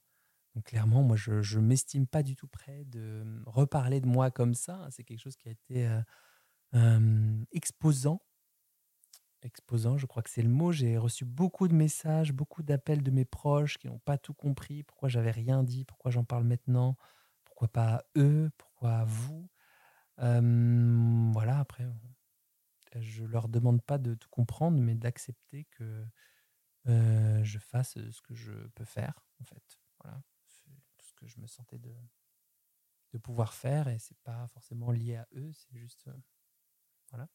Donc 0.55 0.65
clairement, 0.65 1.03
moi, 1.03 1.17
je 1.17 1.59
ne 1.59 1.65
m'estime 1.65 2.07
pas 2.07 2.23
du 2.23 2.37
tout 2.37 2.49
prêt 2.49 2.85
de 2.85 3.43
reparler 3.47 4.01
de 4.01 4.07
moi 4.07 4.31
comme 4.31 4.55
ça. 4.55 4.87
C'est 4.91 5.03
quelque 5.03 5.21
chose 5.21 5.37
qui 5.37 5.49
a 5.49 5.53
été 5.53 5.89
exposant 7.53 8.21
exposant, 9.45 9.99
je 9.99 10.07
crois 10.07 10.23
que 10.23 10.31
c'est 10.31 10.43
le 10.43 10.49
mot. 10.49 10.73
J'ai 10.73 10.97
reçu 10.99 11.25
beaucoup 11.25 11.69
de 11.69 11.75
messages, 11.75 12.33
beaucoup 12.33 12.63
d'appels 12.63 13.03
de 13.03 13.11
mes 13.11 13.25
proches 13.25 13.79
qui 13.79 13.89
n'ont 13.89 13.99
pas 14.01 14.19
tout 14.19 14.35
compris, 14.35 14.83
pourquoi 14.83 15.09
j'avais 15.09 15.31
rien 15.31 15.63
dit, 15.63 15.85
pourquoi 15.85 16.11
j'en 16.11 16.25
parle 16.25 16.45
maintenant, 16.45 16.97
pourquoi 17.45 17.69
pas 17.69 18.05
eux, 18.17 18.51
pourquoi 18.59 18.93
à 18.99 19.05
vous? 19.05 19.49
Euh, 20.21 21.31
voilà, 21.33 21.59
après, 21.59 21.87
je 23.01 23.25
leur 23.25 23.49
demande 23.49 23.83
pas 23.83 23.99
de 23.99 24.15
tout 24.15 24.29
comprendre, 24.31 24.79
mais 24.79 24.95
d'accepter 24.95 25.65
que 25.73 26.07
euh, 26.89 27.45
je 27.45 27.59
fasse 27.59 27.95
ce 27.95 28.21
que 28.23 28.35
je 28.35 28.53
peux 28.75 28.85
faire, 28.85 29.25
en 29.41 29.45
fait. 29.45 29.79
Voilà, 30.03 30.23
c'est 30.47 30.71
tout 30.99 31.07
ce 31.07 31.15
que 31.15 31.27
je 31.27 31.41
me 31.41 31.47
sentais 31.47 31.79
de, 31.79 31.95
pouvoir 33.23 33.53
faire, 33.53 33.89
et 33.89 33.99
c'est 33.99 34.19
pas 34.23 34.47
forcément 34.49 34.91
lié 34.91 35.17
à 35.17 35.29
eux, 35.35 35.53
c'est 35.53 35.77
juste, 35.77 36.09
euh, 36.09 36.17
voilà. 37.11 37.29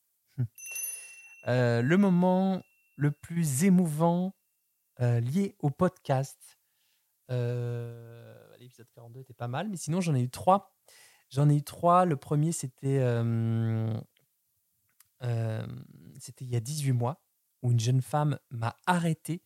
Euh, 1.48 1.82
le 1.82 1.98
moment 1.98 2.62
le 2.96 3.12
plus 3.12 3.64
émouvant 3.64 4.36
euh, 5.00 5.20
lié 5.20 5.56
au 5.60 5.70
podcast. 5.70 6.60
Euh, 7.30 8.36
L'épisode 8.60 8.90
42 8.96 9.20
était 9.22 9.34
pas 9.34 9.48
mal, 9.48 9.70
mais 9.70 9.78
sinon 9.78 10.02
j'en 10.02 10.16
ai 10.16 10.22
eu 10.22 10.30
trois. 10.30 10.74
J'en 11.30 11.50
ai 11.50 11.56
eu 11.56 11.64
trois. 11.64 12.06
Le 12.06 12.16
premier, 12.16 12.52
c'était 12.52 12.96
il 15.22 16.50
y 16.50 16.56
a 16.56 16.60
18 16.60 16.92
mois, 16.94 17.22
où 17.62 17.72
une 17.72 17.80
jeune 17.80 18.02
femme 18.02 18.40
m'a 18.50 18.76
arrêté 18.86 19.44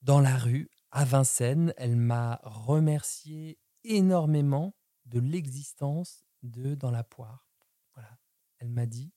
dans 0.00 0.20
la 0.20 0.36
rue 0.38 0.70
à 0.90 1.04
Vincennes. 1.04 1.74
Elle 1.76 1.96
m'a 1.96 2.40
remercié 2.42 3.58
énormément 3.84 4.74
de 5.06 5.20
l'existence 5.20 6.24
de 6.42 6.74
Dans 6.74 6.90
la 6.90 7.04
poire. 7.04 7.50
Voilà. 7.94 8.18
Elle 8.58 8.70
m'a 8.70 8.86
dit, 8.86 9.12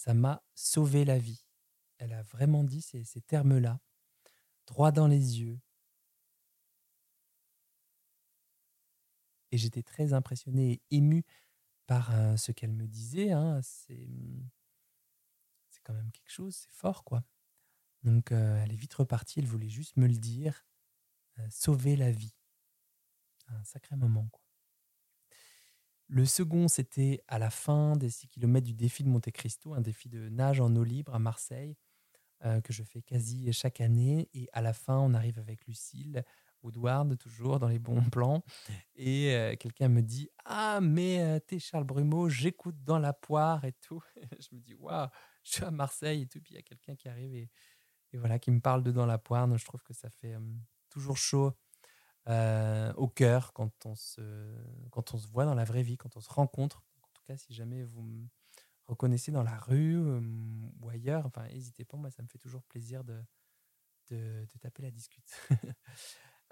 ça 0.00 0.14
m'a 0.14 0.42
sauvé 0.54 1.04
la 1.04 1.18
vie. 1.18 1.44
Elle 1.98 2.14
a 2.14 2.22
vraiment 2.22 2.64
dit 2.64 2.80
ces, 2.80 3.04
termes-là, 3.20 3.80
droit 4.66 4.92
dans 4.92 5.06
les 5.06 5.40
yeux. 5.40 5.60
Et 9.50 9.58
j'étais 9.58 9.82
très 9.82 10.14
impressionné 10.14 10.72
et 10.72 10.96
ému 10.96 11.22
par 11.86 12.14
euh, 12.14 12.38
ce 12.38 12.50
qu'elle 12.50 12.72
me 12.72 12.86
disait. 12.86 13.32
hein. 13.32 13.60
C'est 13.62 14.08
c'est 15.68 15.82
quand 15.84 15.92
même 15.92 16.10
quelque 16.12 16.30
chose, 16.30 16.56
c'est 16.56 16.72
fort, 16.72 17.04
quoi. 17.04 17.22
Donc, 18.02 18.32
euh, 18.32 18.62
elle 18.64 18.72
est 18.72 18.76
vite 18.76 18.94
repartie. 18.94 19.40
Elle 19.40 19.46
voulait 19.46 19.68
juste 19.68 19.98
me 19.98 20.06
le 20.06 20.16
dire, 20.16 20.64
euh, 21.40 21.46
sauver 21.50 21.96
la 21.96 22.10
vie. 22.10 22.34
Un 23.48 23.64
sacré 23.64 23.96
moment, 23.96 24.28
quoi. 24.32 24.49
Le 26.12 26.26
second, 26.26 26.66
c'était 26.66 27.22
à 27.28 27.38
la 27.38 27.50
fin 27.50 27.94
des 27.94 28.10
6 28.10 28.26
km 28.26 28.66
du 28.66 28.74
défi 28.74 29.04
de 29.04 29.08
Monte 29.08 29.30
Cristo, 29.30 29.74
un 29.74 29.80
défi 29.80 30.08
de 30.08 30.28
nage 30.28 30.60
en 30.60 30.74
eau 30.74 30.82
libre 30.82 31.14
à 31.14 31.20
Marseille, 31.20 31.76
euh, 32.44 32.60
que 32.60 32.72
je 32.72 32.82
fais 32.82 33.00
quasi 33.00 33.52
chaque 33.52 33.80
année. 33.80 34.28
Et 34.34 34.48
à 34.52 34.60
la 34.60 34.72
fin, 34.72 34.98
on 34.98 35.14
arrive 35.14 35.38
avec 35.38 35.64
Lucille, 35.68 36.24
Woodward, 36.64 37.16
toujours 37.16 37.60
dans 37.60 37.68
les 37.68 37.78
bons 37.78 38.02
plans. 38.10 38.42
Et 38.96 39.36
euh, 39.36 39.54
quelqu'un 39.54 39.86
me 39.86 40.02
dit 40.02 40.28
Ah, 40.44 40.80
mais 40.82 41.20
euh, 41.20 41.38
t'es 41.38 41.60
Charles 41.60 41.84
Brumeau, 41.84 42.28
j'écoute 42.28 42.82
dans 42.82 42.98
la 42.98 43.12
poire 43.12 43.64
et 43.64 43.72
tout. 43.74 44.02
je 44.40 44.48
me 44.52 44.60
dis 44.60 44.74
Waouh, 44.74 45.06
je 45.44 45.52
suis 45.52 45.64
à 45.64 45.70
Marseille 45.70 46.22
et 46.22 46.26
tout. 46.26 46.40
Puis 46.40 46.54
il 46.54 46.56
y 46.56 46.60
a 46.60 46.62
quelqu'un 46.62 46.96
qui 46.96 47.08
arrive 47.08 47.32
et, 47.36 47.48
voilà, 48.14 48.40
qui 48.40 48.50
me 48.50 48.58
parle 48.58 48.82
de 48.82 48.90
dans 48.90 49.06
la 49.06 49.18
poire. 49.18 49.46
Donc, 49.46 49.58
je 49.58 49.64
trouve 49.64 49.84
que 49.84 49.94
ça 49.94 50.10
fait 50.10 50.34
toujours 50.88 51.16
chaud 51.16 51.52
euh, 52.28 52.92
au 52.94 53.08
cœur 53.08 53.52
quand 53.54 53.86
on, 53.86 53.94
se, 53.94 54.20
quand 54.90 55.14
on 55.14 55.18
se 55.18 55.26
voit 55.28 55.46
dans 55.46 55.54
la 55.54 55.64
vraie 55.64 55.82
vie, 55.82 55.96
quand 55.96 56.16
on 56.16 56.20
se 56.20 56.28
rencontre. 56.28 56.84
En 57.02 57.08
tout 57.14 57.22
cas, 57.26 57.36
si 57.36 57.54
jamais 57.54 57.82
vous 57.82 58.02
me 58.02 58.28
reconnaissez 58.86 59.32
dans 59.32 59.42
la 59.42 59.56
rue 59.56 59.96
euh, 59.96 60.20
ou 60.80 60.88
ailleurs, 60.90 61.24
enfin, 61.26 61.46
n'hésitez 61.48 61.84
pas, 61.84 61.96
moi, 61.96 62.10
ça 62.10 62.22
me 62.22 62.28
fait 62.28 62.38
toujours 62.38 62.62
plaisir 62.64 63.04
de, 63.04 63.18
de, 64.10 64.46
taper 64.60 64.82
la 64.82 64.90
discute. 64.90 65.30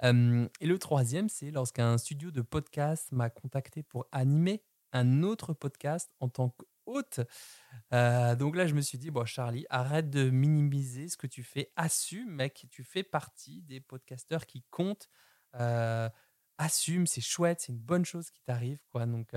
Euh, 0.05 0.49
et 0.61 0.69
le 0.69 0.79
troisième, 0.79 1.29
c'est 1.29 1.51
lorsqu'un 1.51 1.99
studio 1.99 2.31
de 2.31 2.41
podcast 2.41 3.11
m'a 3.11 3.31
contacté 3.31 3.83
pour 3.83 4.07
animer 4.13 4.63
un 4.93 5.25
autre 5.25 5.55
podcast 5.55 6.09
en 6.21 6.29
tant 6.29 6.51
qu'hôte. 6.51 7.19
Donc 7.91 8.55
là, 8.55 8.69
je 8.69 8.75
me 8.75 8.81
suis 8.81 8.97
dit, 8.97 9.11
bon, 9.11 9.25
Charlie, 9.25 9.67
arrête 9.71 10.09
de 10.09 10.31
minimiser 10.31 11.09
ce 11.09 11.17
que 11.17 11.27
tu 11.27 11.43
fais. 11.43 11.73
Assume, 11.75 12.31
mec, 12.31 12.69
tu 12.71 12.85
fais 12.85 13.03
partie 13.03 13.63
des 13.63 13.81
podcasteurs 13.81 14.47
qui 14.47 14.63
comptent. 14.71 15.09
Assume, 16.61 17.07
c'est 17.07 17.21
chouette, 17.21 17.61
c'est 17.61 17.73
une 17.73 17.79
bonne 17.79 18.05
chose 18.05 18.31
qui 18.31 18.43
t'arrive. 18.43 18.81
quoi. 18.91 19.07
Donc, 19.07 19.33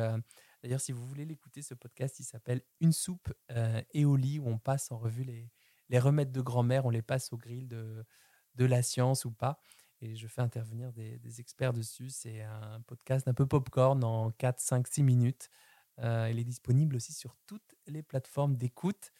D'ailleurs, 0.63 0.81
si 0.81 0.91
vous 0.91 1.05
voulez 1.07 1.25
l'écouter, 1.25 1.63
ce 1.63 1.73
podcast, 1.73 2.19
il 2.19 2.23
s'appelle 2.23 2.61
Une 2.79 2.93
soupe 2.93 3.33
et 3.93 4.05
au 4.05 4.15
lit, 4.15 4.39
où 4.39 4.47
on 4.47 4.57
passe 4.57 4.91
en 4.91 4.97
revue 4.97 5.23
les, 5.23 5.51
les 5.89 5.99
remèdes 5.99 6.31
de 6.31 6.41
grand-mère, 6.41 6.85
on 6.85 6.89
les 6.89 7.01
passe 7.01 7.33
au 7.33 7.37
grill 7.37 7.67
de, 7.67 8.05
de 8.55 8.65
la 8.65 8.81
science 8.81 9.25
ou 9.25 9.31
pas. 9.31 9.59
Et 10.01 10.15
je 10.15 10.27
fais 10.27 10.41
intervenir 10.41 10.91
des, 10.93 11.39
experts 11.39 11.73
dessus. 11.73 12.09
C'est 12.09 12.41
un 12.41 12.81
podcast 12.81 13.27
un 13.27 13.33
peu 13.33 13.45
popcorn 13.45 14.03
en 14.03 14.31
4, 14.31 14.59
5, 14.59 14.87
6 14.87 15.03
minutes. 15.03 15.49
Il 15.99 16.39
est 16.39 16.43
disponible 16.43 16.95
aussi 16.95 17.13
sur 17.13 17.35
toutes 17.45 17.75
les 17.87 18.01
plateformes 18.01 18.55
d'écoute. 18.55 19.11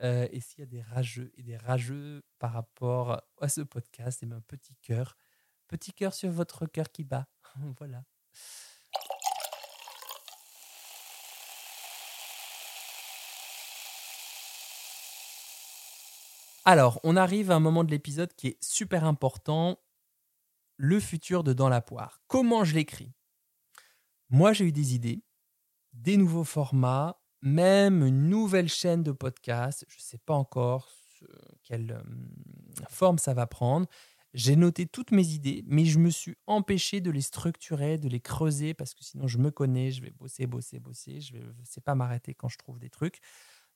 Et 0.00 0.40
s'il 0.40 0.60
y 0.60 0.62
a 0.62 0.66
des 0.66 0.82
rageux 0.82 1.32
et 1.36 1.42
des 1.42 1.56
rageux 1.56 2.24
par 2.38 2.52
rapport 2.52 3.22
à 3.40 3.48
ce 3.48 3.60
podcast, 3.60 4.22
et 4.22 4.26
un 4.26 4.40
petit 4.40 4.74
cœur, 4.76 5.16
petit 5.68 5.92
cœur 5.92 6.14
sur 6.14 6.30
votre 6.30 6.66
cœur 6.66 6.90
qui 6.90 7.04
bat. 7.04 7.26
voilà. 7.78 8.02
Alors, 16.66 16.98
on 17.04 17.16
arrive 17.16 17.50
à 17.50 17.56
un 17.56 17.60
moment 17.60 17.84
de 17.84 17.90
l'épisode 17.90 18.32
qui 18.34 18.48
est 18.48 18.64
super 18.64 19.04
important, 19.04 19.78
le 20.76 20.98
futur 20.98 21.44
de 21.44 21.52
Dans 21.52 21.68
la 21.68 21.82
poire. 21.82 22.22
Comment 22.26 22.64
je 22.64 22.74
l'écris? 22.74 23.12
Moi, 24.30 24.54
j'ai 24.54 24.64
eu 24.64 24.72
des 24.72 24.94
idées, 24.94 25.22
des 25.92 26.16
nouveaux 26.16 26.44
formats, 26.44 27.20
même 27.42 28.04
une 28.04 28.30
nouvelle 28.30 28.70
chaîne 28.70 29.02
de 29.02 29.12
podcast. 29.12 29.84
Je 29.88 29.96
ne 29.96 30.02
sais 30.02 30.18
pas 30.18 30.34
encore 30.34 30.90
quelle 31.62 31.92
euh, 31.92 32.84
forme 32.88 33.18
ça 33.18 33.34
va 33.34 33.46
prendre. 33.46 33.86
J'ai 34.34 34.56
noté 34.56 34.86
toutes 34.86 35.12
mes 35.12 35.28
idées, 35.28 35.62
mais 35.68 35.84
je 35.84 36.00
me 36.00 36.10
suis 36.10 36.36
empêché 36.48 37.00
de 37.00 37.12
les 37.12 37.20
structurer, 37.22 37.98
de 37.98 38.08
les 38.08 38.20
creuser, 38.20 38.74
parce 38.74 38.92
que 38.92 39.04
sinon 39.04 39.28
je 39.28 39.38
me 39.38 39.52
connais, 39.52 39.92
je 39.92 40.02
vais 40.02 40.10
bosser, 40.10 40.48
bosser, 40.48 40.80
bosser. 40.80 41.20
Je 41.20 41.36
ne 41.36 41.64
sais 41.64 41.80
pas 41.80 41.94
m'arrêter 41.94 42.34
quand 42.34 42.48
je 42.48 42.58
trouve 42.58 42.80
des 42.80 42.90
trucs. 42.90 43.20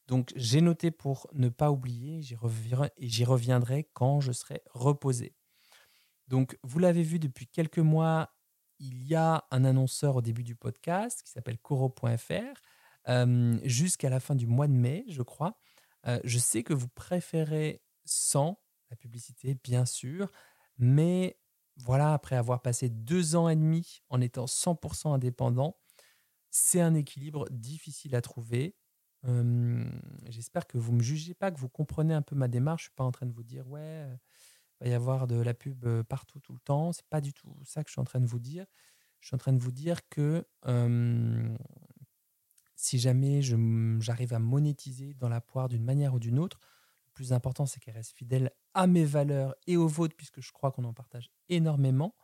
Donc 0.09 0.33
j'ai 0.35 0.61
noté 0.61 0.91
pour 0.91 1.29
ne 1.33 1.49
pas 1.49 1.71
oublier, 1.71 2.23
j'y 2.23 2.35
reviendrai, 2.35 2.91
et 2.97 3.09
j'y 3.09 3.25
reviendrai 3.25 3.89
quand 3.93 4.21
je 4.21 4.33
serai 4.33 4.63
reposé. 4.75 5.33
Donc 6.27 6.59
vous 6.65 6.81
l'avez 6.81 7.05
vu 7.05 7.21
depuis 7.21 7.47
quelques 7.47 7.79
mois, 7.79 8.35
il 8.81 9.07
y 9.07 9.15
a 9.15 9.45
un 9.53 9.65
annonceur 9.65 10.17
au 10.17 10.23
début 10.23 10.45
du 10.45 10.57
podcast 10.57 11.23
qui 11.23 11.31
s'appelle 11.31 11.59
coro.fr 11.59 12.61
euh, 13.09 13.59
jusqu'à 13.63 14.11
la 14.11 14.19
fin 14.19 14.35
du 14.35 14.47
mois 14.49 14.67
de 14.67 14.73
mai, 14.73 15.05
je 15.09 15.23
crois. 15.23 15.57
Euh, 16.07 16.19
je 16.25 16.39
sais 16.39 16.65
que 16.65 16.75
vous 16.75 16.89
préférez 16.89 17.81
sans 18.05 18.59
la 18.91 18.97
publicité, 18.97 19.55
bien 19.63 19.85
sûr, 19.85 20.31
mais 20.79 21.39
voilà, 21.77 22.13
après 22.13 22.37
avoir 22.37 22.63
passé 22.63 22.89
deux 22.89 23.37
ans 23.37 23.49
et 23.49 23.57
demi 23.57 24.03
en 24.09 24.21
étant 24.21 24.47
100% 24.47 25.13
indépendant, 25.15 25.77
c'est 26.51 26.81
un 26.81 26.95
équilibre 26.95 27.49
difficile 27.51 28.17
à 28.17 28.21
trouver. 28.21 28.75
Euh, 29.27 29.85
J'espère 30.29 30.67
que 30.67 30.79
vous 30.79 30.93
ne 30.93 30.99
me 30.99 31.03
jugez 31.03 31.35
pas, 31.35 31.51
que 31.51 31.59
vous 31.59 31.69
comprenez 31.69 32.15
un 32.15 32.23
peu 32.23 32.37
ma 32.37 32.49
démarche. 32.49 32.85
Je 32.85 32.87
ne 32.87 32.91
suis 32.91 32.97
pas 32.97 33.05
en 33.05 33.13
train 33.13 33.27
de 33.27 33.33
vous 33.33 33.43
dire, 33.43 33.69
ouais, 33.69 33.81
euh, 33.81 34.17
il 34.81 34.85
va 34.85 34.91
y 34.91 34.95
avoir 34.95 35.27
de 35.27 35.37
la 35.37 35.55
pub 35.55 35.85
euh, 35.85 36.03
partout, 36.03 36.41
tout 36.41 36.53
le 36.53 36.61
temps. 36.61 36.93
C'est 36.93 37.07
pas 37.09 37.21
du 37.21 37.33
tout 37.33 37.55
ça 37.65 37.83
que 37.83 37.91
je 37.91 37.93
suis 37.93 38.01
en 38.01 38.05
train 38.05 38.21
de 38.21 38.27
vous 38.27 38.39
dire. 38.39 38.67
Je 39.21 39.29
suis 39.29 39.35
en 39.35 39.39
train 39.39 39.53
de 39.53 39.63
vous 39.63 39.73
dire 39.73 40.09
que 40.09 40.47
euh, 40.67 41.57
si 42.77 42.99
jamais 42.99 43.43
j'arrive 43.43 44.33
à 44.33 44.39
monétiser 44.39 45.15
dans 45.15 45.29
la 45.29 45.41
poire 45.41 45.69
d'une 45.69 45.85
manière 45.85 46.15
ou 46.15 46.21
d'une 46.21 46.39
autre, 46.39 46.61
le 47.07 47.11
plus 47.13 47.33
important, 47.33 47.67
c'est 47.67 47.81
qu'elle 47.81 47.95
reste 47.95 48.17
fidèle 48.17 48.53
à 48.79 48.87
mes 48.87 49.05
valeurs 49.05 49.57
et 49.67 49.77
aux 49.77 49.89
vôtres, 49.89 50.15
puisque 50.15 50.41
je 50.41 50.53
crois 50.53 50.71
qu'on 50.71 50.85
en 50.85 50.93
partage 50.93 51.33
énormément, 51.49 52.15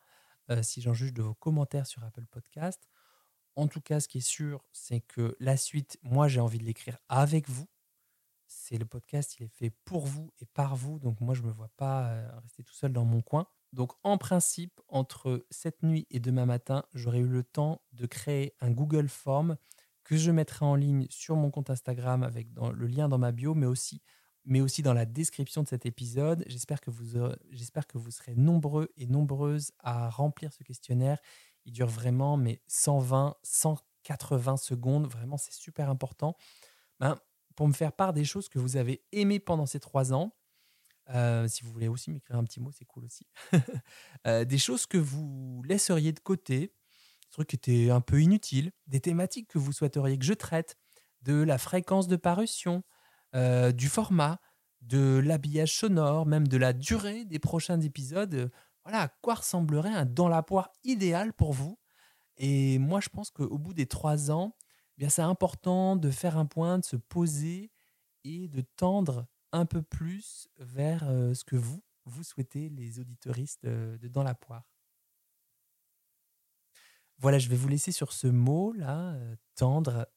euh, 0.51 0.63
si 0.63 0.81
j'en 0.81 0.95
juge 0.95 1.13
de 1.13 1.21
vos 1.21 1.35
commentaires 1.35 1.85
sur 1.85 2.05
Apple 2.05 2.27
Podcast. 2.31 2.89
En 3.57 3.67
tout 3.67 3.81
cas, 3.81 3.99
ce 3.99 4.07
qui 4.07 4.19
est 4.19 4.29
sûr, 4.29 4.65
c'est 4.71 5.01
que 5.01 5.37
la 5.41 5.57
suite, 5.57 5.99
moi, 6.05 6.29
j'ai 6.29 6.39
envie 6.39 6.59
de 6.59 6.65
l'écrire 6.65 6.97
avec 7.09 7.49
vous. 7.49 7.67
C'est 8.47 8.79
le 8.79 8.85
podcast, 8.85 9.35
il 9.41 9.43
est 9.47 9.49
fait 9.49 9.71
pour 9.85 10.07
vous 10.07 10.33
et 10.41 10.47
par 10.47 10.77
vous. 10.77 11.01
Donc, 11.01 11.21
moi, 11.21 11.35
je 11.35 11.43
ne 11.43 11.49
me 11.49 11.53
vois 11.53 11.71
pas 11.77 12.11
euh, 12.11 12.39
rester 12.41 12.63
tout 12.63 12.73
seul 12.73 12.93
dans 12.93 13.05
mon 13.05 13.21
coin. 13.21 13.49
Donc, 13.73 13.91
en 14.05 14.17
principe, 14.17 14.81
entre 14.87 15.45
cette 15.51 15.83
nuit 15.83 16.07
et 16.13 16.21
demain 16.21 16.47
matin, 16.47 16.85
j'aurai 16.95 17.19
eu 17.19 17.27
le 17.27 17.43
temps 17.43 17.83
de 17.95 18.07
créer 18.07 18.55
un 18.61 18.71
Google 18.71 19.09
Form 19.09 19.57
que 20.05 20.17
je 20.17 20.31
mettrai 20.31 20.65
en 20.65 20.77
ligne 20.77 21.09
sur 21.11 21.35
mon 21.35 21.51
compte 21.51 21.71
Instagram 21.71 22.23
avec 22.23 22.47
le 22.55 22.87
lien 22.87 23.09
dans 23.09 23.19
ma 23.19 23.33
bio, 23.33 23.55
mais 23.55 23.67
aussi, 23.67 24.03
mais 24.45 24.61
aussi 24.61 24.83
dans 24.83 24.93
la 24.93 25.07
description 25.07 25.63
de 25.63 25.69
cet 25.69 25.87
épisode. 25.87 26.45
J'espère 26.47 26.81
que, 26.81 26.91
vous 26.91 27.17
aurez- 27.17 27.39
j'espère 27.51 27.87
que 27.87 27.99
vous 27.99 28.11
serez 28.11 28.35
nombreux 28.35 28.93
et 28.97 29.07
nombreuses 29.07 29.73
à 29.81 30.11
remplir 30.11 30.53
ce 30.53 30.63
questionnaire. 30.63 31.19
Il 31.65 31.73
dure 31.73 31.89
vraiment 31.89 32.37
mais 32.37 32.61
120, 32.67 33.37
180 33.43 34.57
secondes. 34.57 35.07
Vraiment, 35.07 35.37
c'est 35.37 35.55
super 35.55 35.89
important. 35.89 36.37
Ben, 37.01 37.17
pour 37.57 37.69
me 37.69 37.73
faire 37.73 37.93
part 37.93 38.13
des 38.13 38.25
choses 38.25 38.49
que 38.49 38.59
vous 38.59 38.77
avez 38.77 39.03
aimées 39.13 39.41
pendant 39.41 39.67
ces 39.67 39.81
trois 39.81 40.13
ans. 40.13 40.35
Euh, 41.11 41.49
si 41.49 41.63
vous 41.63 41.73
voulez 41.73 41.89
aussi 41.89 42.11
m'écrire 42.11 42.37
un 42.37 42.45
petit 42.45 42.61
mot, 42.61 42.71
c'est 42.73 42.85
cool 42.85 43.05
aussi. 43.05 43.27
Euh, 44.27 44.47
des 44.47 44.57
choses 44.57 44.87
que 44.87 44.97
vous 44.97 45.63
laisseriez 45.67 46.13
de 46.13 46.21
côté, 46.21 46.61
des 46.61 47.31
trucs 47.31 47.49
qui 47.49 47.57
étaient 47.57 47.91
un 47.91 48.01
peu 48.01 48.23
inutiles, 48.23 48.73
des 48.87 49.01
thématiques 49.01 49.49
que 49.49 49.59
vous 49.59 49.71
souhaiteriez 49.71 50.19
que 50.19 50.25
je 50.25 50.33
traite, 50.33 50.79
de 51.21 51.35
la 51.43 51.59
fréquence 51.59 52.09
de 52.09 52.17
parution, 52.17 52.83
euh, 53.35 53.73
du 53.73 53.89
format, 53.89 54.41
de 54.81 55.21
l'habillage 55.25 55.75
sonore, 55.75 56.27
même 56.27 56.47
de 56.47 56.57
la 56.57 56.73
durée 56.73 57.25
des 57.25 57.39
prochains 57.39 57.81
épisodes. 57.81 58.51
Voilà 58.85 59.03
à 59.03 59.09
quoi 59.09 59.35
ressemblerait 59.35 59.95
un 59.95 60.05
dans 60.05 60.29
la 60.29 60.43
poire 60.43 60.71
idéal 60.85 61.33
pour 61.33 61.53
vous? 61.53 61.79
Et 62.37 62.79
moi, 62.79 63.01
je 63.01 63.09
pense 63.09 63.31
qu'au 63.31 63.59
bout 63.59 63.75
des 63.75 63.87
trois 63.87 64.31
ans, 64.31 64.57
eh 64.97 65.01
bien 65.01 65.09
c'est 65.09 65.23
important 65.23 65.97
de 65.97 66.11
faire 66.11 66.37
un 66.37 66.47
point, 66.47 66.79
de 66.79 66.85
se 66.85 66.97
poser 66.97 67.71
et 68.25 68.49
de 68.49 68.61
tendre 68.77 69.27
un 69.53 69.67
peu 69.67 69.83
plus 69.83 70.49
vers 70.59 71.05
euh, 71.09 71.33
ce 71.35 71.45
que 71.45 71.57
vous, 71.57 71.83
vous 72.05 72.23
souhaitez, 72.23 72.69
les 72.69 72.99
auditoristes 73.01 73.65
de, 73.65 74.09
Dans 74.09 74.23
la 74.23 74.35
poire. 74.35 74.69
Voilà, 77.19 77.39
je 77.39 77.49
vais 77.49 77.57
vous 77.57 77.69
laisser 77.69 77.93
sur 77.93 78.13
ce 78.13 78.27
mot-là, 78.27 79.15
euh, 79.15 79.37
tendre, 79.55 80.09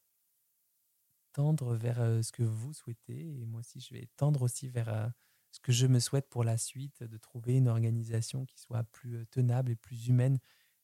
tendre 1.32 1.74
vers 1.76 1.98
ce 2.24 2.32
que 2.32 2.42
vous 2.42 2.72
souhaitez. 2.72 3.40
Et 3.40 3.46
moi 3.46 3.60
aussi, 3.60 3.80
je 3.80 3.94
vais 3.94 4.08
tendre 4.16 4.42
aussi 4.42 4.68
vers 4.68 5.10
ce 5.50 5.60
que 5.60 5.72
je 5.72 5.86
me 5.86 6.00
souhaite 6.00 6.28
pour 6.28 6.44
la 6.44 6.56
suite, 6.58 7.02
de 7.02 7.16
trouver 7.18 7.56
une 7.56 7.68
organisation 7.68 8.44
qui 8.46 8.58
soit 8.60 8.84
plus 8.84 9.26
tenable 9.28 9.72
et 9.72 9.76
plus 9.76 10.08
humaine 10.08 10.38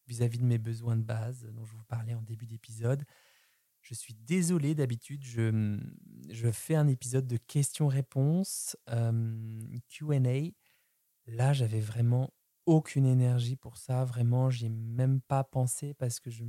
vis-à-vis 0.06 0.38
de 0.38 0.44
mes 0.44 0.58
besoins 0.58 0.96
de 0.96 1.02
base 1.02 1.44
dont 1.52 1.64
je 1.64 1.74
vous 1.76 1.84
parlais 1.84 2.14
en 2.14 2.22
début 2.22 2.46
d'épisode. 2.46 3.04
Je 3.82 3.94
suis 3.94 4.14
désolé, 4.14 4.74
d'habitude, 4.74 5.24
je, 5.24 5.78
je 6.30 6.50
fais 6.50 6.74
un 6.74 6.88
épisode 6.88 7.26
de 7.26 7.36
questions-réponses, 7.36 8.76
QA. 9.88 10.54
Là, 11.26 11.52
j'avais 11.52 11.80
vraiment 11.80 12.32
aucune 12.66 13.06
énergie 13.06 13.56
pour 13.56 13.76
ça. 13.76 14.04
Vraiment, 14.04 14.50
j'y 14.50 14.66
ai 14.66 14.70
même 14.70 15.20
pas 15.22 15.44
pensé 15.44 15.94
parce 15.94 16.20
que 16.20 16.30
je- 16.30 16.44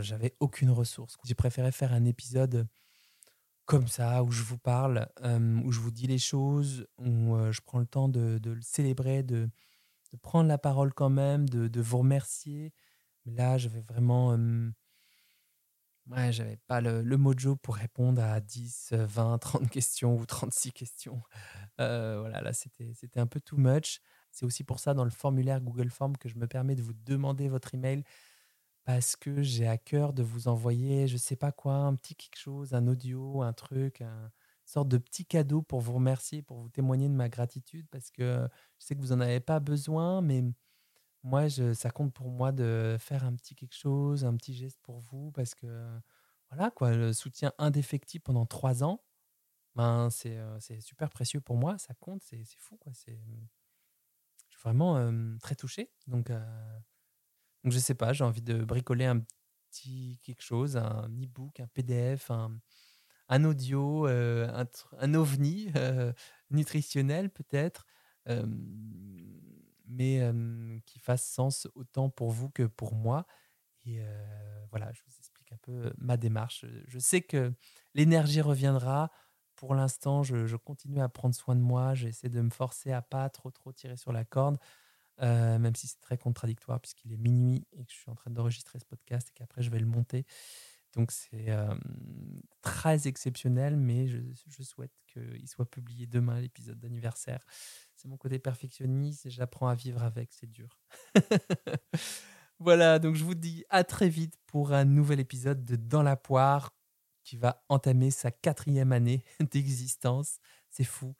j'avais 0.00 0.34
aucune 0.40 0.70
ressource. 0.70 1.16
J'ai 1.24 1.34
préféré 1.34 1.72
faire 1.72 1.92
un 1.92 2.04
épisode 2.04 2.66
comme 3.68 3.86
ça, 3.86 4.22
où 4.22 4.30
je 4.30 4.42
vous 4.42 4.56
parle, 4.56 5.08
euh, 5.22 5.60
où 5.62 5.72
je 5.72 5.80
vous 5.80 5.90
dis 5.90 6.06
les 6.06 6.18
choses, 6.18 6.86
où 6.96 7.34
euh, 7.34 7.52
je 7.52 7.60
prends 7.60 7.78
le 7.78 7.86
temps 7.86 8.08
de, 8.08 8.40
le 8.42 8.62
célébrer, 8.62 9.22
de, 9.22 9.50
prendre 10.22 10.48
la 10.48 10.56
parole 10.56 10.94
quand 10.94 11.10
même, 11.10 11.46
de, 11.48 11.80
vous 11.80 11.98
remercier. 11.98 12.72
Là, 13.26 13.58
j'avais 13.58 13.82
vraiment... 13.82 14.32
euh, 14.32 14.70
ouais, 16.06 16.32
j'avais 16.32 16.56
pas 16.66 16.80
le, 16.80 17.02
le 17.02 17.16
mojo 17.18 17.56
pour 17.56 17.76
répondre 17.76 18.22
à 18.22 18.40
10, 18.40 18.90
euh, 18.92 19.06
20, 19.06 19.38
30 19.38 19.70
questions 19.70 20.16
ou 20.16 20.24
36 20.24 20.72
questions. 20.72 21.22
Euh, 21.80 22.20
voilà, 22.20 22.40
là, 22.40 22.52
c'était 22.52 23.20
un 23.20 23.26
peu 23.26 23.40
too 23.40 23.58
much. 23.58 24.00
C'est 24.30 24.46
aussi 24.46 24.64
pour 24.64 24.78
ça, 24.80 24.94
dans 24.94 25.04
le 25.04 25.10
formulaire 25.10 25.60
Google 25.60 25.90
Form, 25.90 26.16
que 26.16 26.28
je 26.28 26.36
me 26.36 26.46
permets 26.46 26.74
de 26.74 26.82
vous 26.82 26.94
demander 26.94 27.48
votre 27.48 27.74
email 27.74 28.02
parce 28.88 29.16
que 29.16 29.42
j'ai 29.42 29.68
à 29.68 29.76
cœur 29.76 30.14
de 30.14 30.22
vous 30.22 30.48
envoyer, 30.48 31.08
je 31.08 31.18
sais 31.18 31.36
pas 31.36 31.52
quoi, 31.52 31.74
un 31.74 31.94
petit 31.94 32.14
quelque 32.16 32.38
chose, 32.38 32.72
un 32.72 32.86
audio, 32.86 33.42
un 33.42 33.52
truc, 33.52 34.00
un 34.00 34.22
une 34.24 34.30
sorte 34.64 34.88
de 34.88 34.96
petit 34.96 35.26
cadeau 35.26 35.60
pour 35.60 35.82
vous 35.82 35.92
remercier, 35.92 36.40
pour 36.40 36.58
vous 36.62 36.70
témoigner 36.70 37.06
de 37.06 37.12
ma 37.12 37.28
gratitude, 37.28 37.86
parce 37.90 38.10
que 38.10 38.48
je 38.78 38.86
sais 38.86 38.94
que 38.96 39.00
vous 39.02 39.08
n'en 39.08 39.20
avez 39.20 39.40
pas 39.40 39.60
besoin, 39.60 40.22
mais 40.22 40.42
moi, 41.22 41.48
je, 41.48 41.74
ça 41.74 41.90
compte 41.90 42.14
pour 42.14 42.30
moi 42.30 42.50
de 42.50 42.96
faire 42.98 43.24
un 43.24 43.34
petit 43.34 43.54
quelque 43.54 43.76
chose, 43.76 44.24
un 44.24 44.34
petit 44.36 44.54
geste 44.54 44.80
pour 44.82 45.00
vous, 45.00 45.32
parce 45.32 45.54
que 45.54 46.00
voilà, 46.50 46.70
quoi, 46.70 46.94
le 46.94 47.12
soutien 47.12 47.52
indéfectible 47.58 48.22
pendant 48.22 48.46
trois 48.46 48.82
ans, 48.84 49.04
ben, 49.74 50.08
c'est 50.08 50.38
euh, 50.38 50.58
super 50.80 51.10
précieux 51.10 51.42
pour 51.42 51.56
moi, 51.56 51.76
ça 51.76 51.92
compte, 52.00 52.22
c'est 52.22 52.42
fou, 52.56 52.78
je 52.86 52.92
suis 52.92 53.18
vraiment 54.62 55.12
très 55.40 55.56
touché. 55.56 55.90
Donc, 56.06 56.30
euh, 56.30 56.40
donc, 57.64 57.72
je 57.72 57.78
sais 57.78 57.94
pas, 57.94 58.12
j'ai 58.12 58.24
envie 58.24 58.42
de 58.42 58.64
bricoler 58.64 59.04
un 59.04 59.20
petit 59.70 60.18
quelque 60.22 60.42
chose, 60.42 60.76
un 60.76 61.08
e-book, 61.22 61.60
un 61.60 61.66
PDF, 61.68 62.30
un, 62.30 63.44
audio, 63.44 64.06
euh, 64.06 64.64
un, 64.98 65.14
ovni 65.14 65.70
euh, 65.76 66.12
nutritionnel 66.50 67.30
peut-être, 67.30 67.86
mais 69.86 70.20
qui 70.84 70.98
fasse 70.98 71.26
sens 71.26 71.66
autant 71.74 72.10
pour 72.10 72.30
vous 72.30 72.50
que 72.50 72.64
pour 72.64 72.94
moi. 72.94 73.26
Et 73.84 74.02
euh, 74.02 74.66
voilà, 74.70 74.92
je 74.92 75.00
vous 75.06 75.16
explique 75.18 75.50
un 75.52 75.56
peu 75.62 75.92
ma 75.96 76.16
démarche. 76.16 76.66
Je 76.86 76.98
sais 76.98 77.22
que 77.22 77.52
l'énergie 77.94 78.42
reviendra. 78.42 79.10
Pour 79.56 79.74
l'instant, 79.74 80.22
je, 80.22 80.46
je 80.46 80.56
continue 80.56 81.00
à 81.00 81.08
prendre 81.08 81.34
soin 81.34 81.56
de 81.56 81.60
moi. 81.62 81.94
J'essaie 81.94 82.28
de 82.28 82.40
me 82.40 82.50
forcer 82.50 82.92
à 82.92 83.02
pas 83.02 83.28
trop 83.30 83.50
trop 83.50 83.72
tirer 83.72 83.96
sur 83.96 84.12
la 84.12 84.24
corde, 84.24 84.58
euh, 85.22 85.58
même 85.58 85.74
si 85.74 85.86
c'est 85.86 86.00
très 86.00 86.18
contradictoire 86.18 86.80
puisqu'il 86.80 87.12
est 87.12 87.16
minuit 87.16 87.66
et 87.72 87.84
que 87.84 87.92
je 87.92 87.96
suis 87.96 88.10
en 88.10 88.14
train 88.14 88.30
d'enregistrer 88.30 88.78
ce 88.78 88.84
podcast 88.84 89.28
et 89.30 89.32
qu'après 89.34 89.62
je 89.62 89.70
vais 89.70 89.80
le 89.80 89.86
monter. 89.86 90.24
Donc 90.94 91.12
c'est 91.12 91.54
très 92.62 93.06
exceptionnel, 93.06 93.76
mais 93.76 94.08
je, 94.08 94.18
je 94.46 94.62
souhaite 94.62 94.90
qu'il 95.06 95.46
soit 95.46 95.68
publié 95.70 96.06
demain, 96.06 96.40
l'épisode 96.40 96.78
d'anniversaire. 96.78 97.44
C'est 97.94 98.08
mon 98.08 98.16
côté 98.16 98.38
perfectionniste 98.38 99.26
et 99.26 99.30
j'apprends 99.30 99.68
à 99.68 99.74
vivre 99.74 100.02
avec, 100.02 100.32
c'est 100.32 100.50
dur. 100.50 100.80
voilà, 102.58 102.98
donc 102.98 103.16
je 103.16 103.24
vous 103.24 103.34
dis 103.34 103.64
à 103.70 103.84
très 103.84 104.08
vite 104.08 104.34
pour 104.46 104.72
un 104.72 104.84
nouvel 104.84 105.20
épisode 105.20 105.64
de 105.64 105.76
Dans 105.76 106.02
la 106.02 106.16
poire 106.16 106.72
qui 107.24 107.36
va 107.36 107.62
entamer 107.68 108.10
sa 108.10 108.30
quatrième 108.30 108.92
année 108.92 109.24
d'existence. 109.50 110.38
C'est 110.70 110.84
fou. 110.84 111.14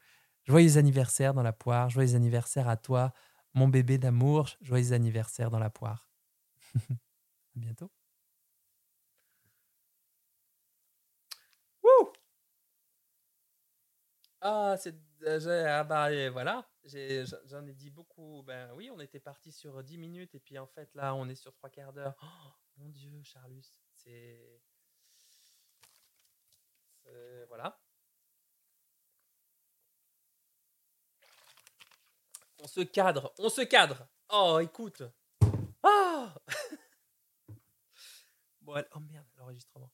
Joyeux 0.44 0.78
anniversaire 0.78 1.34
dans 1.34 1.42
la 1.42 1.52
poire, 1.52 1.90
joyeux 1.90 2.14
anniversaire 2.14 2.68
à 2.68 2.78
toi, 2.78 3.12
mon 3.54 3.68
bébé 3.68 3.98
d'amour, 3.98 4.48
joyeux 4.60 4.92
anniversaire 4.92 5.50
dans 5.50 5.58
la 5.58 5.70
poire. 5.70 6.08
à 7.56 7.60
bientôt. 7.60 7.90
Wouh 11.82 12.12
ah, 14.40 14.76
c'est 14.78 14.94
ah 15.66 15.84
bah 15.84 16.30
voilà, 16.30 16.68
j'en 17.46 17.66
ai 17.66 17.74
dit 17.74 17.90
beaucoup. 17.90 18.42
Ben 18.46 18.70
oui, 18.74 18.90
on 18.92 19.00
était 19.00 19.20
parti 19.20 19.52
sur 19.52 19.82
10 19.82 19.98
minutes 19.98 20.34
et 20.34 20.40
puis 20.40 20.58
en 20.58 20.66
fait 20.66 20.94
là, 20.94 21.14
on 21.14 21.28
est 21.28 21.34
sur 21.34 21.52
trois 21.54 21.70
quarts 21.70 21.92
d'heure. 21.92 22.14
Oh, 22.22 22.26
mon 22.76 22.88
Dieu, 22.88 23.20
Charlus, 23.24 23.64
c'est- 23.92 24.60
voilà. 27.48 27.78
On 32.60 32.66
se 32.66 32.80
cadre, 32.80 33.32
on 33.38 33.48
se 33.48 33.62
cadre. 33.62 34.08
Oh, 34.30 34.58
écoute. 34.60 35.02
Ah 35.82 36.34
Bon, 38.60 38.84
oh 38.94 39.00
merde, 39.00 39.26
l'enregistrement. 39.36 39.90